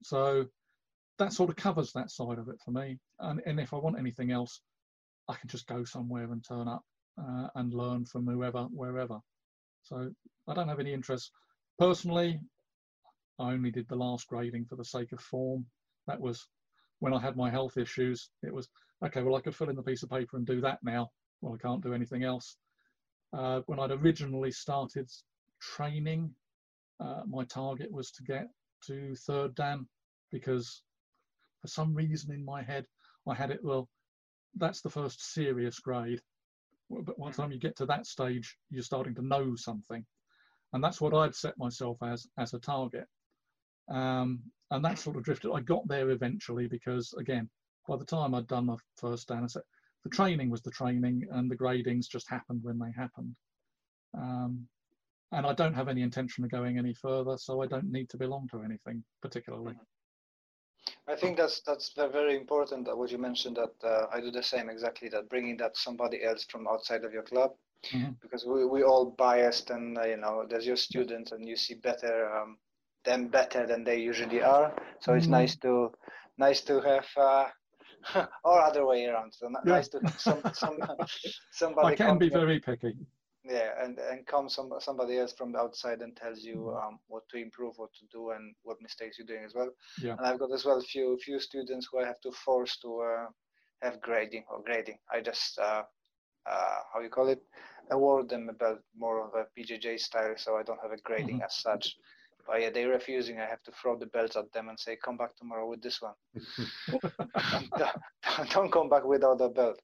So 0.02 0.46
that 1.18 1.32
sort 1.32 1.50
of 1.50 1.56
covers 1.56 1.92
that 1.92 2.10
side 2.10 2.38
of 2.38 2.48
it 2.48 2.56
for 2.64 2.70
me. 2.70 2.98
And, 3.20 3.40
and 3.46 3.60
if 3.60 3.72
I 3.72 3.76
want 3.76 3.98
anything 3.98 4.32
else, 4.32 4.60
I 5.28 5.34
can 5.34 5.48
just 5.48 5.66
go 5.66 5.84
somewhere 5.84 6.32
and 6.32 6.42
turn 6.42 6.68
up 6.68 6.82
uh, 7.20 7.48
and 7.54 7.74
learn 7.74 8.06
from 8.06 8.26
whoever, 8.26 8.62
wherever. 8.64 9.18
So 9.82 10.10
I 10.48 10.54
don't 10.54 10.68
have 10.68 10.80
any 10.80 10.92
interest. 10.92 11.30
Personally, 11.78 12.40
I 13.38 13.52
only 13.52 13.70
did 13.70 13.88
the 13.88 13.96
last 13.96 14.26
grading 14.26 14.66
for 14.66 14.76
the 14.76 14.84
sake 14.84 15.12
of 15.12 15.20
form. 15.20 15.66
That 16.06 16.20
was 16.20 16.46
when 17.00 17.12
I 17.12 17.20
had 17.20 17.36
my 17.36 17.50
health 17.50 17.76
issues. 17.76 18.30
It 18.42 18.52
was, 18.52 18.68
okay, 19.04 19.22
well, 19.22 19.36
I 19.36 19.40
could 19.40 19.54
fill 19.54 19.68
in 19.68 19.76
the 19.76 19.82
piece 19.82 20.02
of 20.02 20.10
paper 20.10 20.36
and 20.36 20.46
do 20.46 20.60
that 20.62 20.78
now. 20.82 21.10
Well, 21.40 21.54
I 21.54 21.58
can't 21.58 21.82
do 21.82 21.94
anything 21.94 22.24
else. 22.24 22.56
Uh, 23.36 23.60
when 23.66 23.78
I'd 23.78 23.90
originally 23.90 24.50
started 24.50 25.08
training, 25.60 26.34
uh, 27.00 27.22
my 27.26 27.44
target 27.44 27.90
was 27.92 28.10
to 28.12 28.22
get 28.22 28.48
to 28.86 29.14
third 29.16 29.54
Dan 29.54 29.86
because 30.30 30.82
for 31.62 31.68
some 31.68 31.94
reason 31.94 32.32
in 32.32 32.44
my 32.44 32.62
head, 32.62 32.86
I 33.26 33.34
had 33.34 33.50
it, 33.50 33.60
well, 33.62 33.88
that's 34.56 34.80
the 34.80 34.90
first 34.90 35.32
serious 35.34 35.78
grade. 35.80 36.20
But 36.90 37.18
by 37.18 37.30
the 37.30 37.36
time 37.36 37.52
you 37.52 37.58
get 37.58 37.76
to 37.76 37.86
that 37.86 38.06
stage, 38.06 38.56
you're 38.70 38.82
starting 38.82 39.14
to 39.16 39.22
know 39.26 39.54
something. 39.56 40.04
and 40.72 40.82
that's 40.82 41.00
what 41.00 41.14
I'd 41.14 41.34
set 41.34 41.56
myself 41.58 41.96
as 42.02 42.26
as 42.38 42.54
a 42.54 42.58
target. 42.58 43.06
Um, 43.90 44.40
and 44.70 44.84
that 44.84 44.98
sort 44.98 45.16
of 45.16 45.24
drifted. 45.24 45.52
I 45.52 45.60
got 45.60 45.86
there 45.88 46.10
eventually 46.10 46.66
because, 46.68 47.14
again, 47.18 47.48
by 47.86 47.96
the 47.96 48.04
time 48.04 48.34
I'd 48.34 48.46
done 48.46 48.66
my 48.66 48.76
first 48.96 49.28
Dan, 49.28 49.44
I 49.44 49.46
said 49.46 49.62
the 50.04 50.10
training 50.10 50.50
was 50.50 50.62
the 50.62 50.70
training, 50.70 51.26
and 51.32 51.50
the 51.50 51.56
gradings 51.56 52.08
just 52.08 52.28
happened 52.28 52.60
when 52.62 52.78
they 52.78 52.92
happened. 52.96 53.36
Um, 54.16 54.66
and 55.32 55.46
I 55.46 55.52
don't 55.52 55.74
have 55.74 55.88
any 55.88 56.02
intention 56.02 56.44
of 56.44 56.50
going 56.50 56.78
any 56.78 56.94
further, 56.94 57.36
so 57.38 57.62
I 57.62 57.66
don't 57.66 57.90
need 57.92 58.08
to 58.10 58.16
belong 58.16 58.48
to 58.52 58.62
anything 58.62 59.04
particularly. 59.20 59.74
I 61.06 61.16
think 61.16 61.36
that's 61.36 61.60
that's 61.62 61.92
very 61.94 62.36
important 62.36 62.86
that 62.86 62.96
what 62.96 63.10
you 63.10 63.18
mentioned 63.18 63.56
that 63.56 63.74
uh, 63.86 64.06
I 64.12 64.20
do 64.20 64.30
the 64.30 64.42
same 64.42 64.70
exactly 64.70 65.08
that 65.10 65.28
bringing 65.28 65.56
that 65.58 65.76
somebody 65.76 66.22
else 66.22 66.44
from 66.44 66.66
outside 66.68 67.04
of 67.04 67.12
your 67.12 67.22
club 67.24 67.52
Mhm. 67.92 68.16
because 68.20 68.44
we 68.46 68.64
we 68.66 68.82
all 68.82 69.10
biased 69.18 69.70
and 69.70 69.98
uh, 69.98 70.04
you 70.04 70.16
know 70.16 70.46
there's 70.48 70.66
your 70.66 70.76
students 70.76 71.32
and 71.32 71.46
you 71.46 71.56
see 71.56 71.74
better 71.74 72.30
um, 72.34 72.58
them 73.04 73.28
better 73.28 73.66
than 73.66 73.84
they 73.84 73.96
usually 73.98 74.42
are 74.42 74.74
so 75.00 75.14
it's 75.14 75.26
Mhm. 75.26 75.30
nice 75.40 75.56
to 75.56 75.92
nice 76.36 76.60
to 76.62 76.80
have 76.80 77.06
uh, 77.16 77.48
or 78.44 78.60
other 78.60 78.84
way 78.86 79.06
around 79.06 79.32
so 79.32 79.48
Yeah. 79.48 79.72
nice 79.72 79.88
to 79.88 80.00
some, 80.18 80.42
some 80.52 80.78
somebody 81.52 81.92
I 81.92 81.96
can 81.96 82.18
be 82.18 82.28
very 82.28 82.60
picky. 82.60 82.94
Yeah 83.48 83.70
and 83.82 83.98
and 83.98 84.26
come 84.26 84.48
some 84.48 84.70
somebody 84.78 85.18
else 85.18 85.32
from 85.32 85.52
the 85.52 85.58
outside 85.58 86.02
and 86.02 86.14
tells 86.16 86.40
you 86.44 86.56
Mhm. 86.58 86.76
um, 86.82 86.98
what 87.08 87.24
to 87.30 87.36
improve 87.38 87.74
what 87.78 87.92
to 87.94 88.04
do 88.12 88.30
and 88.30 88.54
what 88.62 88.80
mistakes 88.82 89.18
you're 89.18 89.26
doing 89.32 89.44
as 89.44 89.54
well. 89.54 89.70
Yeah. 90.02 90.14
and 90.18 90.26
i've 90.26 90.38
got 90.38 90.52
as 90.52 90.64
well 90.66 90.78
a 90.78 90.82
few 90.92 91.16
few 91.26 91.40
students 91.40 91.88
who 91.90 91.98
i 92.00 92.06
have 92.06 92.20
to 92.20 92.32
force 92.32 92.76
to 92.82 92.90
uh, 93.10 93.26
have 93.82 94.00
grading 94.00 94.44
or 94.50 94.62
grading. 94.62 94.98
I 95.14 95.20
just 95.20 95.58
uh, 95.58 95.82
uh, 96.52 96.78
how 96.92 97.00
you 97.00 97.10
call 97.10 97.28
it 97.28 97.42
award 97.90 98.28
them 98.28 98.48
about 98.48 98.80
more 98.96 99.18
of 99.26 99.30
a 99.34 99.46
BJJ 99.56 99.98
style 99.98 100.34
so 100.36 100.56
i 100.56 100.62
don't 100.62 100.82
have 100.82 100.92
a 100.92 101.02
grading 101.08 101.40
as 101.42 101.54
such. 101.56 101.96
But 102.46 102.60
yeah 102.62 102.70
they're 102.70 102.88
refusing. 102.98 103.38
I 103.40 103.46
have 103.46 103.62
to 103.64 103.72
throw 103.72 103.96
the 103.98 104.06
belts 104.14 104.36
at 104.36 104.50
them 104.52 104.68
and 104.68 104.78
say 104.80 104.96
come 104.96 105.16
back 105.16 105.36
tomorrow 105.36 105.66
with 105.68 105.82
this 105.82 106.00
one. 106.02 106.16
Don't, 107.80 108.50
don't 108.54 108.72
come 108.72 108.88
back 108.88 109.04
without 109.04 109.40
a 109.40 109.48
belt 109.48 109.80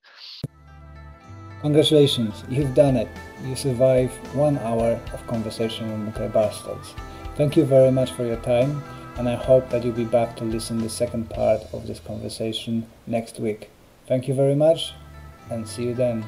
Congratulations, 1.65 2.45
you've 2.51 2.75
done 2.75 2.95
it. 2.95 3.09
You 3.43 3.57
survived 3.57 4.13
one 4.35 4.59
hour 4.59 5.01
of 5.15 5.27
conversation 5.27 6.05
with 6.05 6.15
Bunkai 6.15 6.31
Bastards. 6.31 6.95
Thank 7.37 7.57
you 7.57 7.65
very 7.65 7.91
much 7.91 8.13
for 8.13 8.27
your 8.27 8.37
time, 8.37 8.85
and 9.17 9.27
I 9.27 9.35
hope 9.35 9.71
that 9.71 9.83
you'll 9.83 9.95
be 9.95 10.05
back 10.05 10.37
to 10.37 10.45
listen 10.45 10.77
the 10.77 10.91
second 10.91 11.31
part 11.31 11.63
of 11.73 11.87
this 11.87 12.01
conversation 12.01 12.87
next 13.07 13.41
week. 13.41 13.71
Thank 14.07 14.29
you 14.29 14.35
very 14.35 14.55
much, 14.55 14.93
and 15.51 15.67
see 15.67 15.85
you 15.85 15.95
then. 15.95 16.23